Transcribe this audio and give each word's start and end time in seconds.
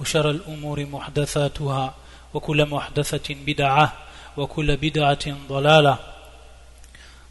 وشر 0.00 0.30
الأمور 0.30 0.86
محدثاتها 0.86 1.94
وكل 2.34 2.66
محدثة 2.66 3.34
بدعة 3.34 3.92
وكل 4.36 4.76
بدعة 4.76 5.26
ضلالة 5.48 5.98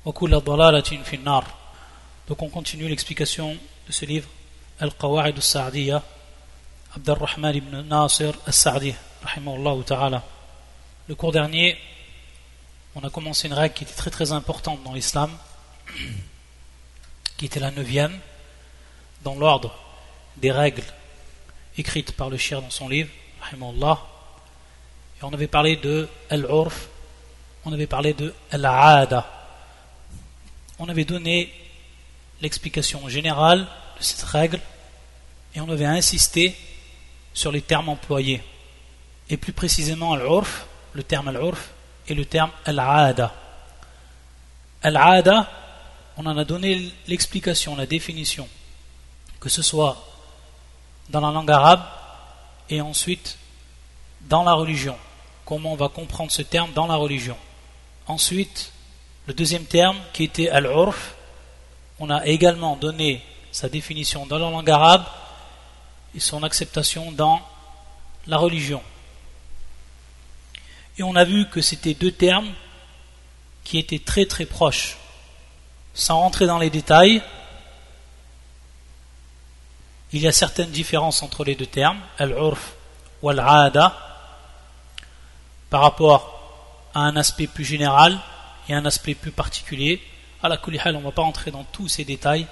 وكل 0.05 0.39
ضلالة 0.39 1.03
في 1.03 1.15
النار 1.15 1.45
Donc 2.29 2.41
on 2.41 2.47
continue 2.47 2.87
l'explication 2.87 3.57
de 3.87 3.91
ce 3.91 4.05
livre 4.05 4.29
Al-Qawa'id 4.79 5.35
al-Sa'diyya 5.35 6.01
Abd 6.95 7.09
al-Rahman 7.09 7.55
ibn 7.55 7.81
Nasir 7.81 8.33
al-Sa'di 8.47 8.95
rahimahullah 9.23 9.83
ta'ala 9.83 10.23
Le 11.09 11.15
cours 11.15 11.33
dernier 11.33 11.77
on 12.95 13.03
a 13.03 13.09
commencé 13.09 13.47
une 13.47 13.53
règle 13.53 13.73
qui 13.73 13.83
était 13.83 13.93
très 13.93 14.09
très 14.09 14.31
importante 14.31 14.81
dans 14.83 14.93
l'islam 14.93 15.29
qui 17.37 17.45
était 17.45 17.59
la 17.59 17.71
neuvième 17.71 18.17
dans 19.23 19.35
l'ordre 19.35 19.75
des 20.37 20.51
règles 20.51 20.83
écrite 21.78 22.12
par 22.12 22.28
le 22.28 22.36
shir 22.36 22.60
dans 22.60 22.70
son 22.70 22.88
livre, 22.88 23.10
et 23.52 23.56
on 25.22 25.32
avait 25.32 25.46
parlé 25.46 25.76
de 25.76 26.08
Al-Urf, 26.30 26.88
on 27.64 27.72
avait 27.72 27.86
parlé 27.86 28.14
de 28.14 28.34
Al-Aada. 28.50 29.26
On 30.78 30.88
avait 30.88 31.04
donné 31.04 31.52
l'explication 32.40 33.08
générale 33.08 33.66
de 33.98 34.02
cette 34.02 34.22
règle 34.22 34.60
et 35.54 35.60
on 35.60 35.68
avait 35.68 35.84
insisté 35.84 36.56
sur 37.34 37.50
les 37.50 37.62
termes 37.62 37.88
employés. 37.88 38.42
Et 39.28 39.36
plus 39.36 39.52
précisément 39.52 40.12
Al-Urf, 40.12 40.66
le 40.92 41.02
terme 41.02 41.28
Al-Urf 41.28 41.70
et 42.06 42.14
le 42.14 42.24
terme 42.24 42.50
Al-Aada. 42.64 43.34
Al-Aada, 44.82 45.50
on 46.16 46.26
en 46.26 46.38
a 46.38 46.44
donné 46.44 46.92
l'explication, 47.06 47.76
la 47.76 47.86
définition, 47.86 48.48
que 49.40 49.48
ce 49.48 49.62
soit 49.62 50.07
dans 51.08 51.20
la 51.20 51.30
langue 51.30 51.50
arabe 51.50 51.82
et 52.68 52.80
ensuite 52.80 53.38
dans 54.22 54.42
la 54.42 54.52
religion. 54.52 54.96
Comment 55.44 55.72
on 55.72 55.76
va 55.76 55.88
comprendre 55.88 56.30
ce 56.30 56.42
terme 56.42 56.72
dans 56.72 56.86
la 56.86 56.96
religion. 56.96 57.36
Ensuite, 58.06 58.72
le 59.26 59.34
deuxième 59.34 59.64
terme 59.64 59.96
qui 60.12 60.24
était 60.24 60.48
al-urf, 60.48 61.14
on 61.98 62.10
a 62.10 62.26
également 62.26 62.76
donné 62.76 63.22
sa 63.52 63.68
définition 63.68 64.26
dans 64.26 64.38
la 64.38 64.50
langue 64.50 64.70
arabe 64.70 65.04
et 66.14 66.20
son 66.20 66.42
acceptation 66.42 67.12
dans 67.12 67.40
la 68.26 68.36
religion. 68.36 68.82
Et 70.98 71.02
on 71.02 71.14
a 71.16 71.24
vu 71.24 71.48
que 71.48 71.60
c'était 71.60 71.94
deux 71.94 72.12
termes 72.12 72.52
qui 73.64 73.78
étaient 73.78 73.98
très 73.98 74.26
très 74.26 74.46
proches. 74.46 74.98
Sans 75.94 76.18
rentrer 76.18 76.46
dans 76.46 76.58
les 76.58 76.70
détails, 76.70 77.22
il 80.12 80.22
y 80.22 80.26
a 80.26 80.32
certaines 80.32 80.70
différences 80.70 81.22
entre 81.22 81.44
les 81.44 81.54
deux 81.54 81.66
termes, 81.66 82.00
al-urf 82.18 82.74
ou 83.22 83.30
al-aada, 83.30 83.96
par 85.70 85.82
rapport 85.82 86.90
à 86.94 87.00
un 87.00 87.16
aspect 87.16 87.46
plus 87.46 87.64
général 87.64 88.18
et 88.68 88.74
un 88.74 88.86
aspect 88.86 89.14
plus 89.14 89.32
particulier. 89.32 90.02
À 90.42 90.48
la 90.48 90.56
kulihal, 90.56 90.96
on 90.96 91.00
ne 91.00 91.04
va 91.04 91.12
pas 91.12 91.22
entrer 91.22 91.50
dans 91.50 91.64
tous 91.64 91.88
ces 91.88 92.04
détails. 92.04 92.46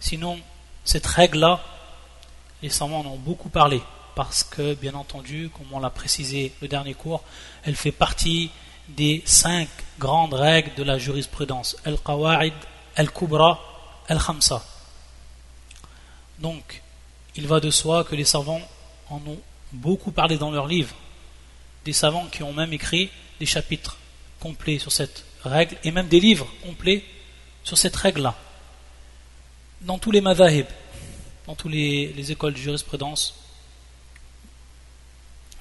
Sinon, 0.00 0.38
cette 0.84 1.06
règle-là, 1.06 1.60
les 2.62 2.70
savants 2.70 3.00
en 3.00 3.06
ont 3.06 3.16
beaucoup 3.16 3.50
parlé, 3.50 3.82
parce 4.14 4.42
que, 4.42 4.74
bien 4.74 4.94
entendu, 4.94 5.50
comme 5.56 5.66
on 5.72 5.80
l'a 5.80 5.90
précisé 5.90 6.52
le 6.60 6.68
dernier 6.68 6.94
cours, 6.94 7.22
elle 7.64 7.76
fait 7.76 7.92
partie 7.92 8.50
des 8.88 9.22
cinq 9.24 9.68
grandes 9.98 10.34
règles 10.34 10.74
de 10.74 10.82
la 10.82 10.98
jurisprudence. 10.98 11.76
Al-Qawa'id, 11.84 12.54
Al-Kubra, 12.96 13.60
Al-Khamsa. 14.08 14.64
Donc, 16.40 16.82
il 17.36 17.46
va 17.46 17.60
de 17.60 17.70
soi 17.70 18.04
que 18.04 18.14
les 18.14 18.24
savants 18.24 18.62
en 19.08 19.20
ont 19.26 19.40
beaucoup 19.72 20.10
parlé 20.10 20.36
dans 20.36 20.50
leurs 20.50 20.66
livres. 20.66 20.94
Des 21.84 21.92
savants 21.92 22.26
qui 22.26 22.42
ont 22.42 22.52
même 22.52 22.72
écrit 22.72 23.10
des 23.38 23.46
chapitres 23.46 23.98
complets 24.40 24.78
sur 24.78 24.92
cette 24.92 25.24
règle 25.44 25.76
et 25.84 25.90
même 25.90 26.08
des 26.08 26.20
livres 26.20 26.48
complets 26.62 27.04
sur 27.62 27.78
cette 27.78 27.96
règle-là. 27.96 28.36
Dans 29.82 29.98
tous 29.98 30.10
les 30.10 30.20
madhahib, 30.20 30.66
dans 31.46 31.54
toutes 31.54 31.72
les, 31.72 32.32
écoles 32.32 32.54
de 32.54 32.58
jurisprudence, 32.58 33.34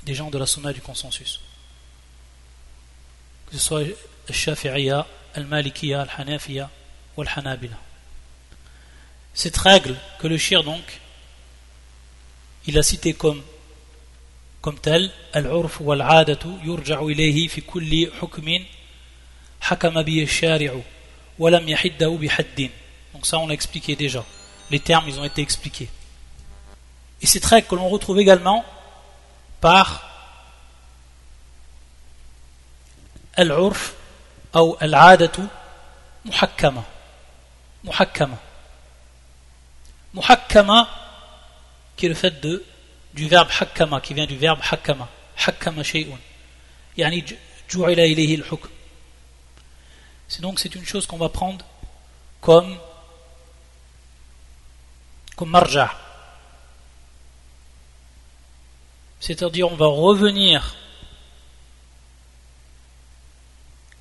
des 0.04 0.14
gens 0.14 0.30
de 0.30 0.38
la 0.38 0.46
sunna 0.46 0.74
du 0.74 0.82
consensus. 0.82 1.42
Que 3.48 3.58
ce 3.58 3.64
soit 3.64 3.84
al-Shafi'iyya, 4.28 5.08
al-Malikiyya, 5.36 6.02
al-Hanafiya 6.02 6.70
ou 7.16 7.22
al-Hanabila. 7.22 7.78
Cette 9.40 9.56
règle 9.56 9.96
que 10.20 10.28
le 10.28 10.38
shir 10.38 10.66
donc, 10.66 11.00
il 12.68 12.78
a 12.78 12.84
cité 12.84 13.14
comme 13.14 13.42
comme 14.60 14.78
tel 14.78 15.10
al-urf 15.32 15.80
wal-'adatu 15.80 16.50
yurja'u 16.66 17.14
ilayhi 17.14 17.48
fi 17.48 17.62
kulli 17.62 18.10
hukmin 18.20 18.62
hakama 19.62 20.04
bi 20.04 20.28
shari'u 20.28 20.82
wa 21.38 21.50
lam 21.50 21.66
yahiddahu 21.70 22.18
bi 22.18 22.28
haddin. 22.28 22.68
Donc 23.14 23.26
ça 23.26 23.40
on 23.40 23.48
l'a 23.48 23.54
expliqué 23.54 23.96
déjà. 23.96 24.26
Les 24.72 24.82
termes 24.82 25.08
ils 25.08 25.18
ont 25.18 25.24
été 25.24 25.42
expliqués. 25.42 25.90
Et 27.22 27.26
cette 27.26 27.46
règle 27.46 27.68
que 27.68 27.76
l'on 27.76 27.88
retrouve 27.88 28.20
également 28.20 28.66
par 29.62 29.86
al-urf 33.38 33.94
ou 34.54 34.76
al-'adatu 34.82 35.44
muhakkama. 36.26 36.84
Muhakkama. 37.86 38.49
Muhakkama, 40.14 40.90
qui 41.96 42.06
est 42.06 42.10
le 42.10 42.16
fait 42.16 42.42
de, 42.42 42.66
du 43.14 43.28
verbe 43.28 43.50
hakkama, 43.60 44.02
qui 44.02 44.14
vient 44.14 44.26
du 44.26 44.38
verbe 44.38 44.60
hakkama. 44.70 45.08
Hakkama 45.38 45.84
shay'un. 45.84 46.18
Yani 46.98 47.24
ju'ila 47.68 48.06
ilayhi 48.06 48.36
al-hukm. 48.36 48.70
C'est 50.28 50.42
donc 50.42 50.60
c'est 50.60 50.76
une 50.76 50.86
chose 50.86 51.06
qu'on 51.06 51.18
va 51.18 51.30
prendre 51.30 51.66
comme 52.42 52.78
comme 55.36 55.50
marja. 55.50 55.92
C'est-à-dire 59.20 59.72
on 59.72 59.76
va 59.76 59.88
revenir 59.88 60.76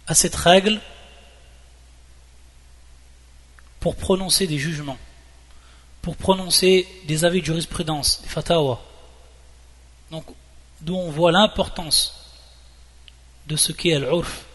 à 0.06 0.14
cette 0.14 0.34
règle 0.34 0.80
pour 3.80 3.96
prononcer 3.96 4.46
des 4.46 4.58
jugements 4.58 4.98
pour 6.08 6.16
prononcer 6.16 6.88
des 7.04 7.26
avis 7.26 7.42
de 7.42 7.44
jurisprudence, 7.44 8.22
des 8.22 8.28
fatawa. 8.28 8.82
Donc, 10.10 10.24
d'où 10.80 10.96
on 10.96 11.10
voit 11.10 11.32
l'importance 11.32 12.32
de 13.46 13.56
ce 13.56 13.72
qu'est 13.72 13.92
al-urf 13.92 14.46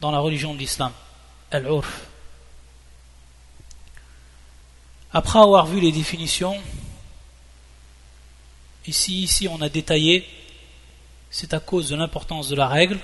dans 0.00 0.10
la 0.10 0.18
religion 0.18 0.52
de 0.52 0.58
l'islam. 0.58 0.90
Al-urf. 1.52 2.08
Après 5.12 5.38
avoir 5.38 5.66
vu 5.66 5.78
les 5.78 5.92
définitions, 5.92 6.60
ici, 8.84 9.22
ici 9.22 9.46
on 9.46 9.60
a 9.60 9.68
détaillé, 9.68 10.28
c'est 11.30 11.54
à 11.54 11.60
cause 11.60 11.90
de 11.90 11.94
l'importance 11.94 12.48
de 12.48 12.56
la 12.56 12.66
règle, 12.66 12.98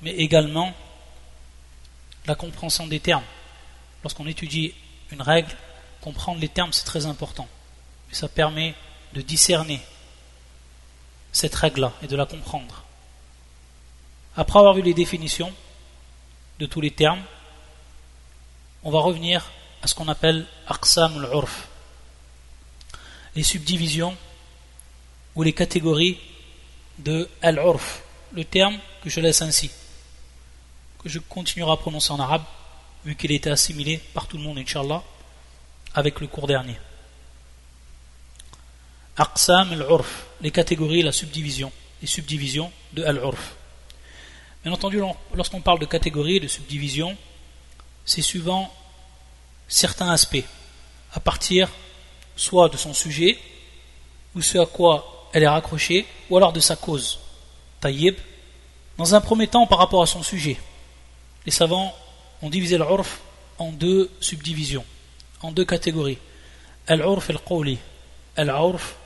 mais 0.00 0.12
également 0.12 0.72
la 2.24 2.34
compréhension 2.34 2.86
des 2.86 3.00
termes. 3.00 3.28
Lorsqu'on 4.02 4.26
étudie 4.26 4.72
une 5.10 5.20
règle, 5.20 5.54
comprendre 6.04 6.38
les 6.38 6.50
termes, 6.50 6.72
c'est 6.74 6.84
très 6.84 7.06
important. 7.06 7.48
Ça 8.12 8.28
permet 8.28 8.74
de 9.14 9.22
discerner 9.22 9.80
cette 11.32 11.54
règle-là 11.54 11.92
et 12.02 12.06
de 12.06 12.14
la 12.14 12.26
comprendre. 12.26 12.84
Après 14.36 14.58
avoir 14.58 14.74
vu 14.74 14.82
les 14.82 14.92
définitions 14.92 15.52
de 16.58 16.66
tous 16.66 16.82
les 16.82 16.90
termes, 16.90 17.22
on 18.82 18.90
va 18.90 19.00
revenir 19.00 19.50
à 19.82 19.86
ce 19.86 19.94
qu'on 19.94 20.08
appelle 20.08 20.46
aqsam 20.68 21.24
al-urf, 21.24 21.68
les 23.34 23.42
subdivisions 23.42 24.14
ou 25.34 25.42
les 25.42 25.54
catégories 25.54 26.20
de 26.98 27.30
al-urf, 27.40 28.02
le 28.32 28.44
terme 28.44 28.78
que 29.02 29.08
je 29.08 29.20
laisse 29.20 29.40
ainsi, 29.40 29.70
que 31.02 31.08
je 31.08 31.18
continuerai 31.18 31.72
à 31.72 31.76
prononcer 31.76 32.12
en 32.12 32.20
arabe, 32.20 32.44
vu 33.06 33.16
qu'il 33.16 33.32
a 33.32 33.34
été 33.34 33.50
assimilé 33.50 33.98
par 34.12 34.26
tout 34.26 34.36
le 34.36 34.42
monde, 34.42 34.58
inshallah 34.58 35.02
avec 35.94 36.20
le 36.20 36.26
cours 36.26 36.46
dernier. 36.46 36.76
Aqsam 39.16 39.72
al-urf, 39.72 40.26
les 40.40 40.50
catégories, 40.50 41.02
la 41.02 41.12
subdivision, 41.12 41.70
les 42.02 42.08
subdivisions 42.08 42.72
de 42.92 43.04
al-urf. 43.04 43.54
Bien 44.64 44.72
entendu, 44.72 45.00
lorsqu'on 45.34 45.60
parle 45.60 45.78
de 45.78 45.86
catégories, 45.86 46.40
de 46.40 46.48
subdivisions, 46.48 47.16
c'est 48.04 48.22
suivant 48.22 48.72
certains 49.68 50.10
aspects, 50.10 50.44
à 51.12 51.20
partir 51.20 51.70
soit 52.36 52.68
de 52.68 52.76
son 52.76 52.92
sujet, 52.92 53.38
ou 54.34 54.42
ce 54.42 54.58
à 54.58 54.66
quoi 54.66 55.28
elle 55.32 55.44
est 55.44 55.48
raccrochée, 55.48 56.06
ou 56.28 56.36
alors 56.36 56.52
de 56.52 56.60
sa 56.60 56.76
cause. 56.76 57.20
Taïb. 57.80 58.16
Dans 58.96 59.14
un 59.14 59.20
premier 59.20 59.46
temps, 59.48 59.66
par 59.66 59.78
rapport 59.78 60.02
à 60.02 60.06
son 60.06 60.22
sujet, 60.22 60.56
les 61.46 61.52
savants 61.52 61.94
ont 62.42 62.50
divisé 62.50 62.78
l'urf 62.78 63.20
en 63.58 63.70
deux 63.70 64.10
subdivisions, 64.20 64.84
en 65.44 65.52
deux 65.52 65.64
catégories. 65.64 66.18
Al-urf 66.86 67.30
al-qawli. 67.30 67.78
Al-urf, 68.36 68.96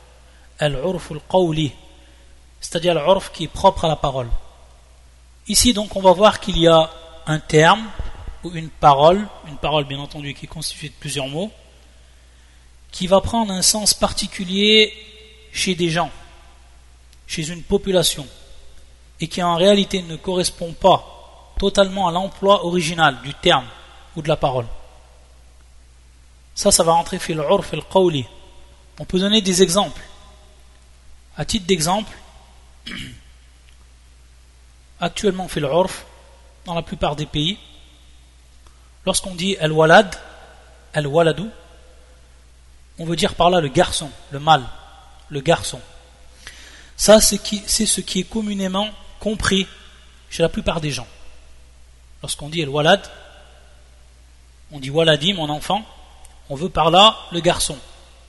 al-urf 0.59 1.11
al-qawli. 1.13 1.73
C'est-à-dire 2.61 2.95
l'urf 2.95 3.31
qui 3.33 3.45
est 3.45 3.49
propre 3.49 3.85
à 3.85 3.89
la 3.89 3.97
parole. 3.97 4.29
Ici, 5.49 5.73
donc, 5.73 5.97
on 5.97 6.01
va 6.01 6.13
voir 6.13 6.41
qu'il 6.41 6.59
y 6.59 6.69
a 6.69 6.91
un 7.27 7.41
terme 7.41 7.85
ou 8.45 8.51
une 8.53 8.69
parole, 8.69 9.27
une 9.49 9.57
parole 9.57 9.85
bien 9.85 9.99
entendu 9.99 10.35
qui 10.35 10.47
est 10.47 10.49
constituée 10.49 10.89
de 10.89 10.95
plusieurs 10.95 11.29
mots, 11.29 11.51
qui 12.91 13.07
va 13.07 13.21
prendre 13.21 13.53
un 13.53 13.63
sens 13.63 13.95
particulier 13.95 14.93
chez 15.53 15.75
des 15.75 15.91
gens, 15.91 16.11
chez 17.27 17.49
une 17.49 17.63
population, 17.63 18.27
et 19.21 19.29
qui 19.29 19.43
en 19.43 19.57
réalité 19.57 20.03
ne 20.03 20.17
correspond 20.17 20.73
pas 20.73 21.55
totalement 21.59 22.07
à 22.07 22.13
l'emploi 22.13 22.65
original 22.65 23.21
du 23.23 23.35
terme 23.35 23.67
ou 24.17 24.23
de 24.23 24.29
la 24.29 24.37
parole. 24.37 24.67
Ça, 26.59 26.73
ça 26.73 26.83
va 26.83 26.91
rentrer 26.91 27.21
fil 27.21 27.37
urf 27.39 27.73
el 27.73 27.85
qawli. 27.85 28.27
On 28.99 29.05
peut 29.05 29.21
donner 29.21 29.41
des 29.41 29.63
exemples. 29.63 30.03
À 31.37 31.45
titre 31.45 31.67
d'exemple, 31.67 32.13
actuellement 35.01 35.47
fil 35.47 35.63
urf, 35.63 36.05
dans 36.65 36.75
la 36.75 36.83
plupart 36.83 37.15
des 37.15 37.27
pays, 37.27 37.61
lorsqu'on 39.07 39.37
dit 39.37 39.57
al-walad, 39.59 40.17
al-waladou, 40.95 41.49
on 42.99 43.05
veut 43.05 43.15
dire 43.15 43.37
par 43.37 43.51
là 43.51 43.61
le 43.61 43.69
garçon, 43.69 44.11
le 44.33 44.41
mâle, 44.41 44.65
le 45.29 45.41
garçon. 45.41 45.81
Ça, 46.97 47.21
c'est 47.21 47.39
ce 47.87 48.01
qui 48.01 48.19
est 48.19 48.29
communément 48.29 48.89
compris 49.21 49.69
chez 50.29 50.43
la 50.43 50.49
plupart 50.49 50.81
des 50.81 50.91
gens. 50.91 51.07
Lorsqu'on 52.21 52.49
dit 52.49 52.65
al-walad, 52.65 53.09
on 54.73 54.81
dit 54.81 54.91
waladi, 54.91 55.35
mon 55.35 55.51
enfant, 55.51 55.87
on 56.51 56.55
veut 56.55 56.69
par 56.69 56.91
là 56.91 57.17
le 57.33 57.41
garçon. 57.41 57.77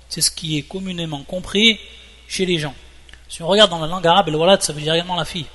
C'est 0.10 0.22
ce 0.22 0.32
qui 0.32 0.58
est 0.58 0.64
communément 0.64 1.24
compris 1.24 1.80
chez 2.28 2.46
les 2.46 2.60
gens. 2.60 2.74
Si 3.28 3.44
on 3.44 3.48
regarde 3.48 3.70
dans 3.70 3.80
la 3.80 3.88
langue 3.88 4.08
arabe, 4.08 4.30
al-walad, 4.30 4.62
ça 4.62 4.74
veut 4.74 4.82
dire 4.82 4.94
également 4.94 5.16
la 5.16 5.26
fille. 5.26 5.46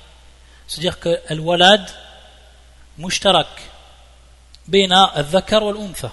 C'est-à-dire 0.67 0.99
que 0.99 1.19
al-walad, 1.27 1.85
mushtarak, 2.97 3.47
bena 4.67 5.03
al-dhakar 5.03 5.63
wal-untha. 5.63 6.11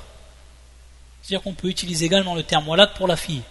C'est-à-dire 1.22 1.42
qu'on 1.42 1.54
peut 1.54 1.68
utiliser 1.68 2.06
également 2.06 2.34
le 2.34 2.42
terme 2.42 2.68
walad 2.68 2.92
pour 2.94 3.06
la 3.06 3.16
fille. 3.16 3.42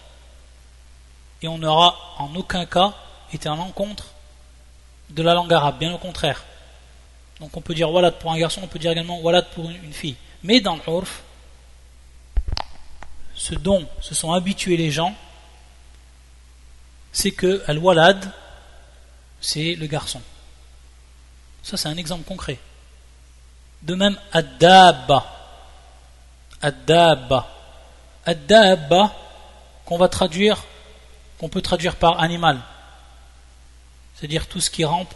Et 1.42 1.48
on 1.48 1.58
n'aura 1.58 1.98
en 2.20 2.36
aucun 2.36 2.66
cas 2.66 2.94
été 3.34 3.48
en 3.48 3.58
encontre 3.60 4.08
de 5.10 5.24
la 5.24 5.34
langue 5.34 5.54
arabe, 5.54 5.80
bien 5.80 5.94
au 5.94 5.98
contraire. 5.98 6.44
Donc 7.40 7.56
on 7.56 7.62
peut 7.62 7.74
dire 7.74 7.90
walad 7.90 8.20
pour 8.20 8.32
un 8.32 8.38
garçon, 8.38 8.62
on 8.64 8.68
peut 8.68 8.78
dire 8.78 8.92
également 8.92 9.20
walad 9.22 9.48
pour 9.56 9.70
une 9.70 9.94
fille. 9.94 10.18
Mais 10.44 10.60
dans 10.60 10.78
l'urf, 10.86 11.24
ce 13.42 13.56
dont 13.56 13.88
se 14.02 14.14
sont 14.14 14.34
habitués 14.34 14.78
les 14.78 14.92
gens, 14.92 15.16
c'est 17.12 17.32
que 17.32 17.64
al-walad, 17.66 18.32
c'est 19.42 19.74
le 19.74 19.88
garçon. 19.88 20.22
Ça, 21.64 21.76
c'est 21.76 21.88
un 21.88 21.98
exemple 21.98 22.24
concret. 22.24 22.60
De 23.82 23.96
même, 23.96 24.16
ad-dabba. 24.32 25.26
Ad-dabba. 26.62 27.50
Ad-dabba, 28.28 29.12
qu'on 29.86 29.98
va 29.98 30.08
traduire, 30.08 30.64
qu'on 31.40 31.50
peut 31.50 31.64
traduire 31.64 31.96
par 31.96 32.22
animal. 32.22 32.60
C'est-à-dire 34.14 34.46
tout 34.46 34.62
ce 34.62 34.70
qui 34.70 34.86
rampe, 34.86 35.16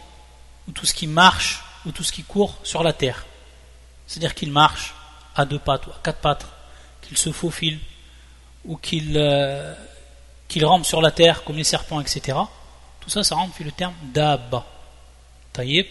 ou 0.66 0.72
tout 0.72 0.84
ce 0.84 0.94
qui 0.94 1.06
marche, 1.06 1.62
ou 1.84 1.92
tout 1.92 2.02
ce 2.02 2.10
qui 2.10 2.24
court 2.24 2.58
sur 2.64 2.82
la 2.82 2.92
terre. 2.92 3.24
C'est-à-dire 4.08 4.34
qu'il 4.34 4.50
marche 4.50 4.96
à 5.36 5.44
deux 5.44 5.60
pattes 5.60 5.86
ou 5.86 5.90
à 5.90 6.00
quatre 6.02 6.18
pattes, 6.18 6.46
qu'il 7.02 7.16
se 7.16 7.30
faufile, 7.30 7.78
ou 8.66 8.76
qu'il 8.76 9.16
euh, 9.16 9.74
rampe 10.62 10.84
sur 10.84 11.00
la 11.00 11.10
terre 11.10 11.44
comme 11.44 11.56
les 11.56 11.64
serpents, 11.64 12.00
etc. 12.00 12.38
Tout 13.00 13.10
ça, 13.10 13.22
ça 13.22 13.36
rentre 13.36 13.62
le 13.62 13.72
terme 13.72 13.94
dabba. 14.02 14.66
Taïb. 15.52 15.86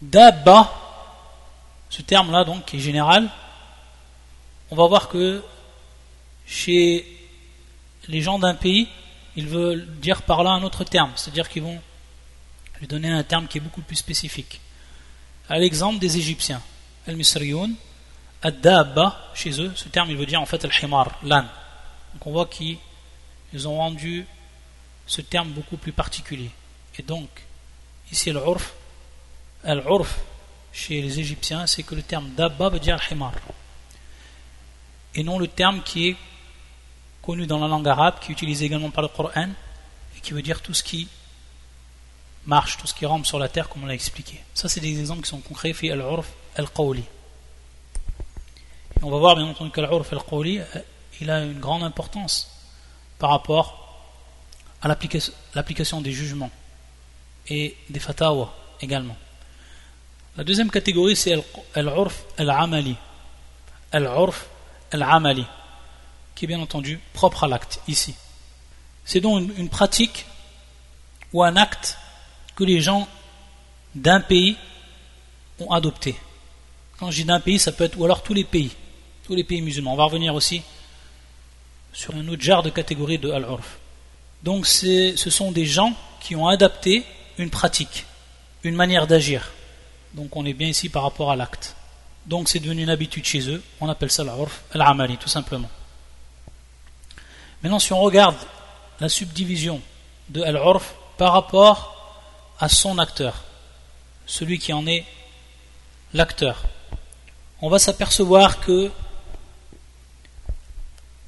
Dabba, 0.00 0.72
ce 1.88 2.02
terme-là, 2.02 2.44
donc, 2.44 2.64
qui 2.66 2.76
est 2.76 2.80
général, 2.80 3.30
on 4.70 4.76
va 4.76 4.86
voir 4.86 5.08
que 5.08 5.42
chez 6.46 7.06
les 8.08 8.20
gens 8.20 8.38
d'un 8.38 8.54
pays, 8.54 8.88
ils 9.36 9.46
veulent 9.46 9.86
dire 10.00 10.22
par 10.22 10.42
là 10.42 10.50
un 10.50 10.62
autre 10.62 10.84
terme, 10.84 11.12
c'est-à-dire 11.14 11.48
qu'ils 11.48 11.62
vont 11.62 11.80
lui 12.80 12.86
donner 12.86 13.10
un 13.10 13.22
terme 13.22 13.46
qui 13.46 13.58
est 13.58 13.60
beaucoup 13.60 13.80
plus 13.80 13.96
spécifique. 13.96 14.60
À 15.48 15.58
l'exemple 15.58 15.98
des 15.98 16.18
Égyptiens, 16.18 16.62
al-Misriyoun, 17.06 17.74
ad-dabba, 18.42 19.30
chez 19.34 19.60
eux, 19.60 19.72
ce 19.74 19.88
terme 19.88 20.10
il 20.10 20.16
veut 20.16 20.26
dire 20.26 20.40
en 20.40 20.46
fait 20.46 20.64
al-himar, 20.64 21.18
l'âne. 21.22 21.48
Donc 22.14 22.26
on 22.26 22.32
voit 22.32 22.46
qu'ils 22.46 22.78
ont 23.68 23.76
rendu 23.76 24.26
ce 25.06 25.20
terme 25.20 25.50
beaucoup 25.50 25.76
plus 25.76 25.92
particulier. 25.92 26.50
Et 26.98 27.02
donc, 27.02 27.28
ici 28.10 28.30
al-urf, 28.30 28.74
al-urf 29.64 30.18
chez 30.72 31.00
les 31.02 31.20
Égyptiens, 31.20 31.66
c'est 31.66 31.82
que 31.82 31.94
le 31.94 32.02
terme 32.02 32.30
dabba 32.30 32.68
veut 32.68 32.80
dire 32.80 32.94
al-himar 32.94 33.32
et 35.14 35.22
non 35.22 35.38
le 35.38 35.46
terme 35.46 35.82
qui 35.82 36.08
est 36.08 36.16
connu 37.20 37.46
dans 37.46 37.58
la 37.58 37.68
langue 37.68 37.86
arabe, 37.86 38.18
qui 38.20 38.32
est 38.32 38.34
utilisé 38.34 38.66
également 38.66 38.90
par 38.90 39.02
le 39.02 39.08
Coran, 39.08 39.50
et 40.16 40.20
qui 40.20 40.32
veut 40.32 40.42
dire 40.42 40.60
tout 40.60 40.74
ce 40.74 40.82
qui 40.82 41.08
marche, 42.46 42.76
tout 42.78 42.86
ce 42.86 42.94
qui 42.94 43.06
rampe 43.06 43.26
sur 43.26 43.38
la 43.38 43.48
terre, 43.48 43.68
comme 43.68 43.84
on 43.84 43.86
l'a 43.86 43.94
expliqué. 43.94 44.40
Ça, 44.54 44.68
c'est 44.68 44.80
des 44.80 44.98
exemples 44.98 45.22
qui 45.22 45.28
sont 45.28 45.40
concrets, 45.40 45.72
fait 45.72 45.90
al-urf 45.90 46.26
al-qawli. 46.56 47.04
On 49.04 49.10
va 49.10 49.18
voir 49.18 49.34
bien 49.34 49.46
entendu 49.46 49.72
que 49.72 49.80
l'urf 49.80 50.12
al-qawli, 50.12 50.60
euh, 50.60 50.64
il 51.20 51.28
a 51.28 51.42
une 51.42 51.58
grande 51.58 51.82
importance 51.82 52.48
par 53.18 53.30
rapport 53.30 54.06
à 54.80 54.86
l'application 54.86 56.00
des 56.00 56.12
jugements 56.12 56.50
et 57.48 57.76
des 57.90 57.98
fatawa 57.98 58.54
également. 58.80 59.16
La 60.36 60.44
deuxième 60.44 60.70
catégorie, 60.70 61.16
c'est 61.16 61.34
al-urf 61.74 62.22
al-amali. 62.38 62.94
Al-urf 63.90 64.46
al-amali, 64.92 65.46
qui 66.36 66.44
est 66.44 66.48
bien 66.48 66.60
entendu 66.60 67.00
propre 67.12 67.42
à 67.42 67.48
l'acte 67.48 67.80
ici. 67.88 68.14
C'est 69.04 69.20
donc 69.20 69.50
une, 69.58 69.68
pratique 69.68 70.26
ou 71.32 71.42
un 71.42 71.56
acte 71.56 71.98
que 72.54 72.62
les 72.62 72.80
gens 72.80 73.08
d'un 73.96 74.20
pays 74.20 74.56
ont 75.58 75.72
adopté. 75.72 76.14
Quand 76.98 77.10
je 77.10 77.16
dis 77.16 77.24
d'un 77.24 77.40
pays, 77.40 77.58
ça 77.58 77.72
peut 77.72 77.82
être 77.82 77.98
ou 77.98 78.04
alors 78.04 78.22
tous 78.22 78.34
les 78.34 78.44
pays, 78.44 78.70
tous 79.32 79.36
les 79.36 79.44
pays 79.44 79.62
musulmans. 79.62 79.94
On 79.94 79.96
va 79.96 80.04
revenir 80.04 80.34
aussi 80.34 80.60
sur 81.94 82.14
un 82.14 82.28
autre 82.28 82.42
genre 82.42 82.62
de 82.62 82.68
catégorie 82.68 83.16
de 83.16 83.30
al-urf. 83.30 83.78
Donc 84.42 84.66
ce 84.66 85.14
sont 85.16 85.52
des 85.52 85.64
gens 85.64 85.94
qui 86.20 86.36
ont 86.36 86.48
adapté 86.48 87.02
une 87.38 87.48
pratique, 87.48 88.04
une 88.62 88.74
manière 88.74 89.06
d'agir. 89.06 89.50
Donc 90.12 90.36
on 90.36 90.44
est 90.44 90.52
bien 90.52 90.68
ici 90.68 90.90
par 90.90 91.04
rapport 91.04 91.30
à 91.30 91.36
l'acte. 91.36 91.74
Donc 92.26 92.50
c'est 92.50 92.58
devenu 92.58 92.82
une 92.82 92.90
habitude 92.90 93.24
chez 93.24 93.48
eux. 93.48 93.62
On 93.80 93.88
appelle 93.88 94.10
ça 94.10 94.22
l'urf 94.22 94.64
al-amali, 94.74 95.16
tout 95.16 95.30
simplement. 95.30 95.70
Maintenant, 97.62 97.78
si 97.78 97.94
on 97.94 98.00
regarde 98.00 98.36
la 99.00 99.08
subdivision 99.08 99.80
de 100.28 100.42
al-urf 100.42 100.94
par 101.16 101.32
rapport 101.32 102.20
à 102.60 102.68
son 102.68 102.98
acteur, 102.98 103.44
celui 104.26 104.58
qui 104.58 104.74
en 104.74 104.86
est 104.86 105.06
l'acteur, 106.12 106.64
on 107.62 107.70
va 107.70 107.78
s'apercevoir 107.78 108.60
que 108.60 108.90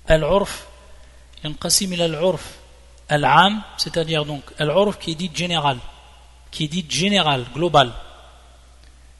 al-urf, 0.06 0.66
al-urf 1.42 2.58
al-am, 3.08 3.62
c'est-à-dire 3.76 4.24
donc 4.24 4.42
al-urf 4.58 4.98
qui 4.98 5.12
est 5.12 5.14
dit 5.14 5.30
général, 5.34 5.78
qui 6.50 6.64
est 6.64 6.68
dit 6.68 6.86
général, 6.88 7.44
global. 7.54 7.92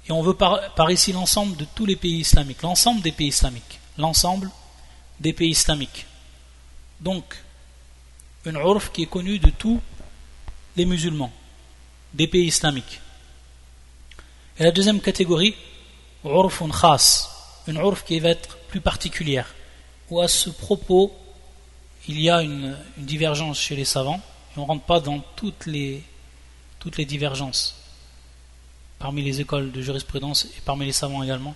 Et 0.08 0.12
on 0.12 0.22
veut 0.22 0.34
par, 0.34 0.90
ici 0.90 1.12
l'ensemble 1.12 1.56
de 1.56 1.66
tous 1.74 1.86
les 1.86 1.96
pays 1.96 2.20
islamiques, 2.20 2.62
l'ensemble 2.62 3.00
des 3.00 3.12
pays 3.12 3.28
islamiques, 3.28 3.80
l'ensemble 3.96 4.50
des 5.20 5.32
pays 5.32 5.50
islamiques. 5.50 6.06
Donc, 7.00 7.24
une 8.44 8.56
urf 8.56 8.92
qui 8.92 9.02
est 9.02 9.06
connue 9.06 9.38
de 9.38 9.50
tous 9.50 9.80
les 10.76 10.84
musulmans, 10.84 11.32
des 12.12 12.26
pays 12.26 12.46
islamiques. 12.46 13.00
Et 14.58 14.64
la 14.64 14.70
deuxième 14.70 15.00
catégorie, 15.00 15.54
urfun 16.24 16.70
khas, 16.70 17.30
une 17.66 17.76
urf 17.76 18.04
qui 18.04 18.20
va 18.20 18.28
être 18.30 18.58
plus 18.68 18.80
particulière, 18.80 19.54
où 20.11 20.20
à 20.20 20.28
ce 20.28 20.50
propos, 20.50 21.14
il 22.08 22.20
y 22.20 22.30
a 22.30 22.42
une, 22.42 22.76
divergence 22.99 23.58
chez 23.58 23.76
les 23.76 23.84
savants, 23.84 24.20
et 24.54 24.58
on 24.58 24.62
ne 24.62 24.66
rentre 24.66 24.84
pas 24.84 25.00
dans 25.00 25.20
toutes 25.37 25.66
les, 25.66 26.02
divergences 26.99 27.76
parmi 28.99 29.23
les 29.23 29.40
écoles 29.40 29.73
de 29.73 29.80
jurisprudence 29.80 30.44
et 30.44 30.61
parmi 30.64 30.84
les 30.87 30.92
savants 30.92 31.23
également, 31.23 31.54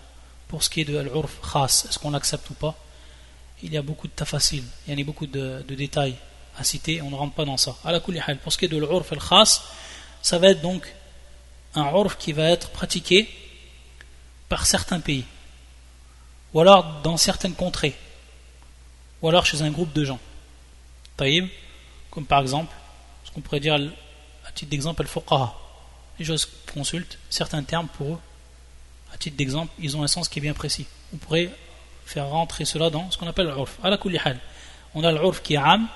pour 0.49 0.63
ce 0.63 0.71
qui 0.71 0.81
est 0.81 0.85
de 0.85 0.99
l'urf 0.99 1.39
khas, 1.53 1.87
est-ce 1.89 1.99
qu'on 1.99 2.11
l'accepte 2.11 2.49
ou 2.51 2.55
pas 2.55 2.75
Il 3.63 3.73
y 3.73 3.77
a 3.77 3.83
beaucoup 3.83 4.07
de 4.07 4.13
tafasil, 4.13 4.65
il 4.87 4.99
y 4.99 5.03
a 5.03 5.05
beaucoup 5.05 5.27
de, 5.27 5.63
détails 5.69 6.17
à 6.59 6.65
citer, 6.65 7.03
on 7.03 7.11
ne 7.11 7.15
rentre 7.15 7.35
pas 7.35 7.45
dans 7.45 7.59
ça. 7.59 7.77
Pour 8.43 8.53
ce 8.53 8.59
qui 8.59 8.65
est 8.65 8.69
de 8.69 8.79
l'urf 8.79 9.13
al-khas, 9.13 9.63
ça 10.23 10.39
va 10.39 10.49
être 10.49 10.63
donc 10.63 10.93
un 11.75 11.91
urf 11.93 12.17
qui 12.19 12.33
va 12.33 12.51
être 12.51 12.71
pratiqué 12.71 13.29
par 14.49 14.67
certains 14.67 15.01
pays, 15.01 15.25
ou 16.55 16.61
alors 16.61 17.03
dans 17.03 17.19
certaines 17.19 17.55
contrées, 17.55 17.95
ou 19.23 19.29
alors 19.29 19.47
chez 19.47 19.63
un 19.63 19.71
groupe 19.71 19.93
de 19.93 20.05
gens. 20.05 20.21
Taïb, 21.17 21.49
comme 22.11 22.27
par 22.27 22.41
exemple, 22.41 22.75
ce 23.25 23.31
qu'on 23.31 23.41
pourrait 23.41 23.61
dire 23.61 23.75
à 23.75 24.53
titre 24.53 24.71
d'exemple, 24.71 25.03
al-fuqaha. 25.03 25.55
Les 26.19 26.25
gens 26.25 26.37
consultent 26.73 27.19
certains 27.31 27.63
termes 27.63 27.89
pour 27.89 28.15
eux. 28.15 28.19
À 29.13 29.17
titre 29.17 29.37
d'exemple, 29.37 29.73
ils 29.79 29.97
ont 29.97 30.03
un 30.03 30.09
sens 30.09 30.29
qui 30.29 30.39
est 30.39 30.43
bien 30.43 30.55
précis. 30.55 30.87
On 31.15 31.17
pourrait 31.17 31.51
faire 32.07 32.29
rentrer 32.29 32.65
cela 32.65 32.91
dans 32.91 33.11
ce 33.11 33.19
qu'on 33.19 33.27
appelle 33.27 33.47
l'urf. 33.47 33.79
On 34.95 35.05
a 35.05 35.13
l'urf 35.13 35.43
qui 35.43 35.55
est 35.55 35.59
am, 35.59 35.87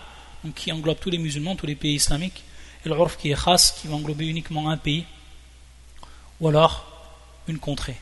donc 0.44 0.54
qui 0.54 0.72
englobe 0.72 0.98
tous 0.98 1.10
les 1.10 1.18
musulmans, 1.18 1.56
tous 1.56 1.66
les 1.66 1.74
pays 1.74 1.94
islamiques, 1.94 2.44
et 2.84 2.88
l'urf 2.88 3.16
qui 3.16 3.30
est 3.30 3.44
khas, 3.44 3.74
qui 3.80 3.88
va 3.88 3.94
englober 3.94 4.26
uniquement 4.26 4.70
un 4.70 4.76
pays, 4.76 5.04
ou 6.40 6.48
alors 6.48 6.86
une 7.48 7.58
contrée. 7.58 8.00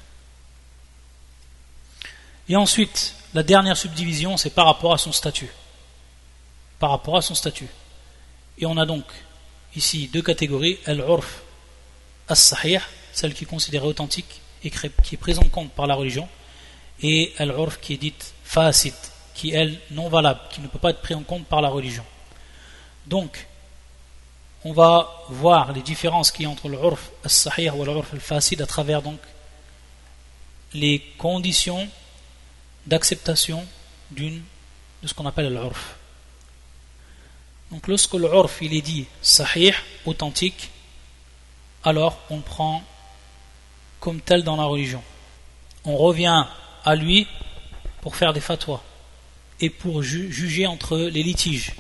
Et 2.49 2.57
ensuite, 2.57 3.15
la 3.35 3.43
dernière 3.43 3.77
subdivision, 3.77 4.37
c'est 4.37 4.51
par 4.51 4.67
rapport 4.67 4.93
à 4.93 4.99
son 4.99 5.13
statut 5.13 5.51
par 6.81 6.91
rapport 6.91 7.19
à 7.19 7.23
son 7.23 7.37
statut. 7.37 7.69
Et 8.59 8.67
on 8.67 8.77
a 8.77 8.87
donc 8.87 9.05
ici 9.77 10.09
deux 10.13 10.23
catégories, 10.23 10.79
al-urf 10.87 11.43
as-sahih, 12.27 12.81
celle 13.13 13.35
qui 13.35 13.45
est 13.45 13.47
considérée 13.47 13.87
authentique 13.87 14.41
et 14.65 14.71
qui 14.71 15.15
est 15.15 15.19
prise 15.19 15.39
en 15.39 15.49
compte 15.49 15.71
par 15.71 15.87
la 15.87 15.95
religion, 15.95 16.29
et 17.03 17.33
al-urf 17.39 17.79
qui 17.81 17.95
est 17.95 17.99
dite 17.99 18.33
fasid, 18.43 18.95
qui 19.35 19.51
est 19.51 19.55
elle 19.55 19.79
non 19.93 20.09
valable, 20.09 20.41
qui 20.51 20.61
ne 20.61 20.67
peut 20.67 20.79
pas 20.79 20.91
être 20.91 21.03
prise 21.03 21.17
en 21.17 21.23
compte 21.23 21.47
par 21.47 21.61
la 21.61 21.69
religion. 21.69 22.05
Donc, 23.07 23.47
on 24.65 24.73
va 24.73 25.25
voir 25.29 25.73
les 25.73 25.83
différences 25.83 26.31
qu'il 26.31 26.45
y 26.45 26.47
a 26.47 26.51
entre 26.51 26.69
l'urf 26.69 27.11
as-sahih 27.25 27.71
ou 27.71 27.85
l'urf 27.85 28.13
al-fasid 28.13 28.61
à 28.61 28.67
travers 28.67 29.03
donc 29.03 29.21
les 30.73 31.01
conditions 31.19 31.89
d'acceptation 32.91 33.65
d'une 34.11 34.43
de 35.03 35.07
ce 35.09 35.15
qu'on 35.15 35.25
appelle 35.25 35.53
l'urf. 35.55 35.97
Donc 37.71 37.87
lorsque 37.87 38.15
le 38.15 38.29
il 38.63 38.75
est 38.75 38.83
dit 38.83 39.07
sahih, 39.23 39.75
authentique, 40.05 40.71
alors 41.85 42.19
on 42.31 42.41
prend 42.41 42.83
comme 44.01 44.21
tel 44.21 44.43
dans 44.43 44.57
la 44.57 44.65
religion. 44.65 45.03
On 45.85 45.97
revient 45.97 46.45
à 46.85 46.95
lui 46.97 47.29
pour 48.01 48.17
faire 48.17 48.33
des 48.33 48.41
fatwas 48.41 48.83
et 49.61 49.71
pour 49.71 50.03
juger 50.03 50.67
entre 50.67 50.99
les 50.99 51.23
litiges. 51.23 51.75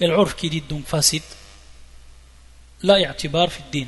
Et 0.00 0.08
l'urf 0.08 0.34
qui 0.34 0.50
dit 0.50 0.62
donc 0.62 0.84
facit, 0.84 1.22
la 2.82 3.00
i'tibar 3.00 3.52
fi 3.52 3.62
din. 3.72 3.86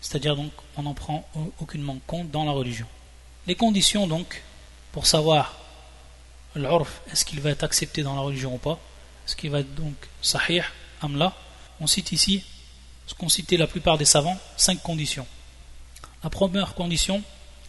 C'est-à-dire 0.00 0.36
donc 0.36 0.52
on 0.76 0.82
n'en 0.84 0.94
prend 0.94 1.28
aucunement 1.58 1.98
compte 2.06 2.30
dans 2.30 2.44
la 2.44 2.52
religion. 2.52 2.86
Les 3.46 3.54
conditions 3.54 4.06
donc 4.06 4.42
pour 4.92 5.06
savoir 5.06 5.56
l'urf, 6.54 7.00
est-ce 7.10 7.24
qu'il 7.24 7.40
va 7.40 7.50
être 7.50 7.64
accepté 7.64 8.02
dans 8.02 8.14
la 8.14 8.20
religion 8.20 8.54
ou 8.54 8.58
pas 8.58 8.78
ce 9.30 9.36
qui 9.36 9.48
va 9.48 9.60
être 9.60 9.74
donc 9.76 9.94
sahih, 10.20 10.62
amla, 11.00 11.32
on 11.80 11.86
cite 11.86 12.10
ici, 12.10 12.44
ce 13.06 13.14
qu'ont 13.14 13.28
cité 13.28 13.56
la 13.56 13.68
plupart 13.68 13.96
des 13.96 14.04
savants, 14.04 14.36
cinq 14.56 14.82
conditions. 14.82 15.26
La 16.24 16.30
première 16.30 16.74
condition, 16.74 17.22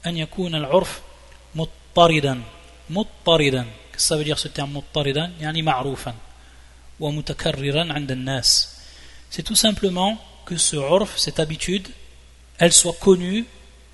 an 0.03 0.15
yakun 0.15 0.53
al-urf 0.53 1.01
muttaridan. 1.53 2.39
Muttaridan. 2.89 3.65
Que 3.91 4.01
ça 4.01 4.17
veut 4.17 4.23
dire 4.23 4.39
ce 4.39 4.47
terme 4.47 4.73
muttaridan? 4.73 5.29
Yani 5.39 5.61
ma'roufan. 5.61 6.15
Wa 6.99 7.11
mutakarriran 7.11 7.85
nas. 7.85 8.81
C'est 9.29 9.43
tout 9.43 9.55
simplement 9.55 10.17
que 10.45 10.57
ce 10.57 10.75
urf, 10.75 11.17
cette 11.17 11.39
habitude, 11.39 11.87
elle 12.57 12.73
soit 12.73 12.97
connue 12.99 13.45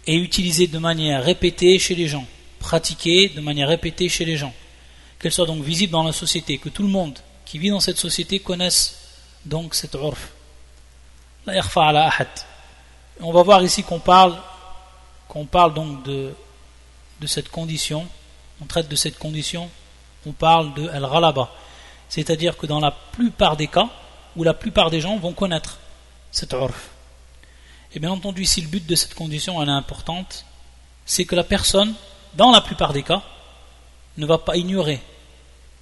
et 0.08 0.16
utilisée 0.16 0.68
de 0.68 0.80
manière 0.80 1.24
répétée 1.24 1.78
chez 1.78 1.94
les 1.94 2.08
gens, 2.08 2.26
pratiquée 2.60 3.30
de 3.30 3.42
manière 3.42 3.68
répétée 3.68 4.08
chez 4.10 4.26
les 4.26 4.38
gens, 4.38 4.54
qu'elle 5.20 5.34
soit 5.34 5.46
donc 5.46 5.62
visible 5.62 5.92
dans 5.92 6.04
la 6.04 6.14
société, 6.14 6.58
que 6.58 6.70
tout 6.70 6.84
le 6.84 6.90
monde 6.90 7.20
qui 7.46 7.60
vit 7.60 7.70
dans 7.70 7.82
cette 7.82 7.98
société 7.98 8.40
connaissent 8.40 8.98
donc 9.46 9.76
cette 9.76 9.94
urf. 9.94 10.32
On 13.20 13.32
va 13.32 13.44
voir 13.44 13.64
ici 13.64 13.84
qu'on 13.84 14.00
parle, 14.00 14.36
qu'on 15.28 15.46
parle 15.46 15.74
donc 15.74 16.04
de, 16.04 16.34
de 17.20 17.28
cette 17.28 17.50
condition, 17.50 18.08
on 18.62 18.66
traite 18.66 18.88
de 18.88 18.96
cette 18.96 19.18
condition, 19.18 19.70
on 20.26 20.32
parle 20.32 20.74
de 20.74 20.88
al-ghalaba. 20.90 21.52
C'est-à-dire 22.10 22.58
que 22.58 22.66
dans 22.66 22.80
la 22.80 22.92
plupart 22.92 23.58
des 23.58 23.68
cas, 23.68 23.90
où 24.36 24.44
la 24.44 24.54
plupart 24.54 24.90
des 24.90 25.02
gens 25.02 25.18
vont 25.18 25.34
connaître 25.34 25.80
cette 26.32 26.54
urf. 26.54 26.90
Et 27.94 28.00
bien 28.00 28.12
entendu, 28.12 28.46
si 28.46 28.62
le 28.62 28.68
but 28.68 28.86
de 28.86 28.96
cette 28.96 29.14
condition 29.14 29.62
elle 29.62 29.70
est 29.70 29.72
importante, 29.72 30.46
c'est 31.06 31.26
que 31.26 31.36
la 31.36 31.44
personne, 31.44 31.94
dans 32.36 32.52
la 32.52 32.62
plupart 32.62 32.94
des 32.94 33.04
cas, 33.04 33.24
ne 34.18 34.26
va 34.26 34.38
pas 34.38 34.58
ignorer 34.58 35.02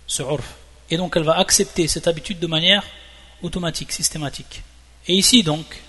ce 0.08 0.22
urf 0.24 0.56
et 0.90 0.98
donc 0.98 1.16
elle 1.16 1.24
va 1.24 1.38
accepter 1.38 1.88
cette 1.88 2.08
habitude 2.08 2.40
de 2.40 2.48
manière 2.48 2.84
automatique, 3.42 3.92
systématique. 3.92 4.64
Et 5.08 5.16
ici 5.16 5.44
donc, 5.44 5.82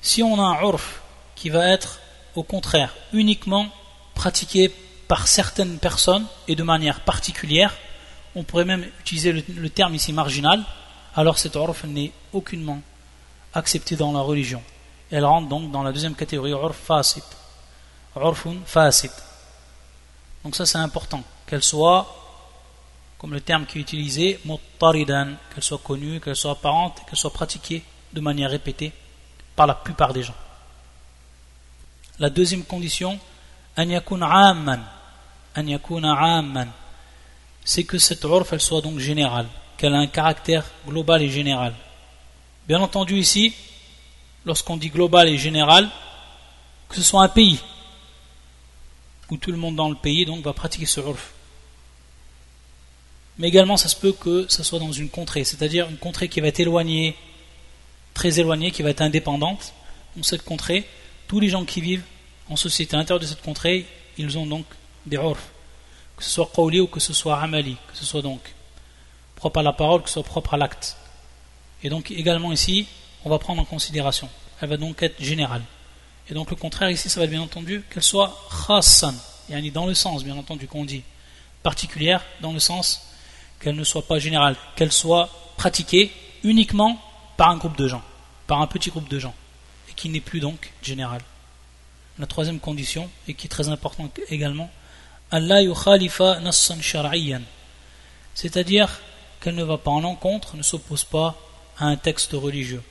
si 0.00 0.22
on 0.22 0.40
a 0.40 0.44
un 0.44 0.60
urf 0.62 1.02
qui 1.34 1.50
va 1.50 1.68
être 1.68 2.00
au 2.34 2.42
contraire 2.42 2.94
uniquement 3.12 3.68
pratiqué 4.14 4.72
par 5.08 5.26
certaines 5.26 5.78
personnes 5.78 6.26
et 6.46 6.56
de 6.56 6.62
manière 6.62 7.00
particulière, 7.00 7.74
on 8.34 8.44
pourrait 8.44 8.64
même 8.64 8.86
utiliser 9.00 9.32
le, 9.32 9.70
terme 9.70 9.94
ici 9.94 10.12
marginal, 10.12 10.62
alors 11.16 11.38
cet 11.38 11.54
urf 11.54 11.84
n'est 11.84 12.12
aucunement 12.32 12.80
accepté 13.54 13.96
dans 13.96 14.12
la 14.12 14.20
religion. 14.20 14.62
Elle 15.10 15.24
rentre 15.24 15.48
donc 15.48 15.70
dans 15.70 15.82
la 15.82 15.92
deuxième 15.92 16.14
catégorie, 16.14 16.50
urf 16.50 16.76
fasid. 16.76 17.22
Urfun 18.16 18.56
fasid. 18.66 19.10
Donc 20.44 20.54
ça 20.54 20.66
c'est 20.66 20.78
important, 20.78 21.22
qu'elle 21.46 21.62
soit 21.62 22.14
comme 23.18 23.32
le 23.32 23.40
terme 23.40 23.66
qui 23.66 23.78
est 23.78 23.80
utilisé, 23.80 24.38
muttaridan, 24.44 25.32
qu'elle 25.52 25.62
soit 25.62 25.78
connue, 25.78 26.20
qu'elle 26.20 26.36
soit 26.36 26.52
apparente, 26.52 27.00
qu'elle 27.06 27.18
soit 27.18 27.32
pratiquée 27.32 27.82
de 28.12 28.20
manière 28.20 28.50
répétée 28.50 28.92
par 29.56 29.66
la 29.66 29.74
plupart 29.74 30.12
des 30.12 30.22
gens. 30.22 30.36
La 32.20 32.30
deuxième 32.30 32.64
condition, 32.64 33.18
an 33.76 33.90
amman, 34.22 34.80
amman, 35.54 36.68
c'est 37.64 37.84
que 37.84 37.98
cette 37.98 38.22
urf 38.22 38.52
elle 38.52 38.60
soit 38.60 38.80
donc 38.80 38.98
générale, 38.98 39.48
qu'elle 39.76 39.94
a 39.94 39.98
un 39.98 40.06
caractère 40.06 40.64
global 40.86 41.22
et 41.22 41.28
général. 41.28 41.74
Bien 42.68 42.80
entendu 42.80 43.18
ici, 43.18 43.54
lorsqu'on 44.48 44.76
dit 44.76 44.90
global 44.90 45.28
et 45.28 45.38
général, 45.38 45.88
que 46.88 46.96
ce 46.96 47.02
soit 47.02 47.22
un 47.22 47.28
pays, 47.28 47.60
où 49.30 49.36
tout 49.36 49.52
le 49.52 49.58
monde 49.58 49.76
dans 49.76 49.88
le 49.88 49.94
pays 49.94 50.24
donc 50.24 50.42
va 50.42 50.52
pratiquer 50.52 50.86
ce 50.86 51.00
urf 51.00 51.34
mais 53.38 53.48
également 53.48 53.76
ça 53.76 53.88
se 53.88 53.96
peut 53.96 54.12
que 54.12 54.46
ça 54.48 54.64
soit 54.64 54.80
dans 54.80 54.92
une 54.92 55.08
contrée, 55.08 55.44
c'est-à-dire 55.44 55.88
une 55.88 55.96
contrée 55.96 56.28
qui 56.28 56.40
va 56.40 56.48
être 56.48 56.60
éloignée, 56.60 57.16
très 58.12 58.40
éloignée, 58.40 58.72
qui 58.72 58.82
va 58.82 58.90
être 58.90 59.00
indépendante. 59.00 59.72
Dans 60.16 60.24
cette 60.24 60.44
contrée, 60.44 60.84
tous 61.28 61.38
les 61.38 61.48
gens 61.48 61.64
qui 61.64 61.80
vivent 61.80 62.02
en 62.48 62.56
société 62.56 62.96
à 62.96 62.98
l'intérieur 62.98 63.20
de 63.20 63.26
cette 63.26 63.42
contrée, 63.42 63.86
ils 64.16 64.36
ont 64.36 64.46
donc 64.46 64.64
des 65.06 65.16
urf, 65.16 65.38
que 66.16 66.24
ce 66.24 66.30
soit 66.30 66.50
qawli 66.52 66.80
ou 66.80 66.88
que 66.88 66.98
ce 66.98 67.12
soit 67.12 67.38
amali, 67.38 67.76
que 67.92 67.96
ce 67.96 68.04
soit 68.04 68.22
donc 68.22 68.40
propre 69.36 69.60
à 69.60 69.62
la 69.62 69.72
parole, 69.72 70.02
que 70.02 70.08
ce 70.08 70.14
soit 70.14 70.24
propre 70.24 70.54
à 70.54 70.56
l'acte. 70.56 70.96
Et 71.84 71.90
donc 71.90 72.10
également 72.10 72.50
ici, 72.50 72.88
on 73.24 73.30
va 73.30 73.38
prendre 73.38 73.62
en 73.62 73.64
considération. 73.64 74.28
Elle 74.60 74.68
va 74.68 74.76
donc 74.76 75.02
être 75.02 75.22
générale. 75.22 75.62
Et 76.30 76.34
donc 76.34 76.50
le 76.50 76.56
contraire 76.56 76.90
ici, 76.90 77.08
ça 77.08 77.20
va 77.20 77.24
être 77.24 77.30
bien 77.30 77.42
entendu 77.42 77.82
qu'elle 77.90 78.02
soit 78.02 78.36
khassan, 78.66 79.14
dans 79.72 79.86
le 79.86 79.94
sens 79.94 80.24
bien 80.24 80.36
entendu 80.36 80.66
qu'on 80.66 80.84
dit 80.84 81.02
particulière, 81.62 82.22
dans 82.40 82.52
le 82.52 82.58
sens 82.60 83.02
qu'elle 83.60 83.76
ne 83.76 83.84
soit 83.84 84.06
pas 84.06 84.18
générale, 84.18 84.56
qu'elle 84.76 84.92
soit 84.92 85.28
pratiquée 85.56 86.12
uniquement 86.44 87.00
par 87.36 87.50
un 87.50 87.56
groupe 87.56 87.76
de 87.76 87.88
gens, 87.88 88.02
par 88.46 88.60
un 88.60 88.66
petit 88.66 88.90
groupe 88.90 89.08
de 89.08 89.18
gens, 89.18 89.34
et 89.88 89.92
qui 89.94 90.08
n'est 90.08 90.20
plus 90.20 90.40
donc 90.40 90.72
générale. 90.82 91.22
La 92.18 92.26
troisième 92.26 92.60
condition, 92.60 93.08
et 93.26 93.34
qui 93.34 93.46
est 93.46 93.50
très 93.50 93.68
importante 93.68 94.18
également, 94.28 94.70
Allah 95.30 95.62
yukhalifa 95.62 96.40
nassan 96.40 96.80
c'est-à-dire 98.34 99.00
qu'elle 99.40 99.56
ne 99.56 99.64
va 99.64 99.78
pas 99.78 99.90
en 99.90 100.04
encontre, 100.04 100.56
ne 100.56 100.62
s'oppose 100.62 101.04
pas 101.04 101.36
à 101.78 101.86
un 101.86 101.96
texte 101.96 102.32
religieux, 102.32 102.82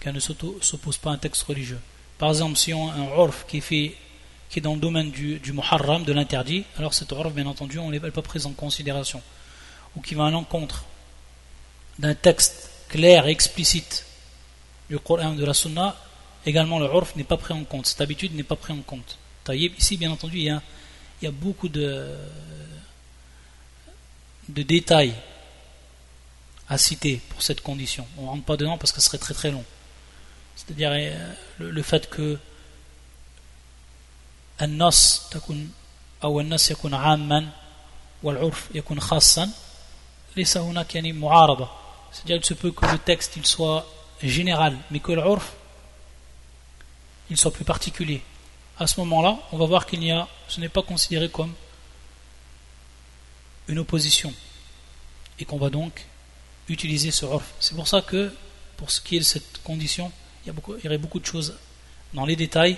qu'elle 0.00 0.14
ne 0.14 0.20
s'oppose 0.20 0.96
pas 0.98 1.10
à 1.10 1.14
un 1.14 1.18
texte 1.18 1.42
religieux. 1.42 1.80
Par 2.18 2.30
exemple, 2.30 2.56
si 2.56 2.74
on 2.74 2.90
a 2.90 2.94
un 2.94 3.16
urf 3.16 3.46
qui, 3.46 3.60
fait, 3.60 3.96
est 4.54 4.60
dans 4.60 4.74
le 4.74 4.80
domaine 4.80 5.10
du, 5.10 5.40
muharram, 5.52 6.04
de 6.04 6.12
l'interdit, 6.12 6.64
alors 6.76 6.94
cet 6.94 7.10
urf, 7.12 7.32
bien 7.32 7.46
entendu, 7.46 7.78
on 7.78 7.90
n'est 7.90 8.00
pas 8.00 8.22
pris 8.22 8.44
en 8.46 8.52
considération 8.52 9.22
ou 9.96 10.00
qui 10.00 10.14
va 10.14 10.26
à 10.26 10.30
l'encontre 10.30 10.84
d'un 11.98 12.14
texte 12.14 12.70
clair 12.88 13.26
et 13.26 13.30
explicite 13.30 14.04
du 14.88 14.98
Coran 14.98 15.32
de 15.32 15.44
la 15.44 15.54
Sunna, 15.54 15.96
également 16.46 16.78
le 16.78 16.86
urf 16.86 17.14
n'est 17.16 17.24
pas 17.24 17.36
pris 17.36 17.54
en 17.54 17.64
compte, 17.64 17.86
cette 17.86 18.00
habitude 18.00 18.34
n'est 18.34 18.42
pas 18.42 18.56
prise 18.56 18.76
en 18.76 18.82
compte. 18.82 19.18
Ici, 19.50 19.96
bien 19.96 20.10
entendu, 20.10 20.38
il 20.38 20.44
y 20.44 20.50
a, 20.50 20.60
il 21.20 21.24
y 21.24 21.28
a 21.28 21.30
beaucoup 21.30 21.68
de, 21.70 22.14
de 24.48 24.62
détails 24.62 25.14
à 26.68 26.76
citer 26.76 27.20
pour 27.30 27.42
cette 27.42 27.62
condition. 27.62 28.06
On 28.18 28.22
ne 28.22 28.28
rentre 28.28 28.44
pas 28.44 28.56
dedans 28.56 28.76
parce 28.76 28.92
que 28.92 29.00
ce 29.00 29.06
serait 29.06 29.18
très 29.18 29.34
très 29.34 29.50
long. 29.50 29.64
C'est-à-dire 30.57 30.91
euh, 30.93 31.33
le, 31.59 31.71
le, 31.71 31.81
fait 31.83 32.09
que 32.09 32.37
النص 34.61 35.29
تكون 35.31 35.71
أو 36.23 36.39
النص 36.39 36.71
يكون 36.71 36.93
عاما 36.93 37.49
والعرف 38.23 38.69
يكون 38.75 38.99
خاصا 38.99 39.49
ليس 40.37 40.57
هناك 40.57 40.95
يعني 40.95 41.13
معارضة 41.13 41.69
c'est-à-dire 42.11 42.37
il 42.37 42.45
se 42.45 42.53
peut 42.53 42.71
que 42.71 42.85
le 42.85 42.99
texte 42.99 43.35
il 43.37 43.45
soit 43.45 43.85
général 44.21 44.77
mais 44.91 44.99
que 44.99 45.11
l'urf 45.11 45.53
il 47.29 47.37
soit 47.37 47.51
plus 47.51 47.65
particulier 47.65 48.21
à 48.79 48.87
ce 48.87 48.99
moment-là 49.01 49.39
on 49.51 49.57
va 49.57 49.65
voir 49.65 49.85
qu'il 49.85 49.99
n'y 49.99 50.11
a 50.11 50.27
ce 50.47 50.59
n'est 50.59 50.69
pas 50.69 50.83
considéré 50.83 51.29
comme 51.29 51.53
une 53.67 53.79
opposition 53.79 54.33
et 55.39 55.45
qu'on 55.45 55.57
va 55.57 55.69
donc 55.69 56.05
utiliser 56.69 57.11
ce 57.11 57.25
urf 57.25 57.45
c'est 57.59 57.75
pour 57.75 57.87
ça 57.87 58.01
que 58.01 58.33
pour 58.77 58.91
ce 58.91 59.01
qui 59.01 59.15
est 59.17 59.19
de 59.19 59.25
cette 59.25 59.61
condition 59.63 60.11
il 60.48 60.84
y, 60.84 60.86
a 60.86 60.90
aurait 60.90 60.98
beaucoup 60.98 61.20
de 61.20 61.26
choses 61.26 61.54
dans 62.14 62.26
les 62.26 62.36
détails 62.36 62.76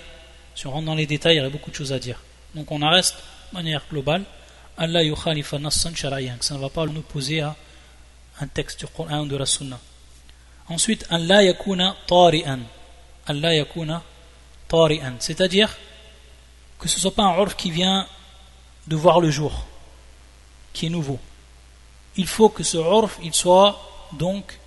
si 0.55 0.67
on 0.67 0.71
rentre 0.71 0.85
dans 0.85 0.95
les 0.95 1.07
détails 1.07 1.35
il 1.35 1.37
y 1.37 1.41
aurait 1.41 1.49
beaucoup 1.49 1.71
de 1.71 1.75
choses 1.75 1.93
à 1.93 1.99
dire 1.99 2.21
donc 2.53 2.71
on 2.71 2.79
reste 2.87 3.15
de 3.51 3.57
manière 3.57 3.83
globale 3.89 4.23
Allah 4.77 5.03
yukhalifa 5.03 5.57
nassan 5.59 5.95
sharayan 5.95 6.37
ça 6.41 6.55
ne 6.55 6.59
va 6.59 6.69
pas 6.69 6.85
nous 6.85 6.99
opposer 6.99 7.41
à 7.41 7.55
un 8.41 8.47
texte 8.47 8.79
du 8.79 8.87
Coran 8.87 9.21
ou 9.21 9.27
de 9.27 9.37
la 9.37 9.45
Sunna. 9.45 9.79
Ensuite, 10.67 11.05
Allah 11.09 11.43
yakuna 11.43 11.95
tari'an. 12.07 12.59
Allah 13.27 13.53
yakuna 13.53 14.01
tari'an. 14.67 15.13
C'est-à-dire 15.19 15.75
que 16.79 16.87
ce 16.87 16.95
ne 16.95 17.01
soit 17.01 17.13
pas 17.13 17.23
un 17.23 17.37
urf 17.37 17.55
qui 17.55 17.71
vient 17.71 18.07
de 18.87 18.95
voir 18.95 19.19
le 19.19 19.29
jour, 19.29 19.65
qui 20.73 20.87
est 20.87 20.89
nouveau. 20.89 21.19
Il 22.15 22.27
faut 22.27 22.49
que 22.49 22.63
ce 22.63 22.77
urf, 22.77 23.19
il 23.21 23.33
soit 23.33 23.79
donc 24.13 24.59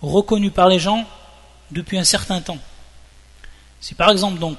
reconnu 0.00 0.50
par 0.50 0.68
les 0.68 0.78
gens 0.78 1.06
depuis 1.70 1.98
un 1.98 2.04
certain 2.04 2.40
temps. 2.40 2.58
Si 3.80 3.94
par 3.94 4.10
exemple 4.10 4.38
donc 4.38 4.58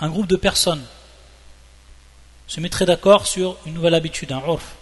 un 0.00 0.08
groupe 0.08 0.26
de 0.26 0.36
personnes 0.36 0.84
se 2.46 2.60
mettrait 2.60 2.86
d'accord 2.86 3.26
sur 3.26 3.56
une 3.66 3.74
nouvelle 3.74 3.94
habitude, 3.94 4.32
un 4.32 4.40
urf, 4.40 4.76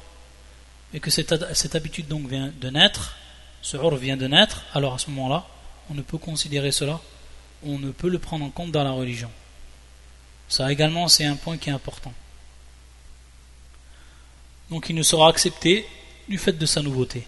et 0.95 1.01
que 1.01 1.11
cette, 1.11 1.55
cette 1.55 1.75
habitude 1.75 2.09
donc 2.09 2.29
vient 2.29 2.53
de 2.61 2.71
naître, 2.71 3.17
ce 3.63 3.77
urf 3.77 3.99
vient 3.99 4.17
de 4.17 4.27
naître, 4.27 4.65
alors 4.75 4.95
à 4.95 4.99
ce 4.99 5.11
moment-là, 5.11 5.47
on 5.91 5.95
ne 5.95 6.03
peut 6.03 6.19
considérer 6.19 6.73
cela, 6.73 7.01
on 7.65 7.79
ne 7.79 7.91
peut 7.91 8.09
le 8.09 8.19
prendre 8.19 8.45
en 8.45 8.51
compte 8.51 8.73
dans 8.73 8.85
la 8.85 8.91
religion. 8.91 9.31
Ça 10.49 10.71
également, 10.71 11.09
c'est 11.09 11.25
un 11.25 11.37
point 11.37 11.57
qui 11.57 11.71
est 11.71 11.73
important. 11.73 12.13
Donc 14.71 14.91
il 14.91 14.97
ne 14.97 15.03
sera 15.03 15.29
accepté 15.29 15.87
du 16.29 16.39
fait 16.39 16.53
de 16.53 16.67
sa 16.67 16.83
nouveauté. 16.83 17.27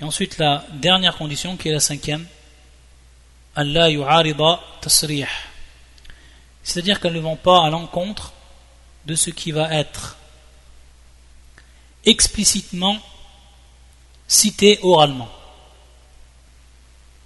Et 0.00 0.04
ensuite, 0.04 0.38
la 0.38 0.66
dernière 0.72 1.16
condition, 1.16 1.56
qui 1.56 1.68
est 1.68 1.72
la 1.72 1.80
cinquième, 1.80 2.26
Allah 3.56 3.90
yu'arida 3.90 4.60
tasrih. 4.80 5.26
C'est-à-dire 6.62 7.00
qu'elle 7.00 7.12
ne 7.12 7.20
vont 7.20 7.36
pas 7.36 7.64
à 7.64 7.70
l'encontre 7.70 8.32
de 9.06 9.14
ce 9.14 9.30
qui 9.30 9.52
va 9.52 9.72
être 9.74 10.16
explicitement 12.04 12.98
cité 14.26 14.78
oralement. 14.82 15.30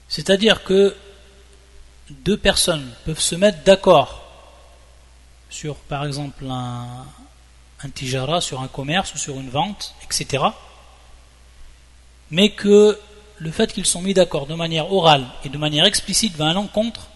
C'est-à-dire 0.09 0.65
que 0.65 0.97
deux 2.11 2.37
personnes 2.37 2.91
peuvent 3.05 3.21
se 3.21 3.35
mettre 3.35 3.63
d'accord 3.63 4.25
sur, 5.51 5.77
par 5.77 6.05
exemple, 6.05 6.45
un, 6.49 7.07
un 7.83 7.91
tijara, 7.91 8.41
sur 8.41 8.61
un 8.61 8.69
commerce 8.69 9.15
ou 9.15 9.19
sur 9.19 9.39
une 9.39 9.51
vente, 9.51 9.95
etc. 10.05 10.45
Mais 12.31 12.51
que 12.51 12.99
le 13.39 13.51
fait 13.51 13.73
qu'ils 13.73 13.87
sont 13.87 14.03
mis 14.03 14.15
d'accord 14.15 14.47
de 14.47 14.55
manière 14.55 14.93
orale 14.93 15.27
et 15.45 15.49
de 15.49 15.59
manière 15.59 15.85
explicite 15.85 16.37
va 16.37 16.51
à 16.51 16.53
l'encontre 16.53 17.09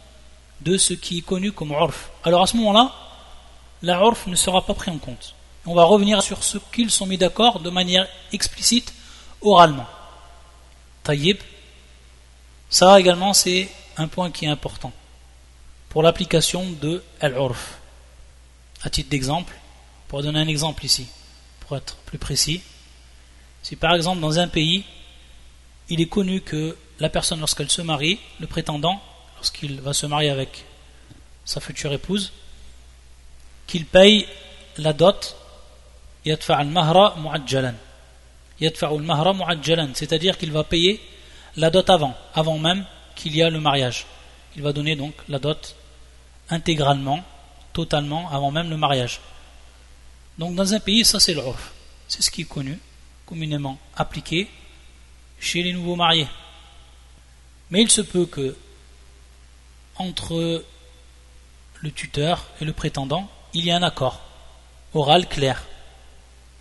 de 0.60 0.76
ce 0.76 0.94
qui 0.94 1.18
est 1.18 1.22
connu 1.22 1.52
comme 1.52 1.72
urf. 1.72 2.10
Alors 2.24 2.42
à 2.42 2.46
ce 2.46 2.56
moment-là, 2.56 2.92
la 3.82 3.98
urf 3.98 4.26
ne 4.26 4.36
sera 4.36 4.64
pas 4.64 4.74
pris 4.74 4.90
en 4.90 4.98
compte. 4.98 5.34
On 5.66 5.74
va 5.74 5.84
revenir 5.84 6.22
sur 6.22 6.42
ce 6.42 6.58
qu'ils 6.72 6.90
sont 6.90 7.06
mis 7.06 7.18
d'accord 7.18 7.60
de 7.60 7.70
manière 7.70 8.06
explicite 8.32 8.92
oralement. 9.40 9.86
Taïb, 11.02 11.38
ça 12.70 12.98
également 12.98 13.32
c'est 13.32 13.68
un 13.96 14.08
point 14.08 14.30
qui 14.30 14.44
est 14.44 14.48
important 14.48 14.92
pour 15.88 16.02
l'application 16.02 16.64
de 16.80 17.02
Al-Urf. 17.20 17.78
À 18.82 18.90
titre 18.90 19.10
d'exemple, 19.10 19.54
pour 20.08 20.22
donner 20.22 20.40
un 20.40 20.48
exemple 20.48 20.84
ici, 20.84 21.06
pour 21.60 21.76
être 21.76 21.96
plus 22.06 22.18
précis, 22.18 22.62
si 23.62 23.76
par 23.76 23.94
exemple 23.94 24.20
dans 24.20 24.38
un 24.38 24.48
pays, 24.48 24.84
il 25.92 26.00
est 26.00 26.06
connu 26.06 26.40
que 26.40 26.74
la 27.00 27.10
personne 27.10 27.40
lorsqu'elle 27.40 27.70
se 27.70 27.82
marie, 27.82 28.18
le 28.40 28.46
prétendant, 28.46 28.98
lorsqu'il 29.36 29.78
va 29.82 29.92
se 29.92 30.06
marier 30.06 30.30
avec 30.30 30.64
sa 31.44 31.60
future 31.60 31.92
épouse, 31.92 32.32
qu'il 33.66 33.84
paye 33.84 34.26
la 34.78 34.94
dot 34.94 35.36
c'est-à-dire 39.94 40.38
qu'il 40.38 40.52
va 40.52 40.64
payer 40.64 41.00
la 41.56 41.68
dot 41.70 41.90
avant 41.90 42.14
avant 42.32 42.58
même 42.58 42.86
qu'il 43.14 43.36
y 43.36 43.42
a 43.42 43.50
le 43.50 43.60
mariage. 43.60 44.06
Il 44.56 44.62
va 44.62 44.72
donner 44.72 44.96
donc 44.96 45.12
la 45.28 45.38
dot 45.38 45.76
intégralement 46.48 47.22
totalement 47.74 48.30
avant 48.30 48.50
même 48.50 48.70
le 48.70 48.78
mariage. 48.78 49.20
Donc 50.38 50.54
dans 50.54 50.72
un 50.72 50.80
pays 50.80 51.04
ça 51.04 51.20
c'est 51.20 51.34
l'urf 51.34 51.72
c'est 52.08 52.22
ce 52.22 52.30
qui 52.30 52.42
est 52.42 52.52
connu 52.56 52.78
communément 53.26 53.78
appliqué 53.94 54.48
chez 55.42 55.62
les 55.62 55.74
nouveaux 55.74 55.96
mariés 55.96 56.28
mais 57.70 57.82
il 57.82 57.90
se 57.90 58.00
peut 58.00 58.24
que 58.24 58.56
entre 59.96 60.64
le 61.80 61.90
tuteur 61.90 62.46
et 62.60 62.64
le 62.64 62.72
prétendant 62.72 63.30
il 63.52 63.66
y 63.66 63.70
a 63.70 63.76
un 63.76 63.82
accord 63.82 64.22
oral 64.94 65.28
clair 65.28 65.62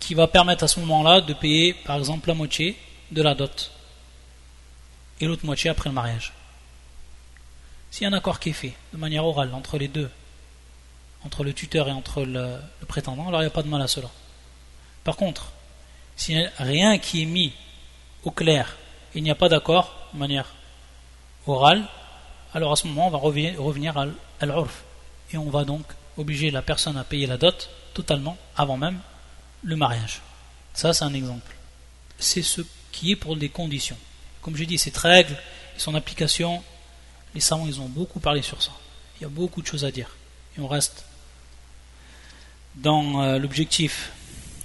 qui 0.00 0.14
va 0.14 0.26
permettre 0.26 0.64
à 0.64 0.68
ce 0.68 0.80
moment-là 0.80 1.20
de 1.20 1.32
payer 1.32 1.74
par 1.74 1.96
exemple 1.96 2.28
la 2.28 2.34
moitié 2.34 2.76
de 3.12 3.22
la 3.22 3.34
dot 3.34 3.70
et 5.20 5.26
l'autre 5.26 5.46
moitié 5.46 5.70
après 5.70 5.88
le 5.88 5.94
mariage. 5.94 6.32
S'il 7.90 8.02
y 8.02 8.06
a 8.06 8.08
un 8.08 8.16
accord 8.16 8.40
qui 8.40 8.50
est 8.50 8.54
fait 8.54 8.74
de 8.92 8.98
manière 8.98 9.24
orale 9.24 9.54
entre 9.54 9.78
les 9.78 9.86
deux, 9.86 10.10
entre 11.24 11.44
le 11.44 11.52
tuteur 11.52 11.88
et 11.88 11.92
entre 11.92 12.24
le, 12.24 12.58
prétendant, 12.88 13.28
alors 13.28 13.40
il 13.40 13.44
n'y 13.44 13.50
a 13.50 13.50
pas 13.50 13.62
de 13.62 13.68
mal 13.68 13.80
à 13.80 13.86
cela. 13.86 14.10
Par 15.04 15.16
contre, 15.16 15.52
s'il 16.16 16.36
n'y 16.36 16.44
a 16.44 16.50
rien 16.58 16.98
qui 16.98 17.22
est 17.22 17.26
mis 17.26 17.52
au 18.24 18.30
clair, 18.30 18.76
il 19.14 19.22
n'y 19.22 19.30
a 19.30 19.34
pas 19.34 19.48
d'accord 19.48 19.94
de 20.14 20.18
manière 20.18 20.54
orale, 21.46 21.84
alors 22.54 22.72
à 22.72 22.76
ce 22.76 22.86
moment 22.86 23.08
on 23.08 23.10
va 23.10 23.18
revenir 23.18 23.98
à 23.98 24.46
l'urf 24.46 24.84
et 25.32 25.36
on 25.38 25.50
va 25.50 25.64
donc 25.64 25.84
obliger 26.16 26.50
la 26.50 26.62
personne 26.62 26.96
à 26.96 27.04
payer 27.04 27.26
la 27.26 27.38
dot 27.38 27.70
totalement 27.94 28.36
avant 28.56 28.76
même 28.76 29.00
le 29.62 29.76
mariage. 29.76 30.20
Ça, 30.74 30.92
c'est 30.92 31.04
un 31.04 31.14
exemple. 31.14 31.54
C'est 32.18 32.42
ce 32.42 32.62
qui 32.90 33.12
est 33.12 33.16
pour 33.16 33.36
des 33.36 33.48
conditions. 33.48 33.96
Comme 34.40 34.56
j'ai 34.56 34.66
dit, 34.66 34.78
cette 34.78 34.96
règle 34.96 35.32
et 35.76 35.78
son 35.78 35.94
application, 35.94 36.62
les 37.34 37.40
savants, 37.40 37.66
ils 37.66 37.80
ont 37.80 37.88
beaucoup 37.88 38.20
parlé 38.20 38.42
sur 38.42 38.62
ça. 38.62 38.72
Il 39.18 39.22
y 39.22 39.26
a 39.26 39.28
beaucoup 39.28 39.62
de 39.62 39.66
choses 39.66 39.84
à 39.84 39.90
dire. 39.90 40.16
Et 40.56 40.60
on 40.60 40.68
reste 40.68 41.04
dans 42.74 43.22
euh, 43.22 43.38
l'objectif 43.38 44.12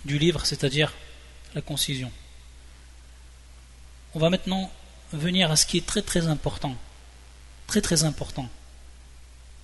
du 0.06 0.18
livre, 0.18 0.46
c'est-à-dire 0.46 0.94
la 1.54 1.62
concision. 1.62 2.12
On 4.18 4.20
va 4.20 4.32
maintenant 4.32 4.72
venir 5.14 5.52
à 5.52 5.56
ce 5.56 5.68
qui 5.68 5.78
est 5.78 5.86
très 5.86 6.02
très 6.02 6.26
important. 6.26 6.74
Très 7.68 7.82
très 7.82 8.04
important. 8.04 8.50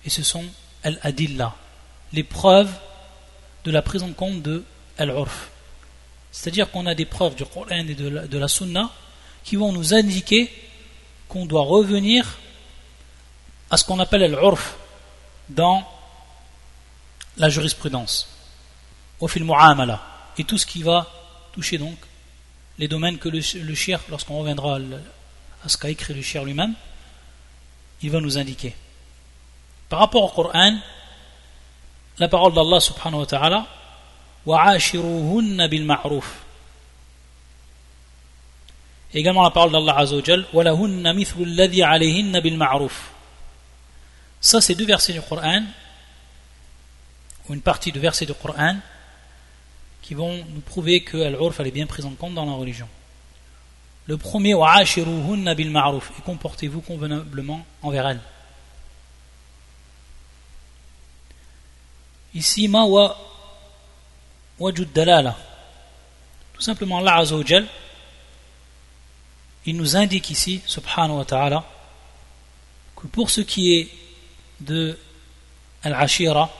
Et 0.04 0.10
ce 0.10 0.22
sont 0.22 0.44
al-adillah, 0.84 1.56
les 2.12 2.22
preuves 2.22 2.72
de 3.64 3.72
la 3.72 3.82
prise 3.82 4.04
en 4.04 4.12
compte 4.12 4.42
de 4.42 4.62
al-urf. 4.96 5.50
C'est-à-dire 6.30 6.70
qu'on 6.70 6.86
a 6.86 6.94
des 6.94 7.04
preuves 7.04 7.34
du 7.34 7.44
Coran 7.44 7.66
et 7.70 7.96
de 7.96 8.38
la, 8.38 8.46
Sunna 8.46 8.92
qui 9.42 9.56
vont 9.56 9.72
nous 9.72 9.92
indiquer 9.92 10.52
qu'on 11.28 11.46
doit 11.46 11.64
revenir 11.64 12.38
à 13.70 13.76
ce 13.76 13.84
qu'on 13.84 13.98
appelle 13.98 14.22
al-urf 14.22 14.76
dans 15.48 15.84
la 17.38 17.48
jurisprudence, 17.48 18.28
au 19.18 19.26
film 19.26 19.46
mu'amala, 19.46 20.00
et 20.38 20.44
tout 20.44 20.58
ce 20.58 20.66
qui 20.66 20.84
va 20.84 21.10
toucher 21.52 21.76
donc 21.76 21.98
les 22.77 22.87
domaines 22.87 23.17
que 23.17 23.29
le, 23.29 23.39
le 23.39 23.99
lorsqu'on 24.09 24.39
reviendra 24.39 24.79
à 25.63 25.69
ce 25.69 25.77
qu'a 25.77 25.89
écrit 25.89 26.13
le 26.13 26.21
shir 26.21 26.43
lui-même, 26.43 26.73
il 28.01 28.11
va 28.11 28.21
nous 28.21 28.37
indiquer. 28.37 28.75
Par 29.89 29.99
rapport 29.99 30.23
au 30.23 30.29
Coran, 30.29 30.77
la 32.17 32.27
parole 32.27 32.53
d'Allah 32.53 32.79
subhanahu 32.79 33.19
wa 33.19 33.25
ta'ala 33.25 33.67
وعاشروهن 34.45 35.67
بالمعروف 35.67 36.27
également 39.13 39.43
la 39.43 39.49
parole 39.49 39.71
d'Allah 39.71 39.97
Azzawajal 39.97 40.45
ça 44.41 44.61
c'est 44.61 44.75
deux 44.75 44.85
versets 44.85 45.13
du 45.13 45.21
Coran 45.21 45.63
ou 47.47 47.53
une 47.53 47.61
partie 47.61 47.91
de 47.91 47.99
versets 47.99 48.25
du 48.25 48.33
Coran 48.33 48.77
qui 50.04 50.12
vont 50.12 50.44
nous 50.54 50.60
prouver 50.60 51.00
que 51.00 51.16
l'urf 51.16 51.58
est 51.60 51.70
bien 51.70 51.86
pris 51.86 52.04
en 52.04 52.10
compte 52.10 52.34
dans 52.34 52.44
la 52.44 52.52
religion. 52.52 52.86
Le 54.06 54.18
premier 54.18 54.54
bil 55.56 55.70
ma'ruf 55.70 56.12
et 56.18 56.22
comportez-vous 56.22 56.82
convenablement 56.82 57.64
envers 57.80 58.06
elles 58.08 58.20
ici 62.34 62.68
ma 62.68 62.84
wa 62.84 63.16
wajud 64.58 64.92
dalala. 64.92 65.34
Tout 66.52 66.60
simplement 66.60 66.98
Allah 66.98 67.16
Azzawajal 67.16 67.66
il 69.66 69.78
nous 69.78 69.96
indique 69.96 70.28
ici, 70.28 70.60
subhanahu 70.66 71.16
wa 71.16 71.24
ta'ala, 71.24 71.64
que 72.94 73.06
pour 73.06 73.30
ce 73.30 73.40
qui 73.40 73.78
est 73.78 73.88
de 74.60 74.98
al-ashira, 75.82 76.50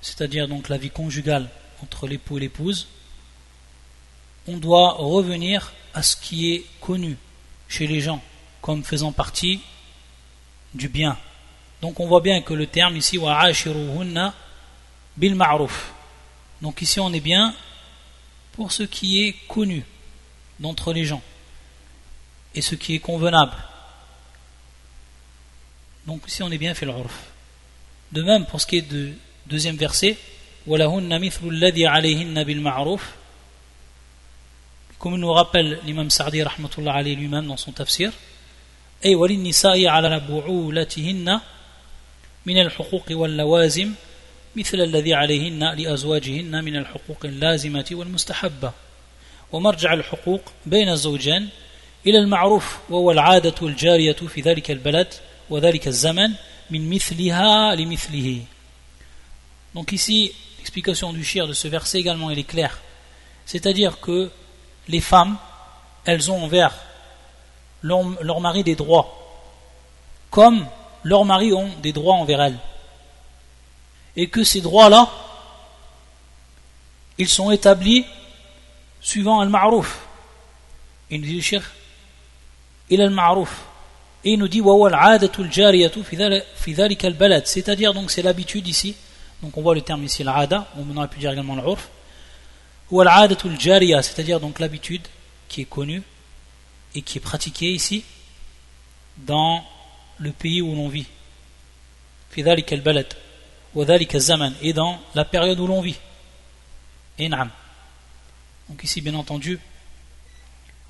c'est-à-dire 0.00 0.48
donc 0.48 0.70
la 0.70 0.78
vie 0.78 0.88
conjugale 0.88 1.50
entre 1.84 2.06
l'époux 2.06 2.38
et 2.38 2.40
l'épouse, 2.40 2.88
on 4.48 4.56
doit 4.56 4.92
revenir 4.92 5.72
à 5.92 6.02
ce 6.02 6.16
qui 6.16 6.52
est 6.52 6.64
connu 6.80 7.18
chez 7.68 7.86
les 7.86 8.00
gens 8.00 8.22
comme 8.62 8.82
faisant 8.82 9.12
partie 9.12 9.60
du 10.72 10.88
bien. 10.88 11.18
Donc 11.82 12.00
on 12.00 12.06
voit 12.06 12.22
bien 12.22 12.40
que 12.40 12.54
le 12.54 12.66
terme 12.66 12.96
ici 12.96 13.18
bil 15.16 15.34
ma'ruf. 15.34 15.92
Donc 16.62 16.80
ici 16.80 16.98
on 17.00 17.12
est 17.12 17.20
bien 17.20 17.54
pour 18.52 18.72
ce 18.72 18.84
qui 18.84 19.22
est 19.22 19.34
connu 19.46 19.84
d'entre 20.58 20.94
les 20.94 21.04
gens 21.04 21.22
et 22.54 22.62
ce 22.62 22.74
qui 22.76 22.94
est 22.94 23.00
convenable. 23.00 23.56
Donc 26.06 26.22
ici 26.26 26.42
on 26.42 26.50
est 26.50 26.58
bien 26.58 26.74
fait. 26.74 26.86
De 28.12 28.22
même 28.22 28.46
pour 28.46 28.58
ce 28.62 28.66
qui 28.66 28.78
est 28.78 28.88
du 28.96 29.18
deuxième 29.46 29.76
verset, 29.76 30.16
comme 34.98 35.16
nous 35.16 35.32
rappelle 35.32 35.80
l'imam 35.84 36.08
Sa'di 36.08 36.42
rahmatullah 36.42 36.94
alayhi 36.94 37.16
lui-même 37.16 37.46
dans 37.46 37.58
son 37.58 37.72
tafsir, 37.72 38.10
أي 39.04 39.14
وللنساء 39.14 39.86
على 39.86 40.20
بعولتهن 40.28 41.40
من 42.46 42.58
الحقوق 42.58 43.04
واللوازم 43.10 43.92
مثل 44.56 44.80
الذي 44.80 45.14
عليهن 45.14 45.74
لأزواجهن 45.74 46.64
من 46.64 46.76
الحقوق 46.76 47.18
اللازمة 47.24 47.84
والمستحبة 47.92 48.72
ومرجع 49.52 49.92
الحقوق 49.92 50.40
بين 50.66 50.88
الزوجين 50.88 51.48
إلى 52.06 52.18
المعروف 52.18 52.78
وهو 52.90 53.10
العادة 53.10 53.54
الجارية 53.62 54.12
في 54.12 54.40
ذلك 54.40 54.70
البلد 54.70 55.08
وذلك 55.50 55.88
الزمن 55.88 56.30
من 56.70 56.90
مثلها 56.90 57.74
لمثله 57.74 58.40
Donc 59.74 59.92
ici, 59.92 60.32
L'explication 60.64 61.12
du 61.12 61.22
shir 61.22 61.46
de 61.46 61.52
ce 61.52 61.68
verset 61.68 61.98
également, 61.98 62.30
elle 62.30 62.38
est 62.38 62.42
claire. 62.42 62.78
C'est-à-dire 63.44 64.00
que 64.00 64.30
les 64.88 65.02
femmes, 65.02 65.36
elles 66.06 66.30
ont 66.30 66.42
envers 66.42 66.74
leur, 67.82 68.40
mari 68.40 68.64
des 68.64 68.74
droits, 68.74 69.14
comme 70.30 70.66
leurs 71.02 71.26
maris 71.26 71.52
ont 71.52 71.68
des 71.82 71.92
droits 71.92 72.14
envers 72.14 72.40
elles. 72.40 72.56
Et 74.16 74.30
que 74.30 74.42
ces 74.42 74.62
droits-là, 74.62 75.10
ils 77.18 77.28
sont 77.28 77.50
établis 77.50 78.06
suivant 79.02 79.40
al-ma'ruf. 79.40 79.98
Il 81.10 81.20
nous 81.20 81.26
dit 81.26 81.36
le 81.36 81.42
shir, 81.42 81.62
il 82.88 83.02
al-ma'ruf. 83.02 83.64
Et 84.24 84.32
il 84.32 84.38
nous 84.38 84.48
dit, 84.48 84.62
c'est-à-dire 87.44 87.92
donc 87.92 88.10
c'est 88.10 88.22
l'habitude 88.22 88.66
ici 88.66 88.96
donc 89.44 89.56
on 89.58 89.62
voit 89.62 89.74
le 89.74 89.82
terme 89.82 90.02
ici 90.04 90.24
l'ada 90.24 90.66
on 90.78 90.96
aurait 90.96 91.08
pu 91.08 91.18
dire 91.18 91.30
également 91.30 91.54
l'urf. 91.54 91.90
Ou 92.90 93.02
c'est-à-dire 93.02 94.40
donc 94.40 94.58
l'habitude 94.58 95.06
qui 95.48 95.60
est 95.60 95.66
connue 95.66 96.02
et 96.94 97.02
qui 97.02 97.18
est 97.18 97.20
pratiquée 97.20 97.70
ici 97.72 98.04
dans 99.18 99.62
le 100.18 100.32
pays 100.32 100.62
où 100.62 100.74
l'on 100.74 100.88
vit. 100.88 101.06
Et 102.36 102.42
dans 104.72 104.98
la 105.14 105.24
période 105.26 105.60
où 105.60 105.66
l'on 105.66 105.82
vit. 105.82 105.98
Donc 107.18 108.82
ici 108.82 109.02
bien 109.02 109.14
entendu 109.14 109.60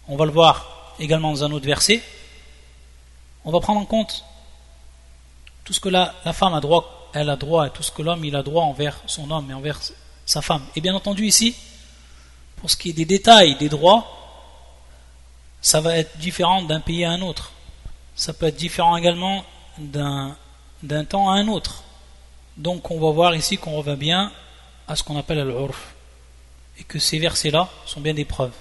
on 0.06 0.16
va 0.16 0.26
le 0.26 0.30
voir 0.30 0.94
également 1.00 1.32
dans 1.32 1.42
un 1.42 1.50
autre 1.50 1.66
verset, 1.66 2.02
on 3.44 3.50
va 3.50 3.58
prendre 3.58 3.80
en 3.80 3.86
compte 3.86 4.24
tout 5.64 5.72
ce 5.72 5.80
que 5.80 5.88
la, 5.88 6.14
la 6.24 6.32
femme 6.32 6.54
a 6.54 6.60
droit, 6.60 7.03
elle 7.14 7.30
a 7.30 7.36
droit, 7.36 7.66
et 7.66 7.70
tout 7.70 7.82
ce 7.82 7.90
que 7.90 8.02
l'homme 8.02 8.24
il 8.24 8.36
a 8.36 8.42
droit 8.42 8.64
envers 8.64 9.00
son 9.06 9.30
homme 9.30 9.50
et 9.50 9.54
envers 9.54 9.80
sa 10.26 10.42
femme. 10.42 10.62
Et 10.76 10.80
bien 10.80 10.94
entendu 10.94 11.24
ici, 11.26 11.54
pour 12.56 12.70
ce 12.70 12.76
qui 12.76 12.90
est 12.90 12.94
des 12.94 13.04
détails 13.04 13.56
des 13.56 13.68
droits, 13.68 14.06
ça 15.62 15.80
va 15.80 15.96
être 15.96 16.18
différent 16.18 16.62
d'un 16.62 16.80
pays 16.80 17.04
à 17.04 17.10
un 17.10 17.22
autre. 17.22 17.52
Ça 18.16 18.32
peut 18.32 18.46
être 18.46 18.56
différent 18.56 18.96
également 18.96 19.44
d'un 19.78 20.36
temps 21.08 21.30
à 21.30 21.34
un 21.34 21.48
autre. 21.48 21.84
Donc 22.56 22.90
on 22.90 23.00
va 23.00 23.10
voir 23.10 23.34
ici 23.34 23.56
qu'on 23.56 23.76
revient 23.76 23.96
bien 23.96 24.32
à 24.86 24.96
ce 24.96 25.02
qu'on 25.02 25.16
appelle 25.16 25.46
l'urf. 25.46 25.94
Et 26.78 26.84
que 26.84 26.98
ces 26.98 27.18
versets-là 27.18 27.70
sont 27.86 28.00
bien 28.00 28.14
des 28.14 28.24
preuves. 28.24 28.54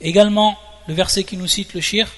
Également, 0.00 0.58
le 0.86 0.94
verset 0.94 1.24
qui 1.24 1.36
nous 1.36 1.48
cite 1.48 1.74
le 1.74 1.80
shir, 1.80 2.08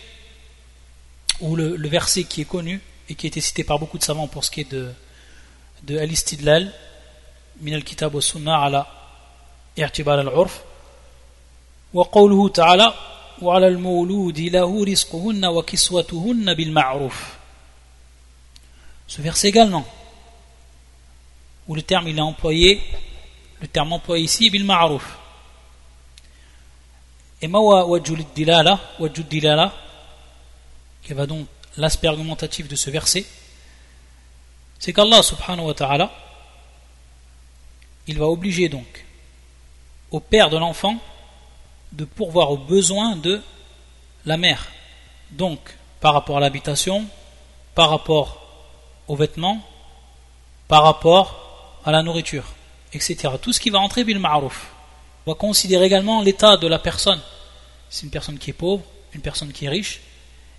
ou 1.40 1.56
le, 1.56 1.88
verset 1.88 2.24
qui 2.24 2.42
est 2.42 2.46
connu 2.46 2.80
et 3.08 3.14
qui 3.14 3.26
a 3.26 3.28
été 3.28 3.40
cité 3.40 3.64
par 3.64 3.78
beaucoup 3.78 3.98
de 3.98 4.04
savants 4.04 4.26
pour 4.26 4.44
ce 4.44 4.50
qui 4.50 4.62
est 4.62 4.70
de, 4.70 4.92
de 5.84 5.98
Al-Istidlal, 5.98 6.72
min 7.60 7.74
al-kitab 7.74 8.14
wa 8.14 8.20
sunnah 8.20 8.64
ala 8.64 8.86
i'tibar 9.76 10.18
al-urf, 10.18 10.62
wa 11.92 12.08
qawluhu 12.12 12.50
ta'ala, 12.50 12.94
wa 13.40 13.56
ala 13.56 13.66
al-mawludi 13.66 14.50
lahu 14.50 14.84
rizquhunna 14.84 15.52
wa 15.52 15.62
kiswatuhunna 15.62 16.54
bil 16.54 16.72
ma'ruf. 16.72 17.38
Ce 19.06 19.22
verset 19.22 19.48
également, 19.48 19.86
où 21.68 21.74
le 21.74 21.82
terme 21.82 22.08
il 22.08 22.18
est 22.18 22.20
employé, 22.20 22.80
le 23.60 23.68
terme 23.68 23.92
employé 23.92 24.24
ici, 24.24 24.50
bil 24.50 24.64
ma'ruf. 24.64 25.18
Et 27.40 27.48
mawa 27.48 27.86
wajul 27.86 28.24
dilala, 28.34 28.80
wajud 28.98 29.28
dilala, 29.28 29.72
qui 31.02 31.12
va 31.12 31.26
donc 31.26 31.46
l'aspect 31.76 32.08
argumentatif 32.08 32.68
de 32.68 32.76
ce 32.76 32.90
verset, 32.90 33.26
c'est 34.78 34.92
qu'Allah 34.92 35.22
subhanahu 35.22 35.66
wa 35.66 35.74
ta'ala, 35.74 36.10
il 38.06 38.18
va 38.18 38.26
obliger 38.26 38.68
donc 38.68 39.04
au 40.10 40.20
père 40.20 40.50
de 40.50 40.56
l'enfant 40.56 40.96
de 41.92 42.04
pourvoir 42.04 42.50
aux 42.50 42.56
besoins 42.56 43.16
de 43.16 43.42
la 44.24 44.36
mère. 44.36 44.68
Donc, 45.30 45.58
par 46.00 46.14
rapport 46.14 46.36
à 46.36 46.40
l'habitation, 46.40 47.06
par 47.74 47.90
rapport 47.90 48.42
aux 49.08 49.16
vêtements, 49.16 49.60
par 50.68 50.82
rapport 50.82 51.80
à 51.84 51.90
la 51.90 52.02
nourriture, 52.02 52.44
etc. 52.92 53.34
Tout 53.40 53.52
ce 53.52 53.60
qui 53.60 53.70
va 53.70 53.78
entrer 53.78 54.04
bil 54.04 54.18
ma'ruf. 54.18 54.72
Va 55.26 55.34
considérer 55.34 55.86
également 55.86 56.22
l'état 56.22 56.56
de 56.56 56.66
la 56.66 56.78
personne. 56.78 57.20
C'est 57.90 58.04
une 58.04 58.10
personne 58.10 58.38
qui 58.38 58.50
est 58.50 58.52
pauvre, 58.52 58.84
une 59.12 59.20
personne 59.20 59.52
qui 59.52 59.64
est 59.64 59.68
riche, 59.68 60.00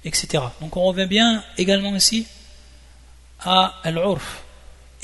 etc. 0.07 0.43
Donc 0.61 0.77
on 0.77 0.83
revient 0.85 1.07
bien 1.07 1.43
également 1.57 1.95
ici 1.95 2.25
à 3.41 3.79
al-urf 3.83 4.43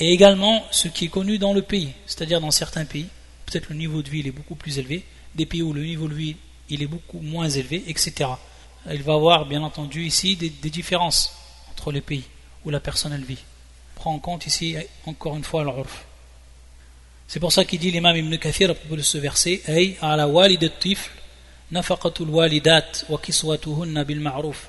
et 0.00 0.12
également 0.12 0.64
ce 0.70 0.88
qui 0.88 1.04
est 1.06 1.08
connu 1.08 1.38
dans 1.38 1.52
le 1.52 1.62
pays, 1.62 1.92
c'est-à-dire 2.06 2.40
dans 2.40 2.50
certains 2.50 2.84
pays, 2.84 3.06
peut-être 3.46 3.68
le 3.68 3.76
niveau 3.76 4.02
de 4.02 4.08
vie 4.08 4.20
il 4.20 4.26
est 4.26 4.32
beaucoup 4.32 4.56
plus 4.56 4.78
élevé, 4.78 5.04
des 5.34 5.46
pays 5.46 5.62
où 5.62 5.72
le 5.72 5.84
niveau 5.84 6.08
de 6.08 6.14
vie 6.14 6.36
il 6.68 6.82
est 6.82 6.86
beaucoup 6.86 7.20
moins 7.20 7.48
élevé, 7.48 7.84
etc. 7.86 8.30
Il 8.90 9.02
va 9.02 9.12
y 9.12 9.16
avoir 9.16 9.46
bien 9.46 9.62
entendu 9.62 10.04
ici 10.04 10.36
des, 10.36 10.50
différences 10.50 11.32
entre 11.70 11.92
les 11.92 12.00
pays 12.00 12.24
où 12.64 12.70
la 12.70 12.80
personne 12.80 13.12
elle 13.12 13.24
vit. 13.24 13.42
Prend 13.94 14.14
en 14.14 14.18
compte 14.18 14.46
ici 14.46 14.76
encore 15.06 15.36
une 15.36 15.44
fois 15.44 15.60
al-urf. 15.62 16.04
C'est 17.28 17.40
pour 17.40 17.52
ça 17.52 17.64
qu'il 17.64 17.78
dit 17.78 17.90
l'imam 17.90 18.16
Ibn 18.16 18.36
Kathir 18.36 18.70
à 18.70 18.74
propos 18.74 18.96
de 18.96 19.02
ce 19.02 19.18
verset 19.18 19.62
Ay 19.66 19.96
ala 20.02 20.26
walidat 20.28 20.70
tifl 20.80 21.10
nafaqatul 21.70 22.28
walidat 22.28 23.04
wa 23.08 23.18
kiswatuhunna 23.18 24.04
bil 24.04 24.20
ma'ruf 24.20 24.68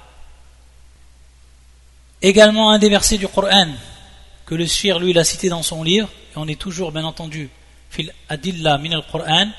Également 2.22 2.70
un 2.70 2.78
des 2.78 2.88
versets 2.88 3.18
du 3.18 3.28
Coran 3.28 3.68
que 4.46 4.54
le 4.54 4.66
shir 4.66 4.98
lui 4.98 5.12
l'a 5.12 5.24
cité 5.24 5.48
dans 5.48 5.62
son 5.62 5.82
livre 5.82 6.08
et 6.08 6.38
on 6.38 6.48
est 6.48 6.58
toujours 6.58 6.92
bien 6.92 7.04
entendu 7.04 7.50
fil 7.90 8.12
adilla 8.28 8.78
min 8.78 8.92
al-Qur'an 8.92 9.50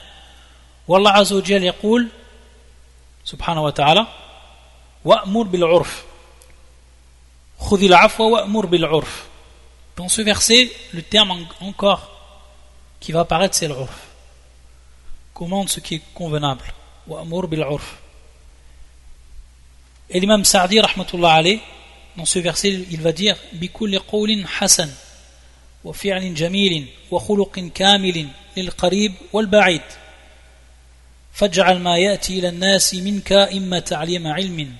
والله 0.87 1.11
عز 1.11 1.33
وجل 1.33 1.63
يقول 1.63 2.07
سبحانه 3.25 3.63
وتعالى 3.63 4.07
وأمر 5.05 5.43
بالعرف 5.43 6.05
خذ 7.59 7.83
العفو 7.83 8.23
وأمر 8.23 8.65
بالعرف 8.65 9.27
Dans 9.97 10.09
ce 10.09 10.21
verset, 10.21 10.71
le 10.93 11.01
terme 11.01 11.47
encore 11.59 12.11
qui 12.99 13.11
va 13.11 13.21
apparaître, 13.21 13.55
c'est 13.55 13.67
l'urf. 13.67 13.89
Commande 15.33 15.69
ce 15.69 15.79
qui 15.79 15.95
est 15.95 16.01
convenable. 16.13 16.71
وأمر 17.07 17.45
بالعرف. 17.45 17.95
Et 20.11 20.19
l'imam 20.19 20.45
Sa'di, 20.45 20.79
rahmatullah 20.79 21.33
alayh, 21.33 21.61
dans 22.16 22.24
ce 22.24 22.38
verset, 22.38 22.68
il 22.90 23.00
va 23.00 23.12
dire 23.12 23.36
بكل 23.52 23.98
قول 23.98 24.46
حسن 24.46 24.90
وفعل 25.84 26.34
جميل 26.34 26.86
وخلق 27.10 27.70
كامل 27.74 28.28
للقريب 28.56 29.12
والبعيد 29.32 29.82
فاجعل 31.32 31.78
ما 31.78 31.98
يأتي 31.98 32.38
إلى 32.38 32.48
الناس 32.48 32.94
منك 32.94 33.32
إما 33.32 33.78
تعليم 33.78 34.26
علم 34.26 34.74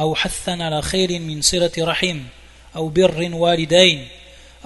أو 0.00 0.14
حثا 0.14 0.50
على 0.50 0.82
خير 0.82 1.18
من 1.18 1.42
صلة 1.42 1.72
رحم 1.78 2.20
أو 2.76 2.88
بر 2.88 3.30
والدين 3.32 4.08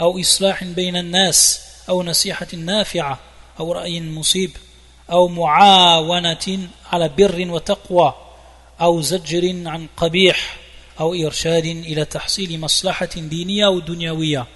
أو 0.01 0.21
إصلاح 0.21 0.65
بين 0.65 0.97
الناس 0.97 1.61
أو 1.89 2.03
نصيحة 2.03 2.47
نافعة 2.57 3.21
أو 3.61 3.73
رأي 3.73 4.01
مصيب 4.01 4.51
أو 5.11 5.29
معاونة 5.29 6.69
على 6.93 7.09
بر 7.09 7.47
وتقوى 7.51 8.15
أو 8.81 9.01
زجر 9.01 9.69
عن 9.69 9.87
قبيح 9.97 10.64
أو 11.00 11.14
إرشاد 11.14 11.66
إلى 11.66 12.06
تحصيل 12.06 12.60
مصلحة 12.60 13.06
دينية 13.16 13.66
أو 13.66 13.80
دنيوية 13.80 14.48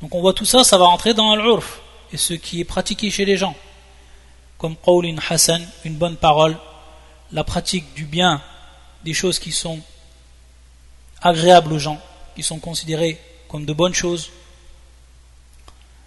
Donc 0.00 0.14
on 0.14 0.20
voit 0.20 0.32
tout 0.32 0.44
ça, 0.44 0.62
ça 0.62 0.78
va 0.78 0.84
rentrer 0.84 1.12
dans 1.12 1.34
l'urf, 1.34 1.80
et 2.12 2.16
ce 2.16 2.32
qui 2.32 2.60
est 2.60 2.64
pratiqué 2.64 3.10
chez 3.10 3.24
les 3.24 3.36
gens. 3.36 3.56
Comme 4.56 4.76
qawlin 4.76 5.16
hasan, 5.28 5.60
une 5.84 5.96
bonne 5.96 6.16
parole, 6.16 6.56
la 7.32 7.42
pratique 7.42 7.94
du 7.94 8.04
bien, 8.04 8.40
des 9.04 9.12
choses 9.12 9.40
qui 9.40 9.50
sont 9.50 9.80
agréables 11.20 11.72
aux 11.72 11.80
gens, 11.80 12.00
qui 12.36 12.44
sont 12.44 12.60
considérées 12.60 13.20
comme 13.48 13.64
de 13.64 13.72
bonnes 13.72 13.94
choses, 13.94 14.30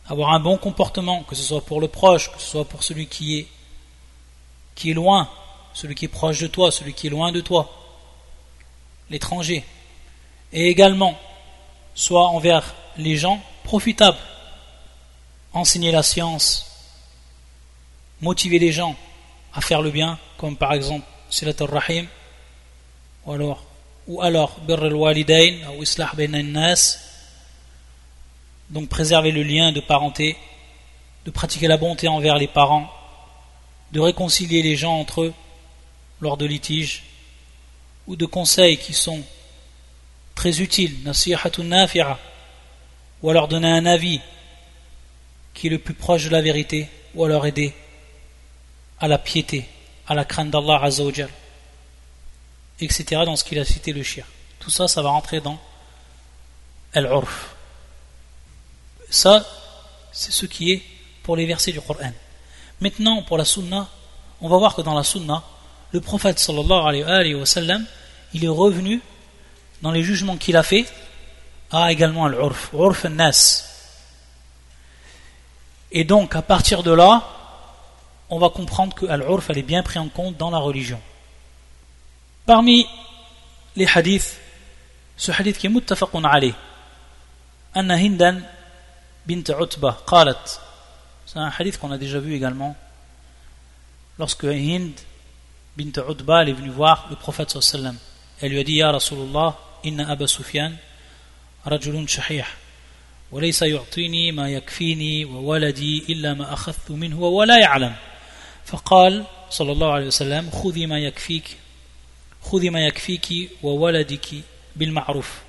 avoir 0.07 0.33
un 0.33 0.39
bon 0.39 0.57
comportement, 0.57 1.23
que 1.23 1.35
ce 1.35 1.43
soit 1.43 1.65
pour 1.65 1.81
le 1.81 1.89
proche, 1.89 2.31
que 2.31 2.39
ce 2.39 2.47
soit 2.47 2.65
pour 2.65 2.83
celui 2.83 3.07
qui 3.07 3.39
est, 3.39 3.47
qui 4.75 4.91
est 4.91 4.93
loin, 4.93 5.29
celui 5.73 5.95
qui 5.95 6.05
est 6.05 6.15
proche 6.19 6.39
de 6.39 6.47
toi, 6.47 6.71
celui 6.71 6.93
qui 6.93 7.07
est 7.07 7.09
loin 7.09 7.31
de 7.31 7.41
toi, 7.41 7.69
l'étranger, 9.10 9.64
et 10.52 10.68
également 10.68 11.18
soit 11.94 12.28
envers 12.28 12.74
les 12.98 13.16
gens 13.16 13.40
profitables, 13.64 14.18
enseigner 15.52 15.92
la 15.92 16.02
science, 16.02 16.66
motiver 18.20 18.58
les 18.58 18.72
gens 18.72 18.96
à 19.54 19.60
faire 19.60 19.82
le 19.82 19.90
bien, 19.90 20.18
comme 20.36 20.56
par 20.56 20.72
exemple 20.72 21.06
Silat 21.30 21.54
al-Rahim, 21.60 22.06
ou 23.24 23.32
alors, 23.32 23.64
ou 24.06 24.22
alors 24.22 24.60
Birr 24.60 24.84
al-Walidain, 24.84 25.70
ou 25.76 25.82
Islah 25.82 26.12
nas 26.28 26.98
donc 28.70 28.88
préserver 28.88 29.30
le 29.30 29.42
lien 29.42 29.72
de 29.72 29.80
parenté, 29.80 30.36
de 31.24 31.30
pratiquer 31.30 31.68
la 31.68 31.76
bonté 31.76 32.08
envers 32.08 32.36
les 32.36 32.48
parents, 32.48 32.90
de 33.92 34.00
réconcilier 34.00 34.62
les 34.62 34.76
gens 34.76 34.98
entre 34.98 35.22
eux 35.22 35.34
lors 36.20 36.36
de 36.36 36.46
litiges, 36.46 37.04
ou 38.06 38.16
de 38.16 38.26
conseils 38.26 38.78
qui 38.78 38.92
sont 38.94 39.22
très 40.34 40.60
utiles, 40.60 40.96
ou 43.22 43.30
alors 43.30 43.48
donner 43.48 43.70
un 43.70 43.86
avis 43.86 44.20
qui 45.54 45.68
est 45.68 45.70
le 45.70 45.78
plus 45.78 45.94
proche 45.94 46.24
de 46.24 46.30
la 46.30 46.42
vérité, 46.42 46.88
ou 47.14 47.24
alors 47.24 47.46
aider 47.46 47.74
à 49.00 49.08
la 49.08 49.18
piété, 49.18 49.66
à 50.06 50.14
la 50.14 50.24
crainte 50.24 50.50
d'Allah 50.50 50.82
etc. 52.80 53.22
dans 53.24 53.36
ce 53.36 53.44
qu'il 53.44 53.58
a 53.58 53.64
cité 53.64 53.92
le 53.92 54.02
shir. 54.02 54.26
Tout 54.60 54.70
ça, 54.70 54.86
ça 54.88 55.02
va 55.02 55.10
rentrer 55.10 55.40
dans 55.40 55.58
Al-Urf. 56.92 57.54
Ça, 59.10 59.44
c'est 60.12 60.32
ce 60.32 60.46
qui 60.46 60.72
est 60.72 60.82
pour 61.22 61.36
les 61.36 61.46
versets 61.46 61.72
du 61.72 61.80
Coran. 61.80 62.12
Maintenant, 62.80 63.22
pour 63.22 63.38
la 63.38 63.44
sunna, 63.44 63.88
on 64.40 64.48
va 64.48 64.58
voir 64.58 64.74
que 64.74 64.82
dans 64.82 64.94
la 64.94 65.02
sunna, 65.02 65.42
le 65.92 66.00
prophète 66.00 66.38
sallallahu 66.38 67.02
alayhi 67.04 67.34
wa 67.34 67.46
sallam, 67.46 67.86
il 68.34 68.44
est 68.44 68.48
revenu 68.48 69.00
dans 69.82 69.90
les 69.90 70.02
jugements 70.02 70.36
qu'il 70.36 70.56
a 70.56 70.62
fait 70.62 70.86
à 71.70 71.92
également 71.92 72.28
l'urf, 72.28 72.70
urf 72.72 73.04
nas. 73.04 73.64
Et 75.92 76.04
donc, 76.04 76.36
à 76.36 76.42
partir 76.42 76.82
de 76.82 76.90
là, 76.90 77.22
on 78.28 78.38
va 78.38 78.48
comprendre 78.48 78.94
que 78.94 79.06
l'urf, 79.06 79.50
est 79.50 79.62
bien 79.62 79.82
pris 79.82 79.98
en 79.98 80.08
compte 80.08 80.36
dans 80.36 80.50
la 80.50 80.58
religion. 80.58 81.00
Parmi 82.44 82.86
les 83.74 83.86
hadiths, 83.86 84.38
ce 85.16 85.32
hadith 85.32 85.58
qui 85.58 85.66
est 85.66 85.70
muttafaqun 85.70 86.24
alayh, 86.24 86.54
anna 87.74 87.94
hindan 87.94 88.40
bint 89.26 89.44
Utbah 89.60 89.98
qalat 90.06 90.60
c'est 91.26 91.38
un 91.38 91.50
hadith 91.58 91.78
qu'on 91.78 91.90
a 91.90 91.98
déjà 91.98 92.20
vu 92.20 92.34
également 92.34 92.76
lorsque 94.18 94.44
Hind 94.44 94.92
bint 95.76 96.02
Utbah 96.08 96.44
est 96.44 96.52
venue 96.52 96.70
voir 96.70 97.06
le 97.10 97.16
prophète 97.16 97.60
sallam 97.60 97.96
elle 98.40 98.52
lui 98.52 98.60
a 98.60 98.64
dit 98.64 98.74
Ya 98.74 98.92
Rasulullah 98.92 99.58
inna 99.84 100.10
Aba 100.10 100.26
Sufyan 100.26 100.72
rajulun 101.64 102.06
shahih 102.06 102.44
وليس 103.32 103.62
يعطيني 103.62 104.32
ما 104.32 104.50
يكفيني 104.50 105.24
وولدي 105.24 106.04
إلا 106.08 106.34
ما 106.34 106.52
أخذت 106.52 106.90
منه 106.90 107.20
ولا 107.20 107.58
يعلم 107.58 107.94
فقال 108.64 109.24
صلى 109.50 109.72
الله 109.72 109.92
عليه 109.92 110.06
وسلم 110.06 110.50
خذي 110.50 110.86
ما 110.86 110.98
يكفيك 110.98 111.56
خذي 112.42 112.70
ما 112.70 112.86
يكفيك 112.86 113.50
وولدك 113.62 114.26
بالمعروف 114.76 115.42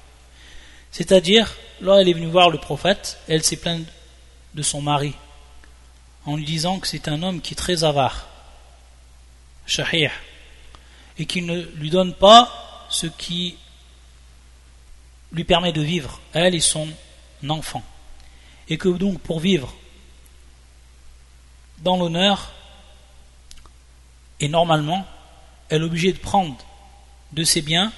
c'est-à-dire 0.91 1.53
Là, 1.79 2.01
elle 2.01 2.09
est 2.09 2.13
venue 2.13 2.27
voir 2.27 2.49
le 2.49 2.57
prophète, 2.57 3.19
elle 3.27 3.43
s'est 3.43 3.57
plainte 3.57 3.85
de 4.55 4.61
son 4.63 4.81
mari, 4.81 5.13
en 6.25 6.35
lui 6.35 6.43
disant 6.43 6.79
que 6.79 6.87
c'est 6.87 7.07
un 7.07 7.21
homme 7.21 7.39
qui 7.39 7.53
est 7.53 7.57
très 7.57 7.83
avare, 7.83 8.27
shahir, 9.67 10.11
et 11.19 11.27
qui 11.27 11.43
ne 11.43 11.61
lui 11.75 11.91
donne 11.91 12.15
pas 12.15 12.66
ce 12.89 13.07
qui 13.07 13.57
lui 15.31 15.43
permet 15.43 15.73
de 15.73 15.81
vivre, 15.81 16.21
elle 16.33 16.55
et 16.55 16.59
son 16.59 16.87
enfant. 17.47 17.83
Et 18.69 18.77
que 18.77 18.89
donc 18.89 19.19
pour 19.21 19.39
vivre 19.39 19.73
dans 21.79 21.97
l'honneur, 21.97 22.53
et 24.39 24.47
normalement, 24.47 25.05
elle 25.69 25.81
est 25.81 25.85
obligée 25.85 26.13
de 26.13 26.17
prendre 26.17 26.57
de 27.33 27.43
ses 27.43 27.61
biens 27.61 27.91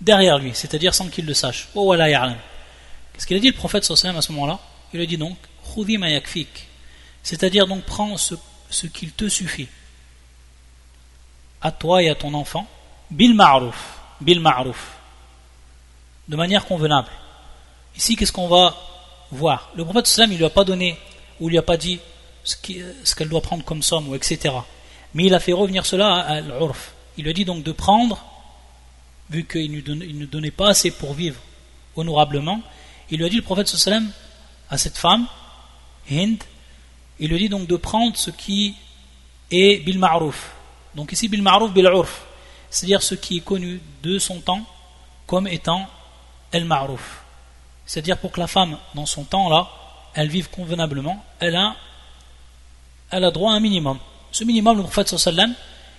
derrière 0.00 0.38
lui, 0.38 0.52
c'est-à-dire 0.54 0.94
sans 0.94 1.08
qu'il 1.08 1.26
le 1.26 1.34
sache. 1.34 1.68
Oh, 1.74 1.94
Qu'est-ce 1.94 3.26
qu'il 3.26 3.36
a 3.36 3.40
dit 3.40 3.48
le 3.48 3.54
prophète 3.54 3.84
sallam 3.84 4.16
à 4.16 4.22
ce 4.22 4.32
moment-là? 4.32 4.60
Il 4.92 5.00
a 5.00 5.06
dit 5.06 5.18
donc 5.18 5.36
c'est-à-dire 7.22 7.66
donc 7.66 7.84
prends 7.84 8.16
ce, 8.16 8.34
ce 8.70 8.86
qu'il 8.86 9.12
te 9.12 9.28
suffit. 9.28 9.68
À 11.60 11.72
toi 11.72 12.02
et 12.02 12.08
à 12.08 12.14
ton 12.14 12.34
enfant 12.34 12.68
bil 13.10 13.34
ma'ruf 13.34 13.98
bil 14.20 14.40
ma'ruf. 14.40 14.96
De 16.28 16.36
manière 16.36 16.66
convenable. 16.66 17.08
Ici 17.96 18.16
qu'est-ce 18.16 18.32
qu'on 18.32 18.48
va 18.48 18.76
voir? 19.30 19.70
Le 19.76 19.84
prophète 19.84 20.06
sallam 20.06 20.32
il 20.32 20.38
lui 20.38 20.44
a 20.44 20.50
pas 20.50 20.64
donné 20.64 20.98
ou 21.40 21.48
il 21.48 21.52
lui 21.52 21.58
a 21.58 21.62
pas 21.62 21.76
dit 21.76 22.00
ce 22.44 23.14
qu'elle 23.14 23.28
doit 23.28 23.40
prendre 23.40 23.64
comme 23.64 23.82
somme 23.82 24.08
ou 24.08 24.14
etc 24.14 24.54
mais 25.12 25.24
il 25.24 25.34
a 25.34 25.40
fait 25.40 25.52
revenir 25.52 25.84
cela 25.84 26.14
à 26.14 26.40
l'urf 26.40 26.94
il 27.18 27.24
lui 27.24 27.30
a 27.30 27.34
dit 27.34 27.44
donc 27.44 27.62
de 27.62 27.72
prendre 27.72 28.24
vu 29.30 29.44
qu'il 29.44 29.70
ne 29.72 30.26
donnait 30.26 30.50
pas 30.50 30.68
assez 30.68 30.90
pour 30.90 31.12
vivre 31.12 31.38
honorablement, 31.96 32.60
il 33.10 33.18
lui 33.18 33.26
a 33.26 33.28
dit 33.28 33.36
le 33.36 33.42
prophète 33.42 33.68
sallam 33.68 34.10
à 34.70 34.78
cette 34.78 34.96
femme, 34.96 35.26
Hind, 36.10 36.42
il 37.18 37.30
lui 37.30 37.38
dit 37.38 37.48
donc 37.48 37.66
de 37.66 37.76
prendre 37.76 38.16
ce 38.16 38.30
qui 38.30 38.74
est 39.50 39.84
bil 39.84 39.98
ma'ruf. 39.98 40.52
Donc 40.94 41.12
ici 41.12 41.28
bil 41.28 41.42
ma'ruf 41.42 41.72
bil 41.72 41.84
urf, 41.84 42.26
c'est-à-dire 42.70 43.02
ce 43.02 43.14
qui 43.14 43.38
est 43.38 43.40
connu 43.40 43.80
de 44.02 44.18
son 44.18 44.40
temps 44.40 44.64
comme 45.26 45.46
étant 45.46 45.86
el 46.52 46.64
ma'ruf. 46.64 47.22
C'est-à-dire 47.86 48.18
pour 48.18 48.32
que 48.32 48.40
la 48.40 48.46
femme 48.46 48.78
dans 48.94 49.06
son 49.06 49.24
temps 49.24 49.48
là, 49.48 49.68
elle 50.14 50.28
vive 50.28 50.50
convenablement, 50.50 51.24
elle 51.40 51.56
a 51.56 51.76
elle 53.10 53.24
a 53.24 53.30
droit 53.30 53.52
à 53.52 53.56
un 53.56 53.60
minimum. 53.60 53.98
Ce 54.32 54.44
minimum 54.44 54.76
le 54.76 54.82
prophète 54.82 55.16
sallam, 55.16 55.54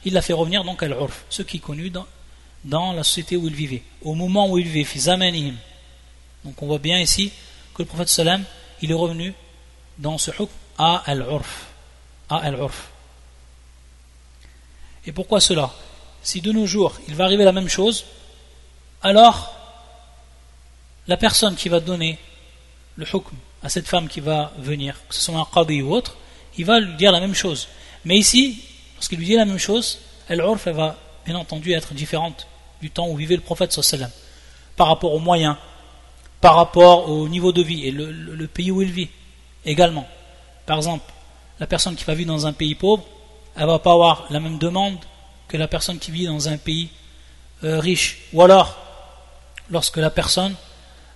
il 0.06 0.14
l'a 0.14 0.22
fait 0.22 0.34
revenir 0.34 0.64
donc 0.64 0.84
à 0.84 0.88
l'urf, 0.88 1.26
ce 1.30 1.42
qui 1.42 1.58
est 1.58 1.62
connu 1.62 1.90
dans 1.90 2.06
dans 2.64 2.92
la 2.92 3.04
société 3.04 3.38
où 3.38 3.48
il 3.48 3.56
vivait, 3.56 3.84
au 4.02 4.14
moment 4.16 4.50
où 4.50 4.58
il 4.58 4.68
vivait, 4.68 5.54
Donc 6.44 6.62
on 6.62 6.68
voit 6.68 6.78
bien 6.78 7.00
ici 7.00 7.32
que 7.74 7.84
le 7.84 7.88
prophète 7.88 8.10
sallam, 8.10 8.44
il 8.82 8.92
est 8.92 8.96
revenu 8.96 9.34
dans 9.98 10.18
ce 10.18 10.32
hukm. 10.32 10.50
À 10.82 11.04
al-urf. 11.08 11.68
Et 15.06 15.12
pourquoi 15.12 15.42
cela? 15.42 15.74
Si 16.22 16.42
de 16.42 16.52
nos 16.52 16.66
jours 16.66 17.00
il 17.08 17.16
va 17.16 17.26
arriver 17.26 17.44
la 17.44 17.52
même 17.52 17.70
chose, 17.70 18.06
alors 19.02 19.54
la 21.08 21.18
personne 21.18 21.56
qui 21.56 21.70
va 21.70 21.80
donner 21.80 22.20
le 22.96 23.06
hukm 23.06 23.36
à 23.64 23.70
cette 23.70 23.88
femme 23.88 24.08
qui 24.08 24.20
va 24.20 24.52
venir, 24.58 24.96
que 25.08 25.16
ce 25.16 25.22
soit 25.22 25.36
un 25.36 25.46
qadi 25.46 25.82
ou 25.82 25.94
autre, 25.94 26.16
il 26.58 26.66
va 26.66 26.80
lui 26.80 26.96
dire 26.96 27.12
la 27.12 27.20
même 27.20 27.36
chose. 27.36 27.68
Mais 28.06 28.18
ici, 28.18 28.62
lorsqu'il 28.96 29.20
lui 29.20 29.26
dit 29.26 29.36
la 29.36 29.46
même 29.46 29.58
chose, 29.58 30.00
l'urf 30.30 30.68
va 30.68 30.98
bien 31.26 31.36
entendu 31.36 31.74
être 31.74 31.94
différente 31.94 32.48
du 32.82 32.90
temps 32.90 33.08
où 33.10 33.16
vivait 33.16 33.36
le 33.36 33.42
prophète 33.42 33.72
sallam, 33.72 34.10
par 34.76 34.88
rapport 34.88 35.14
aux 35.14 35.20
moyens, 35.20 35.56
par 36.42 36.56
rapport 36.56 37.10
au 37.10 37.28
niveau 37.28 37.52
de 37.52 37.62
vie 37.62 37.88
et 37.88 37.92
le, 37.92 38.48
pays 38.48 38.72
où 38.72 38.82
il 38.82 38.92
vit 38.92 39.10
également. 39.66 40.08
Par 40.66 40.78
exemple, 40.78 41.12
la 41.60 41.68
personne 41.68 41.96
qui 41.96 42.06
va 42.06 42.14
vivre 42.14 42.32
dans 42.32 42.48
un 42.48 42.54
pays 42.54 42.76
pauvre, 42.76 43.04
elle 43.58 43.66
va 43.66 43.80
pas 43.80 43.92
avoir 43.92 44.26
la 44.30 44.40
même 44.40 44.58
demande 44.58 44.98
que 45.50 45.58
la 45.58 45.68
personne 45.68 46.00
qui 46.00 46.12
vit 46.12 46.26
dans 46.26 46.48
un 46.48 46.58
pays 46.58 46.90
euh, 47.66 47.80
riche. 47.80 48.20
Ou 48.32 48.42
alors, 48.42 48.78
lorsque 49.70 49.98
la 49.98 50.10
personne, 50.10 50.56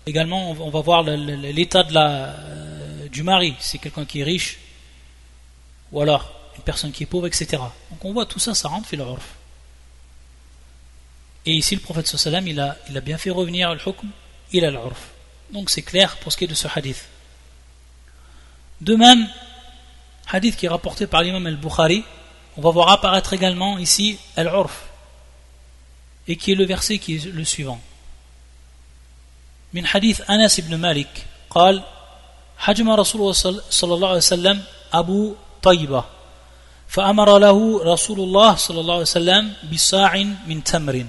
également, 0.05 0.51
on 0.51 0.69
va 0.69 0.81
voir 0.81 1.03
l'état 1.03 1.85
euh, 1.95 3.07
du 3.07 3.23
mari, 3.23 3.55
c'est 3.59 3.77
quelqu'un 3.77 4.03
qui 4.03 4.19
est 4.19 4.23
riche, 4.25 4.59
ou 5.93 6.01
alors 6.01 6.31
une 6.57 6.63
personne 6.63 6.91
qui 6.91 7.03
est 7.03 7.05
pauvre, 7.05 7.27
etc. 7.27 7.61
Donc 7.91 8.03
on 8.03 8.11
voit 8.11 8.25
tout 8.25 8.39
ça, 8.39 8.53
ça 8.53 8.67
rentre 8.67 8.87
fil. 8.87 9.01
Et 11.45 11.53
ici, 11.53 11.75
le 11.75 11.81
prophète 11.81 12.07
sallam, 12.07 12.47
il 12.47 12.59
a, 12.59 12.77
il 12.89 12.97
a 12.97 13.01
bien 13.01 13.17
fait 13.17 13.29
revenir 13.29 13.73
le 13.73 13.79
il 14.51 14.65
a 14.65 14.71
l'urf. 14.71 15.11
Donc 15.51 15.69
c'est 15.69 15.81
clair 15.81 16.17
pour 16.17 16.31
ce 16.31 16.37
qui 16.37 16.45
est 16.45 16.47
de 16.47 16.55
ce 16.55 16.67
hadith. 16.73 17.05
De 18.81 18.95
même, 18.95 19.27
hadith 20.31 20.55
qui 20.55 20.65
est 20.65 20.69
rapporté 20.69 21.07
par 21.07 21.21
l'imam 21.21 21.45
al-Bukhari, 21.45 22.03
on 22.56 22.60
va 22.60 22.70
voir 22.70 22.88
apparaître 22.88 23.32
également 23.32 23.78
ici 23.78 24.18
al-urf, 24.36 24.86
et 26.26 26.36
qui 26.36 26.52
est 26.52 26.54
le 26.54 26.64
verset 26.64 26.98
qui 26.98 27.16
est 27.16 27.24
le 27.26 27.44
suivant. 27.44 27.80
من 29.74 29.86
حديث 29.86 30.30
أنس 30.30 30.60
بن 30.60 30.76
مالك 30.76 31.26
قال 31.50 31.82
حجم 32.58 32.90
رسول 32.90 33.20
الله 33.20 33.62
صلى 33.70 33.94
الله 33.94 34.08
عليه 34.08 34.16
وسلم 34.16 34.62
أبو 34.92 35.34
طيبة 35.62 36.04
فأمر 36.88 37.38
له 37.38 37.84
رسول 37.84 38.20
الله 38.20 38.54
صلى 38.54 38.80
الله 38.80 38.94
عليه 38.94 39.02
وسلم 39.02 39.52
بصاع 39.72 40.16
من 40.46 40.64
تمر 40.64 41.06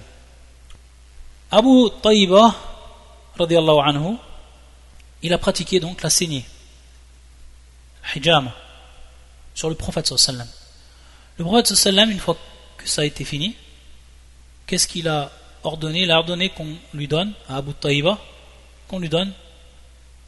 Abu 1.52 1.90
Taïba, 2.04 2.54
anhu, 3.40 4.18
il 5.24 5.34
a 5.34 5.38
pratiqué 5.40 5.80
donc 5.80 6.04
la 6.04 6.10
saignée, 6.12 6.46
hijama, 8.16 8.52
sur 9.56 9.68
le 9.68 9.76
prophète 9.76 10.16
sallam. 10.16 10.48
le 11.39 11.45
prophète 11.45 11.75
une 11.87 12.21
fois 12.21 12.37
que 12.77 12.89
ça 12.89 13.03
a 13.03 13.05
été 13.05 13.25
fini, 13.25 13.57
qu'est-ce 14.67 14.87
qu'il 14.87 15.09
a 15.09 15.31
ordonné? 15.63 16.03
Il 16.03 16.11
a 16.11 16.19
ordonné 16.19 16.51
qu'on 16.51 16.77
lui 16.93 17.09
donne, 17.09 17.33
à 17.49 17.57
Abu 17.57 17.73
Taïba, 17.75 18.19
qu'on 18.89 18.99
lui 18.99 19.09
donne 19.09 19.33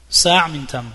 sa' 0.09 0.49
min 0.49 0.65
tamr. 0.65 0.93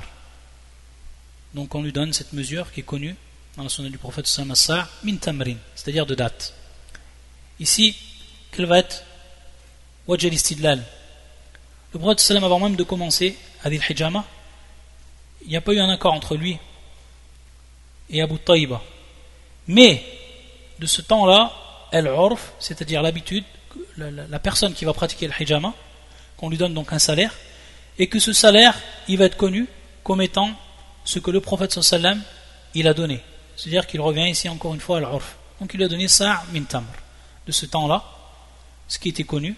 Donc 1.53 1.75
on 1.75 1.83
lui 1.83 1.91
donne 1.91 2.13
cette 2.13 2.33
mesure 2.33 2.71
qui 2.71 2.81
est 2.81 2.83
connue 2.83 3.15
dans 3.55 3.63
la 3.63 3.69
sunna 3.69 3.89
du 3.89 3.97
prophète 3.97 4.27
sallam, 4.27 4.55
sa' 4.55 4.87
min 5.03 5.17
tamrin, 5.17 5.57
c'est-à-dire 5.75 6.05
de 6.05 6.15
date. 6.15 6.53
Ici, 7.59 7.95
quelle 8.51 8.65
va 8.65 8.79
être 8.79 9.03
le 11.93 11.99
prophète 11.99 12.31
avant 12.31 12.59
même 12.59 12.75
de 12.75 12.83
commencer 12.83 13.37
Adil 13.63 13.81
Hijama, 13.87 14.25
il 15.43 15.49
n'y 15.49 15.55
a 15.55 15.61
pas 15.61 15.73
eu 15.73 15.79
un 15.79 15.89
accord 15.89 16.13
entre 16.13 16.35
lui 16.35 16.57
et 18.09 18.21
Abu 18.21 18.37
Taïba. 18.39 18.81
Mais 19.71 20.03
de 20.79 20.85
ce 20.85 21.01
temps-là, 21.01 21.53
el-urf, 21.93 22.51
c'est-à-dire 22.59 23.01
l'habitude, 23.01 23.45
la, 23.97 24.39
personne 24.39 24.73
qui 24.73 24.83
va 24.83 24.91
pratiquer 24.91 25.27
le 25.27 25.33
hijama, 25.39 25.73
qu'on 26.35 26.49
lui 26.49 26.57
donne 26.57 26.73
donc 26.73 26.91
un 26.91 26.99
salaire, 26.99 27.33
et 27.97 28.07
que 28.07 28.19
ce 28.19 28.33
salaire, 28.33 28.77
il 29.07 29.17
va 29.17 29.25
être 29.25 29.37
connu 29.37 29.67
comme 30.03 30.21
étant 30.21 30.51
ce 31.05 31.19
que 31.19 31.31
le 31.31 31.39
prophète 31.39 31.71
sallam 31.81 32.21
il 32.73 32.85
a 32.85 32.93
donné. 32.93 33.21
C'est-à-dire 33.55 33.87
qu'il 33.87 34.01
revient 34.01 34.29
ici 34.29 34.49
encore 34.49 34.73
une 34.73 34.81
fois 34.81 34.97
à 34.97 34.99
l'urf. 34.99 35.37
Donc 35.61 35.73
il 35.73 35.81
a 35.83 35.87
donné 35.87 36.09
ça 36.09 36.43
min 36.51 36.63
tamr. 36.63 36.91
De 37.47 37.53
ce 37.53 37.65
temps-là, 37.65 38.03
ce 38.89 38.99
qui 38.99 39.07
était 39.07 39.23
connu, 39.23 39.55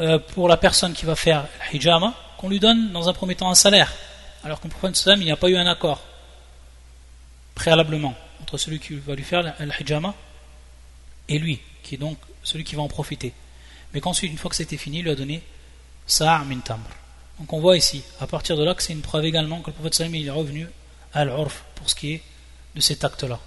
euh, 0.00 0.18
pour 0.18 0.48
la 0.48 0.56
personne 0.56 0.94
qui 0.94 1.06
va 1.06 1.14
faire 1.14 1.46
le 1.70 1.76
hijama, 1.76 2.12
qu'on 2.38 2.48
lui 2.48 2.58
donne 2.58 2.90
dans 2.90 3.08
un 3.08 3.12
premier 3.12 3.36
temps 3.36 3.50
un 3.50 3.54
salaire. 3.54 3.92
Alors 4.42 4.60
qu'en 4.60 4.68
prophète 4.68 5.00
il 5.06 5.24
n'y 5.24 5.30
a 5.30 5.36
pas 5.36 5.48
eu 5.48 5.56
un 5.56 5.66
accord 5.66 6.02
préalablement 7.54 8.14
entre 8.42 8.58
celui 8.58 8.78
qui 8.78 8.94
va 8.94 9.14
lui 9.14 9.22
faire 9.22 9.42
le 9.42 9.72
hijama 9.80 10.14
et 11.28 11.38
lui, 11.38 11.60
qui 11.82 11.94
est 11.94 11.98
donc 11.98 12.18
celui 12.42 12.64
qui 12.64 12.74
va 12.74 12.82
en 12.82 12.88
profiter. 12.88 13.32
Mais 13.92 14.00
qu'ensuite, 14.00 14.30
une 14.30 14.38
fois 14.38 14.50
que 14.50 14.56
c'était 14.56 14.76
fini, 14.76 14.98
il 14.98 15.04
lui 15.04 15.10
a 15.10 15.14
donné 15.14 15.42
sa' 16.06 16.38
min 16.44 16.58
tamr. 16.58 16.88
Donc 17.38 17.52
on 17.52 17.60
voit 17.60 17.76
ici, 17.76 18.02
à 18.20 18.26
partir 18.26 18.56
de 18.56 18.64
là, 18.64 18.74
que 18.74 18.82
c'est 18.82 18.92
une 18.92 19.00
preuve 19.00 19.24
également 19.24 19.60
que 19.60 19.68
le 19.68 19.74
prophète 19.74 19.94
sallam 19.94 20.14
est 20.14 20.30
revenu 20.30 20.68
à 21.12 21.24
l'urf 21.24 21.64
pour 21.74 21.88
ce 21.88 21.94
qui 21.94 22.12
est 22.12 22.22
de 22.74 22.80
cet 22.80 23.04
acte-là. 23.04 23.40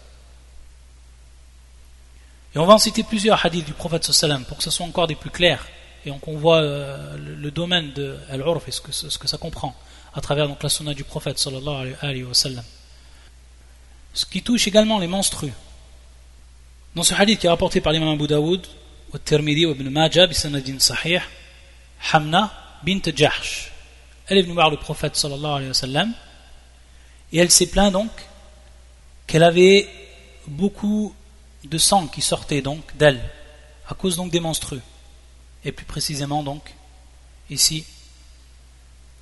Et 2.55 2.59
on 2.59 2.65
va 2.65 2.73
en 2.73 2.79
citer 2.79 3.03
plusieurs 3.03 3.45
hadiths 3.45 3.65
du 3.65 3.73
prophète 3.73 4.03
sallam 4.05 4.45
pour 4.45 4.57
que 4.57 4.63
ce 4.63 4.71
soit 4.71 4.85
encore 4.85 5.07
des 5.07 5.15
plus 5.15 5.29
clairs 5.29 5.67
et 6.05 6.09
donc 6.09 6.27
on 6.27 6.37
voit 6.37 6.61
euh, 6.61 7.17
le, 7.17 7.51
domaine 7.51 7.91
de 7.91 8.17
Al-Urf 8.29 8.67
et 8.67 8.71
ce 8.71 8.81
que, 8.81 9.27
ça 9.27 9.37
comprend 9.37 9.75
à 10.13 10.21
travers 10.21 10.47
donc, 10.47 10.63
la 10.63 10.69
sunna 10.69 10.93
du 10.93 11.03
prophète 11.03 11.37
sallallahu 11.37 11.95
alayhi 12.01 12.23
wa 12.23 12.33
sallam. 12.33 12.63
Ce 14.17 14.25
qui 14.25 14.41
touche 14.41 14.67
également 14.67 14.97
les 14.97 15.05
menstrues. 15.05 15.53
Dans 16.95 17.03
ce 17.03 17.13
hadith 17.13 17.39
qui 17.39 17.45
est 17.45 17.49
rapporté 17.51 17.81
par 17.81 17.93
l'imam 17.93 18.09
Abu 18.09 18.25
Daoud, 18.25 18.65
au 19.13 19.17
Tirmidhi 19.19 19.61
Ibn 19.61 19.89
Majah, 19.89 20.25
bisanadin 20.25 20.79
sahih, 20.79 21.21
Hamna 22.11 22.51
bint 22.81 23.03
Jahsh. 23.15 23.71
Elle 24.25 24.39
est 24.39 24.41
venue 24.41 24.55
voir 24.55 24.71
le 24.71 24.77
prophète 24.77 25.15
sallallahu 25.15 25.51
alayhi 25.57 25.67
wa 25.67 25.73
sallam 25.75 26.13
et 27.31 27.37
elle 27.37 27.51
s'est 27.51 27.67
plaint 27.67 27.93
donc 27.93 28.09
qu'elle 29.27 29.43
avait 29.43 29.87
beaucoup 30.47 31.13
de 31.63 31.77
sang 31.77 32.07
qui 32.07 32.23
sortait 32.23 32.63
donc 32.63 32.97
d'elle 32.97 33.21
à 33.87 33.93
cause 33.93 34.15
donc 34.15 34.31
des 34.31 34.39
menstrues 34.39 34.81
et 35.63 35.71
plus 35.71 35.85
précisément 35.85 36.41
donc 36.41 36.73
ici 37.51 37.85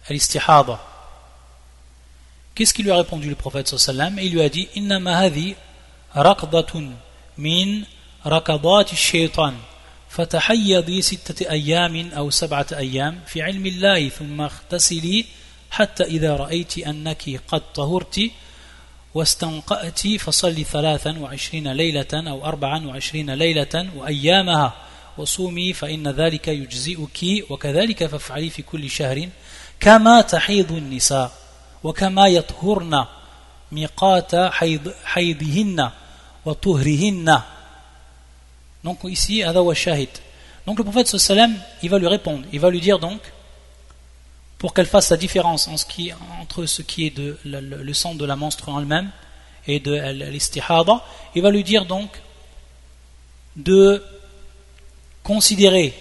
al-istihada 0.07 0.94
qu'est-ce 2.55 2.73
qu'il 2.73 2.85
lui 2.85 2.91
a 2.91 2.97
répondu 2.97 3.29
le 3.29 3.35
prophète 3.35 3.67
sallam? 3.67 4.17
Il 4.19 4.31
lui 4.33 4.41
a 4.41 4.49
dit 4.49 4.67
innama 4.75 5.17
hadhi 5.17 5.55
raqdatun 6.13 6.91
min 7.37 7.81
raqadat 8.23 8.85
ash-shaytan. 8.91 9.53
فتحيضي 10.15 11.01
ستة 11.01 11.49
أيام 11.49 12.11
أو 12.17 12.29
سبعة 12.29 12.67
أيام 12.73 13.19
في 13.27 13.41
علم 13.41 13.65
الله 13.65 14.09
ثم 14.09 14.41
اغتسلي 14.41 15.25
حتى 15.71 16.03
إذا 16.03 16.35
رأيت 16.35 16.77
أنك 16.77 17.41
قد 17.47 17.61
طهرت 17.73 18.21
واستنقأت 19.13 20.07
فصلي 20.07 20.63
ثلاثا 20.63 21.19
وعشرين 21.19 21.71
ليلة 21.71 22.13
أو 22.13 22.45
أربعا 22.45 22.87
وعشرين 22.87 23.33
ليلة 23.33 23.89
وأيامها 23.95 24.73
وصومي 25.17 25.73
فإن 25.73 26.07
ذلك 26.07 26.47
يجزئك 26.47 27.49
وكذلك 27.49 28.05
فافعلي 28.05 28.49
في 28.49 28.61
كل 28.61 28.89
شهر 28.89 29.29
كما 29.79 30.21
تحيض 30.21 30.71
النساء 30.71 31.31
وكما 31.84 32.26
يطهرن 32.26 33.04
ميقات 33.72 34.34
حيض 34.34 34.94
حيضهن 35.04 35.90
وطهرهن 36.44 37.40
donc 38.84 39.04
ici 39.04 39.44
هذا 39.44 39.58
هو 39.58 39.72
الشاهد 39.72 40.08
donc 40.66 40.78
le 40.78 40.84
prophète 40.84 41.06
sallam 41.06 41.54
il 41.82 41.90
va 41.90 41.98
lui 41.98 42.06
répondre 42.06 42.46
il 42.52 42.60
va 42.60 42.70
lui 42.70 42.80
dire 42.80 42.98
donc 42.98 43.20
pour 44.58 44.74
qu'elle 44.74 44.86
fasse 44.86 45.08
la 45.10 45.16
différence 45.16 45.68
en 45.68 45.78
ce 45.78 45.86
qui, 45.86 46.12
entre 46.42 46.66
ce 46.66 46.82
qui 46.82 47.06
est 47.06 47.16
de, 47.16 47.38
le, 47.46 47.60
le 47.60 47.94
sang 47.94 48.14
de 48.14 48.26
la 48.26 48.36
menstru 48.36 48.70
en 48.70 48.80
elle-même 48.80 49.10
et 49.66 49.80
de 49.80 49.94
l'istihada 50.30 51.02
il 51.34 51.42
va 51.42 51.50
lui 51.50 51.64
dire 51.64 51.86
donc 51.86 52.10
de 53.56 54.02
considérer 55.22 55.94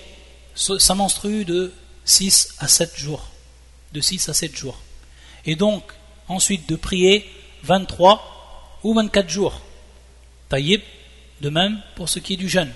sa 0.56 0.96
menstrue 0.96 1.46
de 1.46 1.72
6 2.06 2.56
à 2.60 2.68
7 2.68 2.98
jours. 2.98 3.28
De 3.94 4.02
6 4.02 4.30
à 4.30 4.34
7 4.34 4.56
jours. 4.56 4.80
Et 5.47 5.57
donc, 5.57 5.83
ensuite 6.29 6.69
de 6.69 6.77
prier 6.77 7.29
23 7.63 8.79
ou 8.83 8.95
24 8.95 9.29
jours. 9.29 9.61
Taïb, 10.49 10.81
de 11.41 11.51
même 11.51 11.81
pour 11.97 12.09
ce 12.09 12.19
qui 12.19 12.35
est 12.35 12.37
du 12.37 12.49
jeûne. 12.49 12.73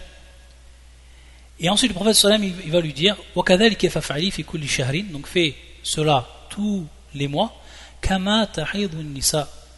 Et 1.61 1.69
ensuite, 1.69 1.91
le 1.91 1.95
prophète 1.95 2.15
sallam, 2.15 2.45
il 2.45 2.71
va 2.71 2.81
lui 2.81 2.93
dire 2.93 3.17
donc 3.35 5.27
fais 5.27 5.55
cela 5.83 6.29
tous 6.51 6.87
les 7.15 7.29
mois, 7.29 7.55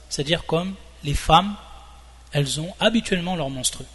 c'est-à-dire 0.09 0.45
comme 0.45 0.75
les 1.05 1.15
femmes, 1.15 1.57
elles 2.33 2.61
ont 2.61 2.75
habituellement 2.81 3.37
leur 3.37 3.51
menstrue 3.51 3.87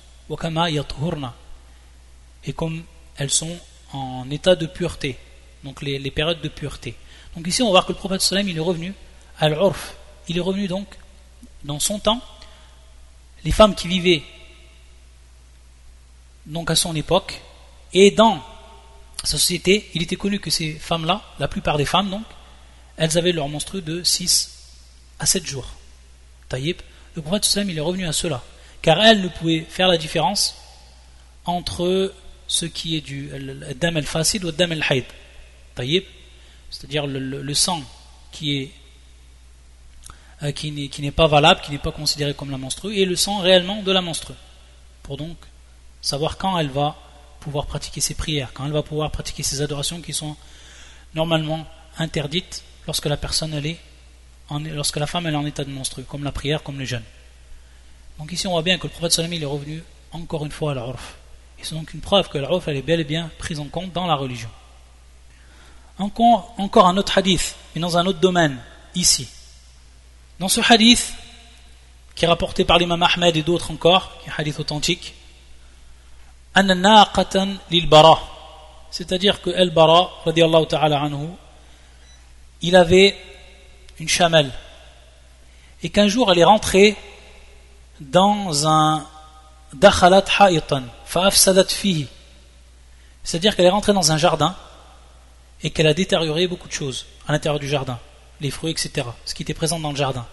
et 2.45 2.53
comme 2.53 2.83
elles 3.17 3.29
sont 3.29 3.57
en 3.93 4.29
état 4.31 4.55
de 4.55 4.65
pureté, 4.65 5.17
donc 5.63 5.81
les, 5.81 6.11
périodes 6.11 6.41
de 6.41 6.49
pureté. 6.49 6.95
Donc 7.35 7.47
ici 7.47 7.61
on 7.61 7.67
va 7.67 7.71
voir 7.71 7.85
que 7.85 7.91
le 7.91 7.97
prophète 7.97 8.21
sallam 8.21 8.47
est 8.47 8.59
revenu 8.59 8.93
à 9.39 9.49
l'urf, 9.49 9.95
il 10.27 10.37
est 10.37 10.41
revenu 10.41 10.67
donc 10.67 10.87
dans 11.63 11.79
son 11.79 11.99
temps, 11.99 12.21
les 13.43 13.51
femmes 13.51 13.75
qui 13.75 13.87
vivaient 13.87 14.23
donc 16.45 16.69
à 16.71 16.75
son 16.75 16.95
époque, 16.95 17.41
et 17.93 18.11
dans 18.11 18.41
sa 19.23 19.37
société, 19.37 19.89
il 19.93 20.03
était 20.03 20.15
connu 20.15 20.39
que 20.39 20.49
ces 20.49 20.73
femmes-là, 20.73 21.21
la 21.39 21.47
plupart 21.47 21.77
des 21.77 21.85
femmes 21.85 22.09
donc, 22.09 22.25
elles 22.97 23.17
avaient 23.17 23.31
leur 23.31 23.49
menstru 23.49 23.81
de 23.81 24.03
6 24.03 24.51
à 25.19 25.25
7 25.25 25.45
jours. 25.45 25.67
Taïb, 26.47 26.77
le 27.15 27.21
prophète 27.21 27.45
sallam 27.45 27.69
il 27.69 27.77
est 27.77 27.81
revenu 27.81 28.07
à 28.07 28.13
cela, 28.13 28.43
car 28.81 29.03
elles 29.03 29.21
ne 29.21 29.27
pouvaient 29.27 29.65
faire 29.67 29.87
la 29.87 29.97
différence 29.97 30.55
entre 31.45 32.13
ce 32.47 32.65
qui 32.65 32.95
est 32.95 33.01
du 33.01 33.31
dam 33.75 33.97
al-fasid 33.97 34.43
ou 34.45 34.51
dam 34.51 34.71
al-haid. 34.71 35.05
Taïb, 35.73 36.03
c'est-à-dire 36.75 37.07
le, 37.07 37.53
sang 37.53 37.81
euh, 38.43 38.67
qui 40.51 40.91
n'est 40.99 41.11
pas 41.11 41.27
valable, 41.27 41.61
qui 41.61 41.71
n'est 41.71 41.77
pas 41.77 41.93
considéré 41.93 42.33
comme 42.33 42.51
la 42.51 42.57
menstrue, 42.57 42.97
et 42.97 43.05
le 43.05 43.15
sang 43.15 43.39
réellement 43.39 43.81
de 43.81 43.93
la 43.93 44.01
menstrue. 44.01 44.33
Pour 45.01 45.15
donc 45.15 45.37
savoir 46.01 46.37
quand 46.37 46.59
elle 46.59 46.67
va 46.67 46.97
pouvoir 47.39 47.65
pratiquer 47.65 48.01
ses 48.01 48.13
prières, 48.13 48.51
quand 48.53 48.65
elle 48.65 48.73
va 48.73 48.83
pouvoir 48.83 49.09
pratiquer 49.09 49.41
ses 49.41 49.61
adorations 49.61 50.01
qui 50.01 50.11
sont 50.11 50.35
normalement 51.13 51.65
interdites 51.97 52.61
lorsque 52.87 53.05
la 53.05 53.15
personne 53.15 53.53
est 53.53 53.79
lorsque 54.73 54.97
la 54.97 55.07
femme 55.07 55.27
elle 55.27 55.33
est 55.33 55.37
en 55.37 55.45
état 55.45 55.63
de 55.63 55.71
menstrue, 55.71 56.03
comme 56.03 56.25
la 56.25 56.33
prière, 56.33 56.61
comme 56.61 56.77
les 56.77 56.85
jeûnes. 56.85 57.03
Donc 58.19 58.33
ici 58.33 58.47
on 58.47 58.51
voit 58.51 58.63
bien 58.63 58.77
que 58.77 58.87
le 58.87 58.91
prophète 58.91 59.13
sallam 59.13 59.31
il 59.31 59.41
est 59.41 59.45
revenu 59.45 59.81
encore 60.11 60.43
une 60.43 60.51
fois 60.51 60.71
à 60.71 60.75
la 60.75 60.87
urf. 60.87 61.15
Et 61.57 61.63
c'est 61.63 61.75
donc 61.75 61.93
une 61.93 62.01
preuve 62.01 62.27
que 62.27 62.37
la 62.37 62.49
urf 62.49 62.67
elle 62.67 62.75
est 62.75 62.81
bel 62.81 62.99
et 62.99 63.05
bien 63.05 63.31
prise 63.37 63.61
en 63.61 63.69
compte 63.69 63.93
dans 63.93 64.07
la 64.07 64.15
religion. 64.15 64.49
Encore, 65.97 66.53
un 66.57 66.97
autre 66.97 67.17
hadith, 67.17 67.55
mais 67.73 67.81
dans 67.81 67.97
un 67.97 68.05
autre 68.05 68.19
domaine, 68.19 68.59
ici. 68.95 69.27
Dans 70.39 70.49
ce 70.49 70.61
hadith, 70.61 71.13
qui 72.15 72.25
est 72.25 72.27
rapporté 72.27 72.65
par 72.65 72.77
l'imam 72.77 73.01
Ahmed 73.01 73.35
et 73.37 73.43
d'autres 73.43 73.71
encore, 73.71 74.11
qui 74.19 74.29
est 74.29 74.31
un 74.31 74.35
hadith 74.37 74.59
authentique, 74.59 75.13
c'est-à-dire 78.91 79.41
que 79.41 79.49
Al-Bara, 79.49 80.09
ta'ala 80.69 81.01
anhu, 81.01 81.29
il 82.61 82.75
avait 82.75 83.17
une 83.99 84.07
chamelle, 84.07 84.51
et 85.83 85.89
qu'un 85.89 86.07
jour 86.07 86.31
elle 86.31 86.39
est 86.39 86.45
rentrée 86.45 86.95
dans 87.99 88.67
un 88.67 89.05
dakhalat 89.73 90.25
ha'itan, 90.39 90.83
fa'afsadat 91.05 91.65
fihi, 91.65 92.07
c'est-à-dire 93.23 93.55
qu'elle 93.55 93.65
est 93.65 93.69
rentrée 93.69 93.93
dans 93.93 94.11
un 94.11 94.17
jardin, 94.17 94.55
et 95.64 95.70
qu'elle 95.70 95.86
a 95.86 95.94
détérioré 95.94 96.46
beaucoup 96.46 96.68
de 96.68 96.72
choses 96.72 97.06
à 97.26 97.32
l'intérieur 97.32 97.60
du 97.60 97.68
jardin, 97.68 97.98
les 98.40 98.50
fruits, 98.50 98.70
etc., 98.70 99.06
ce 99.24 99.34
qui 99.34 99.42
était 99.42 99.54
présent 99.54 99.78
dans 99.78 99.90
le 99.90 99.96
jardin. 99.96 100.26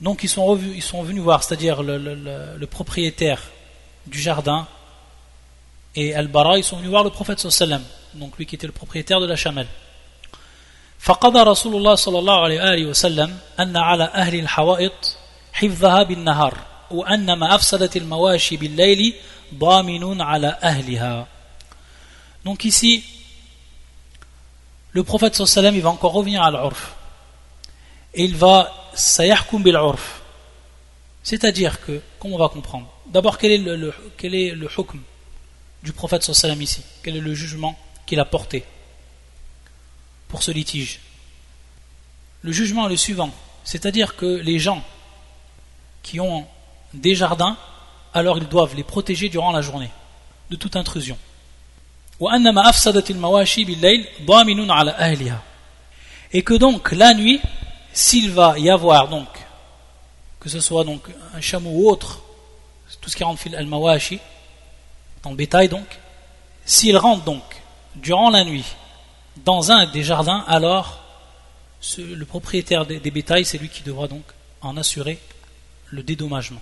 Donc 0.00 0.22
ils 0.22 0.28
sont, 0.28 0.56
ils 0.56 0.82
sont 0.82 1.02
venus 1.02 1.22
voir, 1.22 1.42
c'est-à-dire 1.42 1.82
le, 1.82 2.66
propriétaire 2.66 3.42
du 4.06 4.20
jardin 4.20 4.66
et 5.94 6.14
Al-Bara, 6.14 6.58
ils 6.58 6.64
sont 6.64 6.76
venus 6.76 6.90
voir 6.90 7.02
le 7.02 7.10
prophète 7.10 7.40
sallam, 7.40 7.82
donc 8.14 8.36
lui 8.38 8.46
qui 8.46 8.54
était 8.54 8.66
le 8.66 8.72
propriétaire 8.72 9.20
de 9.20 9.26
la 9.26 9.36
chamelle. 9.36 9.68
فقضى 10.98 11.42
رسول 11.42 11.76
الله 11.76 11.94
صلى 11.94 12.18
الله 12.18 12.40
عليه 12.42 12.86
وسلم 12.86 13.38
أن 13.60 13.76
على 13.76 14.04
أهل 14.04 14.34
الحوائط 14.34 15.16
حفظها 15.52 16.02
بالنهار 16.02 16.58
وأن 16.90 17.32
ما 17.32 17.54
أفسدت 17.54 17.96
المواشي 17.96 18.56
بالليل 18.56 19.14
ضامن 19.54 20.20
على 20.20 20.58
أهلها 20.62 21.26
donc 22.45 22.65
ici, 22.65 23.03
le 24.91 25.03
prophète 25.03 25.35
sallam 25.35 25.75
il 25.75 25.81
va 25.81 25.89
encore 25.89 26.13
revenir 26.13 26.43
à 26.43 26.51
l'urf. 26.51 26.95
Et 28.13 28.23
il 28.25 28.35
va 28.35 28.91
sayahkum 28.93 29.63
bil. 29.63 29.79
C'est-à-dire 31.23 31.81
que, 31.81 32.01
comment 32.19 32.35
on 32.35 32.39
va 32.39 32.49
comprendre? 32.49 32.87
D'abord, 33.07 33.37
quel 33.37 33.51
est 33.51 33.57
le, 33.57 33.93
quel 34.17 34.35
est 34.35 34.51
le 34.51 34.69
hukm 34.77 35.01
du 35.81 35.93
prophète 35.93 36.23
sallam 36.23 36.61
ici? 36.61 36.83
Quel 37.01 37.15
est 37.17 37.21
le 37.21 37.33
jugement 37.33 37.77
qu'il 38.05 38.19
a 38.19 38.25
porté 38.25 38.63
pour 40.27 40.43
ce 40.43 40.51
litige? 40.51 40.99
Le 42.41 42.51
jugement 42.51 42.87
est 42.87 42.89
le 42.91 42.97
suivant. 42.97 43.31
C'est-à-dire 43.63 44.15
que 44.15 44.25
les 44.25 44.59
gens 44.59 44.83
qui 46.03 46.19
ont 46.19 46.45
des 46.93 47.15
jardins, 47.15 47.57
alors 48.13 48.37
ils 48.37 48.47
doivent 48.47 48.75
les 48.75 48.83
protéger 48.83 49.29
durant 49.29 49.51
la 49.51 49.61
journée 49.61 49.89
de 50.49 50.55
toute 50.57 50.75
intrusion. 50.75 51.17
Et 56.31 56.41
que 56.43 56.53
donc 56.53 56.91
la 56.91 57.13
nuit, 57.13 57.41
s'il 57.91 58.31
va 58.31 58.57
y 58.57 58.69
avoir 58.69 59.07
donc, 59.07 59.27
que 60.39 60.49
ce 60.49 60.59
soit 60.59 60.83
donc 60.83 61.01
un 61.35 61.41
chameau 61.41 61.71
ou 61.71 61.89
autre, 61.89 62.21
tout 63.01 63.09
ce 63.09 63.15
qui 63.15 63.23
rentre 63.23 63.39
fil 63.39 63.55
al-mawashi, 63.55 64.19
dans 65.23 65.31
le 65.31 65.35
bétail 65.35 65.69
donc, 65.69 65.85
s'il 66.65 66.97
rentre 66.97 67.23
donc 67.23 67.43
durant 67.95 68.29
la 68.29 68.43
nuit 68.43 68.65
dans 69.37 69.71
un 69.71 69.85
des 69.85 70.03
jardins, 70.03 70.43
alors 70.47 71.03
le 71.97 72.23
propriétaire 72.23 72.85
des, 72.85 72.99
bétails, 73.11 73.45
c'est 73.45 73.57
lui 73.57 73.69
qui 73.69 73.83
devra 73.83 74.07
donc 74.07 74.23
en 74.61 74.77
assurer 74.77 75.19
le 75.87 76.03
dédommagement. 76.03 76.61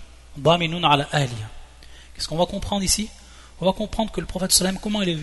Qu'est-ce 2.14 2.28
qu'on 2.28 2.36
va 2.36 2.46
comprendre 2.46 2.82
ici? 2.82 3.08
On 3.62 3.66
va 3.66 3.72
comprendre 3.72 4.10
que 4.10 4.20
le 4.20 4.26
prophète 4.26 4.50
sallam, 4.50 4.76
comment 4.82 5.02
il 5.02 5.08
est, 5.08 5.18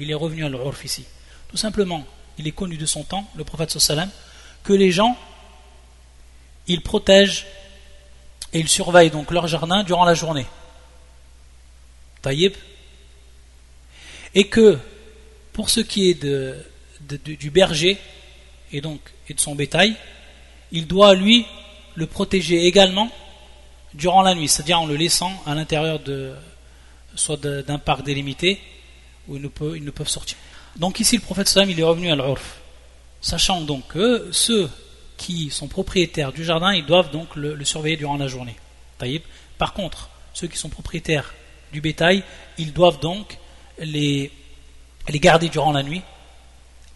il 0.00 0.10
est 0.12 0.14
revenu 0.14 0.44
à 0.44 0.48
l'urf 0.48 0.84
ici 0.84 1.04
Tout 1.48 1.56
simplement, 1.56 2.04
il 2.38 2.46
est 2.46 2.52
connu 2.52 2.76
de 2.76 2.86
son 2.86 3.02
temps, 3.02 3.28
le 3.34 3.42
prophète 3.42 3.76
sallam, 3.80 4.08
que 4.62 4.72
les 4.72 4.92
gens, 4.92 5.18
ils 6.68 6.82
protègent 6.82 7.48
et 8.52 8.60
ils 8.60 8.68
surveillent 8.68 9.10
donc 9.10 9.32
leur 9.32 9.48
jardin 9.48 9.82
durant 9.82 10.04
la 10.04 10.14
journée. 10.14 10.46
Taïb. 12.22 12.52
Et 14.36 14.46
que, 14.46 14.78
pour 15.52 15.68
ce 15.68 15.80
qui 15.80 16.10
est 16.10 16.24
du 17.24 17.50
berger 17.50 17.98
et 18.70 18.80
donc 18.80 19.00
et 19.28 19.34
de 19.34 19.40
son 19.40 19.56
bétail, 19.56 19.96
il 20.70 20.86
doit 20.86 21.16
lui 21.16 21.44
le 21.96 22.06
protéger 22.06 22.66
également 22.66 23.10
durant 23.94 24.22
la 24.22 24.36
nuit, 24.36 24.46
c'est-à-dire 24.46 24.80
en 24.80 24.86
le 24.86 24.94
laissant 24.94 25.32
à 25.44 25.56
l'intérieur 25.56 25.98
de, 25.98 26.36
soit 27.14 27.40
d'un 27.40 27.78
parc 27.78 28.04
délimité, 28.04 28.60
où 29.28 29.36
ils 29.36 29.42
ne, 29.42 29.90
peuvent, 29.90 30.08
sortir. 30.08 30.36
Donc 30.76 31.00
ici, 31.00 31.16
le 31.16 31.22
prophète 31.22 31.48
sallam, 31.48 31.70
il 31.70 31.78
est 31.78 31.84
revenu 31.84 32.10
à 32.10 32.16
l'urf, 32.16 32.58
sachant 33.20 33.60
donc 33.60 33.88
que 33.88 34.28
ceux 34.32 34.70
qui 35.16 35.50
sont 35.50 35.68
propriétaires 35.68 36.32
du 36.32 36.44
jardin, 36.44 36.72
ils 36.72 36.86
doivent 36.86 37.10
donc 37.10 37.34
le, 37.36 37.62
surveiller 37.64 37.96
durant 37.96 38.16
la 38.16 38.28
journée. 38.28 38.56
Par 39.58 39.74
contre, 39.74 40.08
ceux 40.32 40.46
qui 40.46 40.56
sont 40.56 40.68
propriétaires 40.68 41.34
du 41.72 41.80
bétail, 41.80 42.22
ils 42.56 42.72
doivent 42.72 43.00
donc 43.00 43.38
les, 43.78 44.32
les 45.08 45.20
garder 45.20 45.48
durant 45.48 45.72
la 45.72 45.82
nuit, 45.82 46.02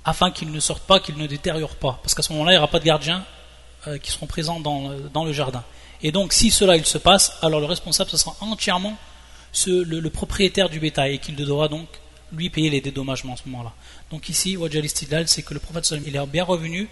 afin 0.04 0.30
qu'ils 0.30 0.50
ne 0.50 0.60
sortent 0.60 0.86
pas, 0.86 1.00
qu'ils 1.00 1.16
ne 1.16 1.26
détériorent 1.26 1.76
pas. 1.76 2.00
Parce 2.02 2.14
qu'à 2.14 2.22
ce 2.22 2.32
moment-là, 2.32 2.52
il 2.52 2.54
n'y 2.54 2.58
aura 2.58 2.68
pas 2.68 2.80
de 2.80 2.84
gardiens 2.84 3.24
euh, 3.86 3.98
qui 3.98 4.10
seront 4.10 4.26
présents 4.26 4.58
dans, 4.58 4.92
dans 5.12 5.24
le 5.24 5.32
jardin. 5.32 5.62
Et 6.02 6.10
donc, 6.10 6.32
si 6.32 6.50
cela 6.50 6.76
il 6.76 6.84
se 6.84 6.98
passe, 6.98 7.36
alors 7.42 7.60
le 7.60 7.66
responsable, 7.66 8.10
ce 8.10 8.16
sera 8.16 8.34
entièrement 8.40 8.96
le, 9.66 10.08
propriétaire 10.08 10.68
du 10.68 10.80
bétail 10.80 11.14
et 11.14 11.18
qu'il 11.18 11.36
devra 11.36 11.68
donc 11.68 11.88
lui 12.32 12.50
payer 12.50 12.70
les 12.70 12.80
dédommagements 12.80 13.34
à 13.34 13.36
ce 13.36 13.48
moment-là. 13.48 13.72
Donc 14.10 14.28
ici, 14.28 14.56
Wajal 14.56 14.88
c'est 15.26 15.42
que 15.42 15.54
le 15.54 15.60
prophète 15.60 15.94
il 16.06 16.16
est 16.16 16.26
bien 16.26 16.44
revenu, 16.44 16.88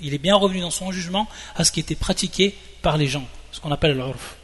il 0.00 0.14
est 0.14 0.18
bien 0.18 0.36
revenu 0.36 0.60
dans 0.60 0.70
son 0.70 0.90
jugement 0.92 1.28
à 1.54 1.64
ce 1.64 1.72
qui 1.72 1.80
était 1.80 1.94
pratiqué 1.94 2.56
par 2.82 2.96
les 2.96 3.06
gens, 3.06 3.26
ce 3.52 3.60
qu'on 3.60 3.72
appelle 3.72 3.96
l'urf. 3.96 4.36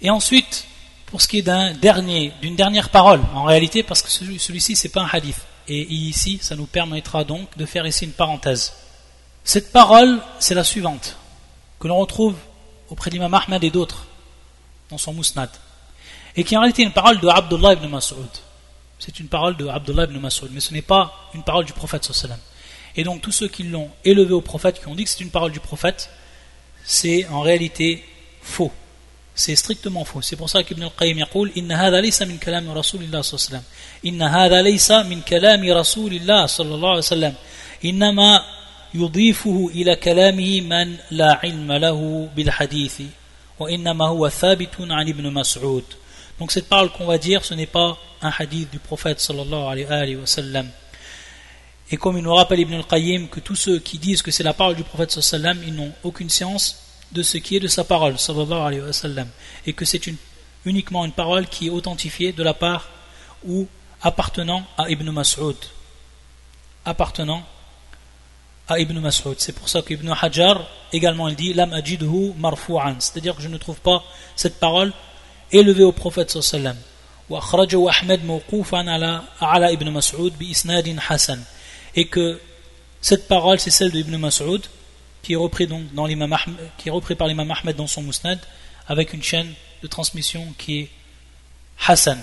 Et 0.00 0.10
ensuite, 0.10 0.66
pour 1.06 1.22
ce 1.22 1.28
qui 1.28 1.38
est 1.38 1.42
d'un 1.42 1.72
dernier, 1.72 2.32
d'une 2.42 2.56
dernière 2.56 2.90
parole, 2.90 3.20
en 3.34 3.44
réalité, 3.44 3.82
parce 3.82 4.02
que 4.02 4.10
celui-ci 4.10 4.76
c'est 4.76 4.88
pas 4.88 5.02
un 5.02 5.08
hadith, 5.10 5.40
et 5.68 5.82
ici, 5.92 6.38
ça 6.40 6.56
nous 6.56 6.66
permettra 6.66 7.24
donc 7.24 7.56
de 7.56 7.66
faire 7.66 7.86
ici 7.86 8.04
une 8.04 8.12
parenthèse. 8.12 8.72
Cette 9.44 9.70
parole, 9.70 10.20
c'est 10.38 10.54
la 10.54 10.64
suivante, 10.64 11.16
que 11.78 11.88
l'on 11.88 11.98
retrouve 11.98 12.36
auprès 12.88 13.10
d'Imam 13.10 13.32
Ahmed 13.34 13.62
et 13.62 13.70
d'autres 13.70 14.06
dans 14.90 14.98
son 14.98 15.12
Mousnad 15.12 15.50
et 16.37 16.43
qui 16.43 16.57
en 16.57 16.61
réalité 16.61 16.81
est 16.81 16.85
une 16.85 16.91
parole 16.91 17.19
de 17.19 17.27
Abdullah 17.27 17.73
ibn 17.73 17.87
Mas'ud. 17.87 18.29
C'est 18.99 19.19
une 19.19 19.27
parole 19.27 19.57
de 19.57 19.67
Abdullah 19.67 20.05
ibn 20.05 20.17
Mas'ud, 20.17 20.49
mais 20.51 20.59
ce 20.59 20.73
n'est 20.73 20.81
pas 20.81 21.29
une 21.33 21.43
parole 21.43 21.65
du 21.65 21.73
prophète 21.73 22.05
sallam. 22.05 22.39
Et 22.95 23.03
donc 23.03 23.21
tous 23.21 23.31
ceux 23.31 23.47
qui 23.47 23.63
l'ont 23.63 23.89
élevé 24.05 24.33
au 24.33 24.41
prophète, 24.41 24.79
qui 24.79 24.87
ont 24.87 24.95
dit 24.95 25.03
que 25.03 25.09
c'est 25.09 25.23
une 25.23 25.29
parole 25.31 25.51
du 25.51 25.59
prophète, 25.59 26.09
c'est 26.83 27.25
en 27.27 27.41
réalité 27.41 28.03
faux. 28.41 28.71
C'est 29.35 29.55
strictement 29.55 30.05
faux. 30.05 30.21
C'est 30.21 30.35
pour 30.35 30.49
ça 30.49 30.63
qu'Ibn 30.63 30.83
al-Qayyim 30.83 31.17
يقول 31.17 31.51
إن 31.57 31.71
هذا 31.71 32.01
ليس 32.01 32.21
من 32.21 32.37
كلام 32.37 32.69
رسول 32.71 33.03
الله 33.03 33.21
صلى 33.21 33.37
الله 33.37 33.47
عليه 33.49 33.57
وسلم 33.57 33.63
إن 34.05 34.21
هذا 34.21 34.61
ليس 34.61 34.91
من 34.91 35.21
كلام 35.21 35.71
رسول 35.71 36.13
الله 36.13 36.45
صلى 36.45 36.75
الله 36.75 36.89
عليه 36.89 36.97
وسلم 36.97 37.33
إنما 37.85 38.45
يضيفه 38.93 39.71
إلى 39.73 39.95
كلامه 39.95 40.61
من 40.61 40.97
لا 41.11 41.39
علم 41.43 41.71
له 41.71 42.29
بالحديث 42.35 43.01
وإنما 43.59 44.05
هو 44.05 44.29
ثابت 44.29 44.75
عن 44.79 45.09
ابن 45.09 45.33
مسعود 45.33 45.83
donc 46.38 46.52
cette 46.52 46.68
parole 46.68 46.90
qu'on 46.90 47.06
va 47.06 47.18
dire, 47.18 47.44
ce 47.44 47.54
n'est 47.54 47.66
pas 47.66 47.98
un 48.22 48.32
hadith 48.36 48.70
du 48.70 48.78
prophète 48.78 49.20
sallallahu 49.20 49.66
alayhi 49.72 50.16
wa 50.16 50.26
sallam. 50.26 50.68
Et 51.90 51.96
comme 51.96 52.18
il 52.18 52.22
nous 52.22 52.34
rappelle 52.34 52.60
Ibn 52.60 52.74
al-Qayyim 52.74 53.28
que 53.28 53.40
tous 53.40 53.56
ceux 53.56 53.78
qui 53.78 53.98
disent 53.98 54.22
que 54.22 54.30
c'est 54.30 54.42
la 54.42 54.52
parole 54.52 54.76
du 54.76 54.84
prophète 54.84 55.10
sallallahu 55.10 55.64
ils 55.66 55.74
n'ont 55.74 55.92
aucune 56.04 56.28
science 56.28 56.82
de 57.12 57.22
ce 57.22 57.38
qui 57.38 57.56
est 57.56 57.60
de 57.60 57.68
sa 57.68 57.84
parole 57.84 58.18
sallam. 58.18 59.28
Et 59.66 59.72
que 59.72 59.84
c'est 59.84 60.02
uniquement 60.64 61.04
une 61.04 61.12
parole 61.12 61.46
qui 61.46 61.68
est 61.68 61.70
authentifiée 61.70 62.32
de 62.32 62.42
la 62.42 62.54
part 62.54 62.88
ou 63.44 63.66
appartenant 64.02 64.64
à 64.76 64.90
Ibn 64.90 65.10
Mas'ud. 65.10 65.56
Appartenant 66.84 67.42
à 68.68 68.78
Ibn 68.78 68.98
Mas'ud. 69.00 69.36
C'est 69.38 69.54
pour 69.54 69.68
ça 69.68 69.80
qu'Ibn 69.80 70.14
Hajar 70.20 70.68
également 70.92 71.28
il 71.28 71.36
dit 71.36 71.54
Lam 71.54 71.72
ajidhu. 71.72 72.34
C'est-à-dire 72.98 73.34
que 73.34 73.42
je 73.42 73.48
ne 73.48 73.56
trouve 73.56 73.80
pas 73.80 74.04
cette 74.36 74.60
parole 74.60 74.92
élevée 75.51 75.83
au 75.83 75.91
prophète 75.91 76.31
sallallahu 76.31 76.75
وأخرجه 77.29 77.89
أحمد 77.89 78.25
موقوفا 78.25 78.77
على 78.91 79.21
على 79.41 79.73
ابن 79.73 79.91
مسعود 79.91 80.39
بإسناد 80.39 80.99
حسن 80.99 81.39
et 81.95 82.05
que 82.05 82.39
cette 83.01 83.27
parole 83.27 83.59
c'est 83.59 83.71
celle 83.71 83.91
de 83.91 83.99
Ibn 83.99 84.17
Mas'ud 84.17 84.61
qui 85.21 85.33
est 85.33 85.37
repris 85.37 85.67
donc 85.67 85.93
dans 85.93 86.07
qui 86.77 86.89
est 86.89 86.91
repris 86.91 87.15
par 87.15 87.27
l'imam 87.27 87.49
Ahmed 87.49 87.75
dans 87.75 87.87
son 87.87 88.01
musnad 88.01 88.39
avec 88.87 89.13
une 89.13 89.23
chaîne 89.23 89.53
de 89.81 89.87
transmission 89.87 90.53
qui 90.57 90.79
est 90.81 90.89
Hassan 91.87 92.19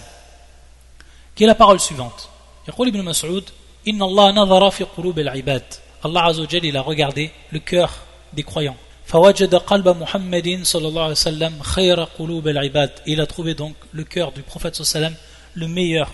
qui 1.35 1.45
est 1.45 1.47
la 1.47 1.55
parole 1.55 1.81
suivante 1.81 2.29
يقول 2.69 2.89
ابن 2.89 3.05
مسعود 3.05 3.45
إن 3.89 4.03
الله 4.03 4.31
نظر 4.31 4.71
في 4.71 4.85
قلوب 4.85 5.19
العباد 5.19 5.65
Allah 6.03 6.25
Azzawajal 6.27 6.65
il 6.65 6.77
a 6.77 6.83
regardé 6.83 7.31
le 7.51 7.59
cœur 7.59 7.91
des 8.33 8.43
croyants 8.43 8.77
فوجد 9.07 9.55
قلب 9.55 9.89
محمد 9.89 10.61
صلى 10.63 10.89
الله 10.89 11.03
عليه 11.03 11.13
وسلم 11.13 11.63
خير 11.63 12.05
قلوب 12.05 12.49
العباد 12.49 12.91
il 13.07 13.21
a 13.21 13.27
trouvé 13.27 13.55
donc 13.55 13.75
le 13.93 14.05
cœur 14.05 14.33
du 14.33 14.43
prophète 14.43 14.75
صلى 14.75 14.85
الله 14.85 14.97
عليه 14.97 15.07
وسلم 15.07 15.17
le 15.57 15.67
meilleur 15.69 16.09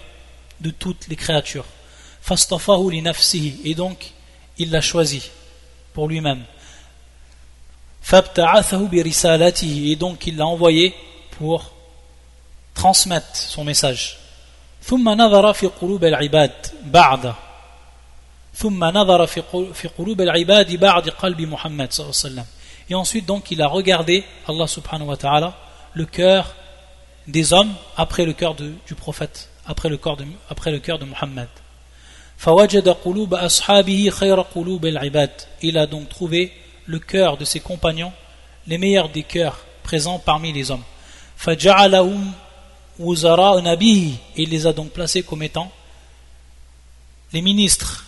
de 0.61 0.71
toutes 0.71 1.09
les 1.09 1.17
créatures 1.17 1.67
فاصطفاه 2.23 2.89
لنفسه 2.93 3.53
et 3.65 3.75
donc 3.75 4.13
il 4.59 4.71
l'a 4.71 4.81
choisi 4.81 5.23
pour 5.95 6.09
lui-même 6.09 6.43
فابتعثه 8.03 8.89
برسالته 8.89 9.93
et 9.93 9.97
donc 9.97 10.27
il 10.27 10.37
l'a 10.37 10.47
envoyé 10.47 10.95
pour 11.39 11.73
transmettre 12.75 13.37
son 13.37 13.65
message 13.65 14.17
ثم 14.83 15.09
نظر 15.09 15.53
في 15.53 15.67
قلوب 15.67 16.05
العباد 16.05 16.53
بعد 16.85 17.35
ثم 18.55 18.85
نظر 18.85 19.27
في 19.75 19.89
قلوب 19.99 20.21
العباد 20.21 20.77
بعد 20.77 21.09
قلب 21.09 21.41
محمد 21.41 21.93
صلى 21.93 22.05
الله 22.05 22.17
عليه 22.25 22.35
وسلم 22.35 22.47
Et 22.92 22.94
ensuite, 22.94 23.26
donc, 23.26 23.52
il 23.52 23.62
a 23.62 23.68
regardé, 23.70 24.26
Allah 24.50 24.68
subhanahu 24.68 25.08
wa 25.08 25.16
ta'ala, 25.16 25.56
le 25.94 26.06
cœur 26.06 26.54
des 27.26 27.54
hommes 27.54 27.74
après 27.96 28.26
le 28.26 28.34
cœur 28.34 28.54
du 28.54 28.96
prophète, 28.98 29.50
après 29.66 29.88
le, 29.88 29.96
corps 29.96 30.18
de, 30.18 30.26
après 30.50 30.72
le 30.72 30.80
cœur 30.80 31.00
de 31.00 31.06
Muhammad. 31.06 31.48
Il 35.62 35.78
a 35.78 35.88
donc 35.88 36.10
trouvé 36.10 36.52
le 36.86 37.00
cœur 37.00 37.38
de 37.38 37.46
ses 37.46 37.62
compagnons, 37.62 38.12
les 38.68 38.78
meilleurs 38.78 39.08
des 39.08 39.24
cœurs 39.24 39.66
présents 39.84 40.20
parmi 40.20 40.52
les 40.52 40.70
hommes. 40.70 40.84
Il 44.36 44.50
les 44.50 44.68
a 44.68 44.74
donc 44.74 44.90
placés 44.90 45.24
comme 45.24 45.44
étant 45.44 45.72
les 47.32 47.42
ministres 47.42 48.06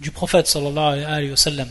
du 0.00 0.10
prophète 0.10 0.48
sallallahu 0.48 1.04
alayhi 1.04 1.30
wa 1.30 1.36
sallam. 1.36 1.70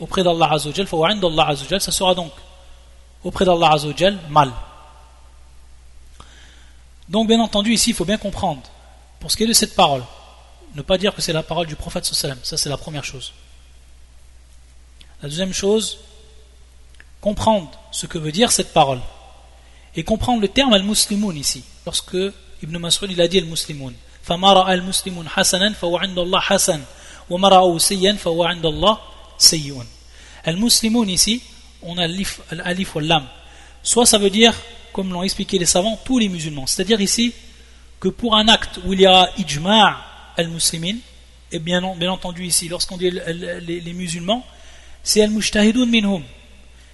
auprès 0.00 0.22
d'Allah 0.22 0.52
Azzawajal, 0.52 0.86
Allah 0.92 1.48
Azzawajal, 1.48 1.80
ça 1.80 1.92
sera 1.92 2.14
donc 2.14 2.32
auprès 3.24 3.44
d'Allah 3.44 3.72
Azzawajal 3.72 4.18
mal. 4.30 4.52
Donc 7.08 7.28
bien 7.28 7.40
entendu 7.40 7.72
ici 7.72 7.90
il 7.90 7.96
faut 7.96 8.04
bien 8.04 8.18
comprendre, 8.18 8.62
pour 9.20 9.30
ce 9.30 9.36
qui 9.36 9.44
est 9.44 9.46
de 9.46 9.52
cette 9.52 9.74
parole, 9.74 10.02
ne 10.74 10.82
pas 10.82 10.98
dire 10.98 11.14
que 11.14 11.20
c'est 11.20 11.32
la 11.32 11.42
parole 11.42 11.66
du 11.66 11.76
prophète 11.76 12.04
sallam, 12.04 12.38
ça 12.42 12.56
c'est 12.56 12.70
la 12.70 12.76
première 12.76 13.04
chose. 13.04 13.32
La 15.22 15.28
deuxième 15.28 15.52
chose, 15.52 15.98
comprendre 17.20 17.70
ce 17.92 18.06
que 18.06 18.18
veut 18.18 18.32
dire 18.32 18.50
cette 18.50 18.72
parole. 18.72 19.00
Et 19.94 20.04
comprendre 20.04 20.40
le 20.40 20.48
terme 20.48 20.72
al-muslimoun 20.72 21.36
ici, 21.36 21.62
lorsque 21.84 22.16
Ibn 22.62 22.78
Mas'ud 22.78 23.10
il 23.10 23.20
a 23.20 23.28
dit 23.28 23.38
al-muslimoun. 23.38 23.94
فَمَا 24.26 24.64
al-muslimun 24.66 25.26
hasanan 25.36 25.74
فَهُوَ 25.74 25.98
عِنْدَ 25.98 26.18
اللَّهِ 26.18 26.40
حَسَنًا 26.40 26.84
وَمَا 27.30 27.48
رَأَوْ 27.48 27.78
سَيًّا 27.78 28.14
فَهُوَ 28.16 28.44
عِنْدَ 28.44 28.66
اللَّهِ 28.66 28.98
sayyun. 29.37 29.85
Al-Muslimoun 30.43 31.09
ici, 31.09 31.41
on 31.81 31.97
a 31.97 32.07
l'alif 32.07 32.95
ou 32.95 32.99
l'am. 32.99 33.25
Soit 33.83 34.05
ça 34.05 34.17
veut 34.17 34.29
dire, 34.29 34.53
comme 34.93 35.11
l'ont 35.11 35.23
expliqué 35.23 35.57
les 35.59 35.65
savants, 35.65 35.99
tous 36.03 36.19
les 36.19 36.29
musulmans. 36.29 36.67
C'est-à-dire 36.67 37.01
ici 37.01 37.33
que 37.99 38.09
pour 38.09 38.35
un 38.35 38.47
acte 38.47 38.79
où 38.85 38.93
il 38.93 39.01
y 39.01 39.05
a 39.05 39.29
ijma' 39.37 39.97
al-muslimin, 40.35 40.95
et 41.51 41.59
bien, 41.59 41.81
bien 41.95 42.11
entendu 42.11 42.45
ici, 42.45 42.67
lorsqu'on 42.67 42.97
dit 42.97 43.09
les, 43.09 43.93
musulmans, 43.93 44.45
c'est 45.03 45.21
al-mujtahidun 45.21 45.85
minhum. 45.85 46.23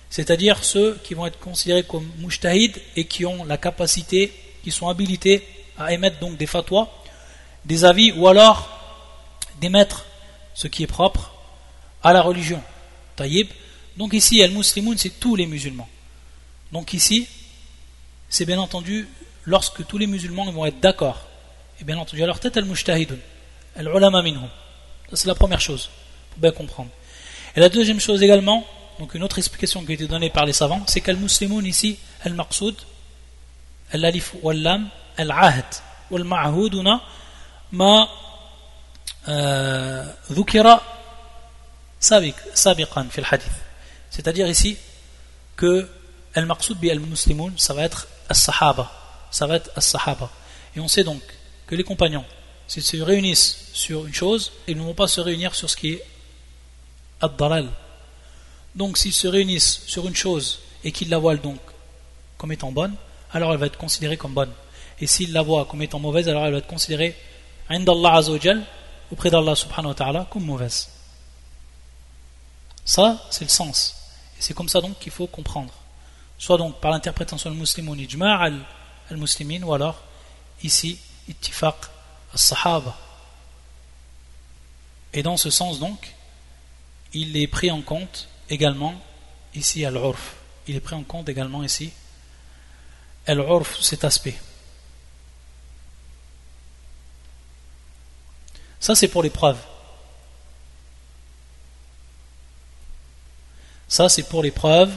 C'est-à-dire 0.09 0.63
ceux 0.63 0.99
qui 1.03 1.15
vont 1.15 1.25
être 1.25 1.39
considérés 1.39 1.83
comme 1.83 2.07
mujtahid 2.19 2.79
et 2.95 3.05
qui 3.05 3.25
ont 3.25 3.43
la 3.45 3.57
capacité, 3.57 4.31
qui 4.63 4.69
sont 4.69 4.87
habilités 4.87 5.43
à 5.77 5.91
émettre 5.91 6.19
donc 6.19 6.37
des 6.37 6.45
fatwas, 6.45 6.87
des 7.65 7.83
avis 7.83 8.11
ou 8.11 8.27
alors 8.27 8.69
d'émettre 9.59 10.05
ce 10.53 10.67
qui 10.67 10.83
est 10.83 10.87
propre 10.87 11.32
à 12.02 12.12
la 12.12 12.22
religion. 12.22 12.62
Taïb. 13.16 13.48
Donc 13.96 14.12
ici, 14.12 14.42
Al-Muslimoun, 14.42 14.96
c'est 14.96 15.18
tous 15.20 15.34
les 15.36 15.46
musulmans. 15.46 15.88
Donc 16.72 16.92
ici, 16.92 17.26
c'est 18.28 18.44
bien 18.44 18.58
entendu 18.60 19.08
lorsque 19.44 19.86
tous 19.86 19.98
les 19.98 20.06
musulmans 20.06 20.50
vont 20.52 20.66
être 20.66 20.80
d'accord. 20.80 21.26
Et 21.80 21.84
bien 21.84 21.98
entendu, 21.98 22.22
alors 22.22 22.40
tête 22.40 22.56
Al-Mujtahidun, 22.56 23.16
Al-Ulama 23.76 24.22
minhum. 24.22 24.48
Ça, 25.10 25.16
c'est 25.16 25.28
la 25.28 25.34
première 25.34 25.60
chose, 25.60 25.88
pour 26.30 26.40
bien 26.40 26.50
comprendre. 26.50 26.90
Et 27.56 27.60
la 27.60 27.68
deuxième 27.68 28.00
chose 28.00 28.22
également, 28.22 28.66
donc 28.98 29.14
une 29.14 29.22
autre 29.22 29.38
explication 29.38 29.84
qui 29.84 29.92
a 29.92 29.94
été 29.94 30.06
donnée 30.06 30.30
par 30.30 30.44
les 30.44 30.52
savants, 30.52 30.82
c'est 30.86 31.00
qu'Al-Muslimoun 31.00 31.64
ici, 31.64 31.98
Al-Maqsoud, 32.22 32.76
Al-Alif 33.92 34.34
wal-Lam, 34.42 34.88
Al-Ahd, 35.16 35.64
wal-Ma'huduna, 36.10 37.00
ma 37.72 38.08
ذكر 40.30 40.80
c'est-à-dire 44.09 44.47
ici 44.47 44.77
que 45.55 45.89
al-maqsoud 46.35 46.77
bi 46.77 46.91
al-muslimoun, 46.91 47.53
ça 47.57 47.73
va 47.73 47.83
être 47.83 48.07
as-sahaba. 48.27 48.91
Ça 49.31 49.47
va 49.47 49.55
être 49.55 49.71
as-sahaba. 49.77 50.29
Et 50.75 50.81
on 50.81 50.89
sait 50.89 51.05
donc 51.05 51.21
que 51.65 51.75
les 51.75 51.83
compagnons, 51.85 52.25
s'ils 52.67 52.83
se 52.83 52.97
réunissent 52.97 53.69
sur 53.71 54.05
une 54.05 54.13
chose, 54.13 54.51
ils 54.67 54.75
ne 54.77 54.83
vont 54.83 54.93
pas 54.93 55.07
se 55.07 55.21
réunir 55.21 55.55
sur 55.55 55.69
ce 55.69 55.77
qui 55.77 55.93
est 55.93 56.03
ad-dalal. 57.21 57.69
Donc 58.75 58.97
s'ils 58.97 59.13
se 59.13 59.29
réunissent 59.29 59.83
sur 59.87 60.05
une 60.05 60.15
chose 60.15 60.59
et 60.83 60.91
qu'ils 60.91 61.09
la 61.09 61.19
voient 61.19 61.37
donc 61.37 61.59
comme 62.37 62.51
étant 62.51 62.73
bonne, 62.73 62.95
alors 63.31 63.53
elle 63.53 63.59
va 63.59 63.67
être 63.67 63.77
considérée 63.77 64.17
comme 64.17 64.33
bonne. 64.33 64.51
Et 64.99 65.07
s'ils 65.07 65.31
la 65.31 65.41
voient 65.41 65.65
comme 65.65 65.81
étant 65.81 65.99
mauvaise, 65.99 66.27
alors 66.27 66.45
elle 66.45 66.51
va 66.51 66.57
être 66.57 66.67
considérée, 66.67 67.15
auprès 69.11 69.29
d'Allah 69.29 69.55
subhanahu 69.55 69.91
wa 69.91 69.95
ta'ala, 69.95 70.27
comme 70.29 70.43
mauvaise. 70.43 70.89
Ça, 72.85 73.25
c'est 73.29 73.45
le 73.45 73.49
sens. 73.49 73.95
Et 74.37 74.41
c'est 74.41 74.53
comme 74.53 74.69
ça 74.69 74.81
donc 74.81 74.99
qu'il 74.99 75.11
faut 75.11 75.27
comprendre. 75.27 75.73
Soit 76.37 76.57
donc 76.57 76.79
par 76.79 76.91
l'interprétation 76.91 77.49
du 77.49 77.57
musulman 77.57 77.95
ijma' 77.95 78.51
al-muslimin, 79.09 79.63
ou 79.63 79.73
alors 79.73 80.01
ici, 80.61 80.99
ittifaq 81.27 81.75
al-sahaba. 82.33 82.97
Et 85.13 85.23
dans 85.23 85.37
ce 85.37 85.49
sens 85.49 85.79
donc, 85.79 86.13
il 87.13 87.37
est 87.37 87.47
pris 87.47 87.71
en 87.71 87.81
compte 87.81 88.27
également 88.49 88.95
ici 89.53 89.85
al-urf. 89.85 90.35
Il 90.67 90.75
est 90.75 90.81
pris 90.81 90.95
en 90.95 91.03
compte 91.03 91.29
également 91.29 91.63
ici 91.63 91.93
al-urf, 93.27 93.79
cet 93.81 94.03
aspect. 94.03 94.37
Ça 98.79 98.95
c'est 98.95 99.07
pour 99.07 99.23
les 99.23 99.29
preuves. 99.29 99.61
Ça, 103.93 104.09
c'est 104.09 104.23
pour 104.23 104.41
l'épreuve 104.41 104.91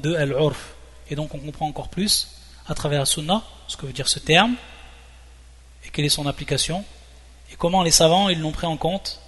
de 0.00 0.12
Al-Urf. 0.12 0.74
Et 1.08 1.14
donc, 1.14 1.32
on 1.36 1.38
comprend 1.38 1.68
encore 1.68 1.86
plus, 1.86 2.30
à 2.66 2.74
travers 2.74 2.98
la 2.98 3.06
Sunna, 3.06 3.44
ce 3.68 3.76
que 3.76 3.86
veut 3.86 3.92
dire 3.92 4.08
ce 4.08 4.18
terme, 4.18 4.56
et 5.84 5.90
quelle 5.90 6.04
est 6.04 6.08
son 6.08 6.26
application, 6.26 6.84
et 7.52 7.54
comment 7.54 7.84
les 7.84 7.92
savants, 7.92 8.28
ils 8.28 8.40
l'ont 8.40 8.50
pris 8.50 8.66
en 8.66 8.76
compte, 8.76 9.20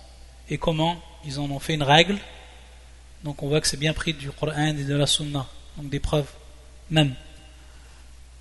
et 0.51 0.59
comment 0.59 1.01
ils 1.25 1.39
en 1.39 1.49
ont 1.53 1.61
fait 1.61 1.75
une 1.75 1.85
règle. 1.85 2.19
Donc, 3.23 3.45
on 3.45 3.49
voit 3.49 3.61
que 3.61 3.69
c'est 3.69 3.77
bien 3.77 3.93
pris 3.93 4.13
du 4.13 4.29
Coran 4.33 4.75
et 4.77 4.83
de 4.83 4.97
la 4.97 5.07
Sunna, 5.07 5.47
donc 5.77 5.89
des 5.89 6.01
preuves 6.01 6.29
même. 6.91 7.15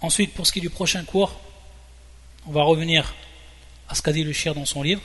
Ensuite, 0.01 0.34
pour 0.34 0.47
ce 0.47 0.51
qui 0.51 0.57
est 0.57 0.63
du 0.63 0.71
prochain 0.71 1.03
cours, 1.03 1.39
on 2.47 2.51
va 2.53 2.63
revenir 2.63 3.13
à 3.88 3.93
ce 3.93 4.01
qu'a 4.01 4.13
dit 4.13 4.23
le 4.23 4.34
shir 4.34 4.55
dans 4.55 4.65
son 4.65 4.82
livre 4.82 5.01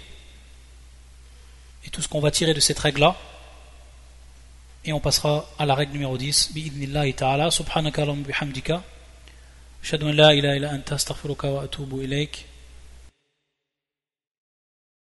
et 1.85 1.91
tout 1.91 2.01
ce 2.01 2.09
qu'on 2.09 2.21
va 2.21 2.31
tirer 2.31 2.55
de 2.55 2.61
cette 2.61 2.79
règle-là. 2.79 3.15
Et 4.89 4.93
on 4.93 5.01
passera 5.01 5.45
à 5.59 5.67
la 5.67 5.75
règle 5.75 5.95
numéro 5.95 6.17
10. 6.17 6.53
Bi'idnillahi 6.55 7.15
ta'ala. 7.15 7.51
Subhanaka 7.51 8.07
bihamdika. 8.07 8.85
Ashhadu 9.83 10.07
an 10.07 10.13
la 10.13 10.33
ilaha 10.33 10.57
illa 10.57 10.71
anta 10.71 10.95
astaghfiruka 10.95 11.51
wa 11.51 11.65
atubu 11.65 12.03
ilayk. 12.03 12.47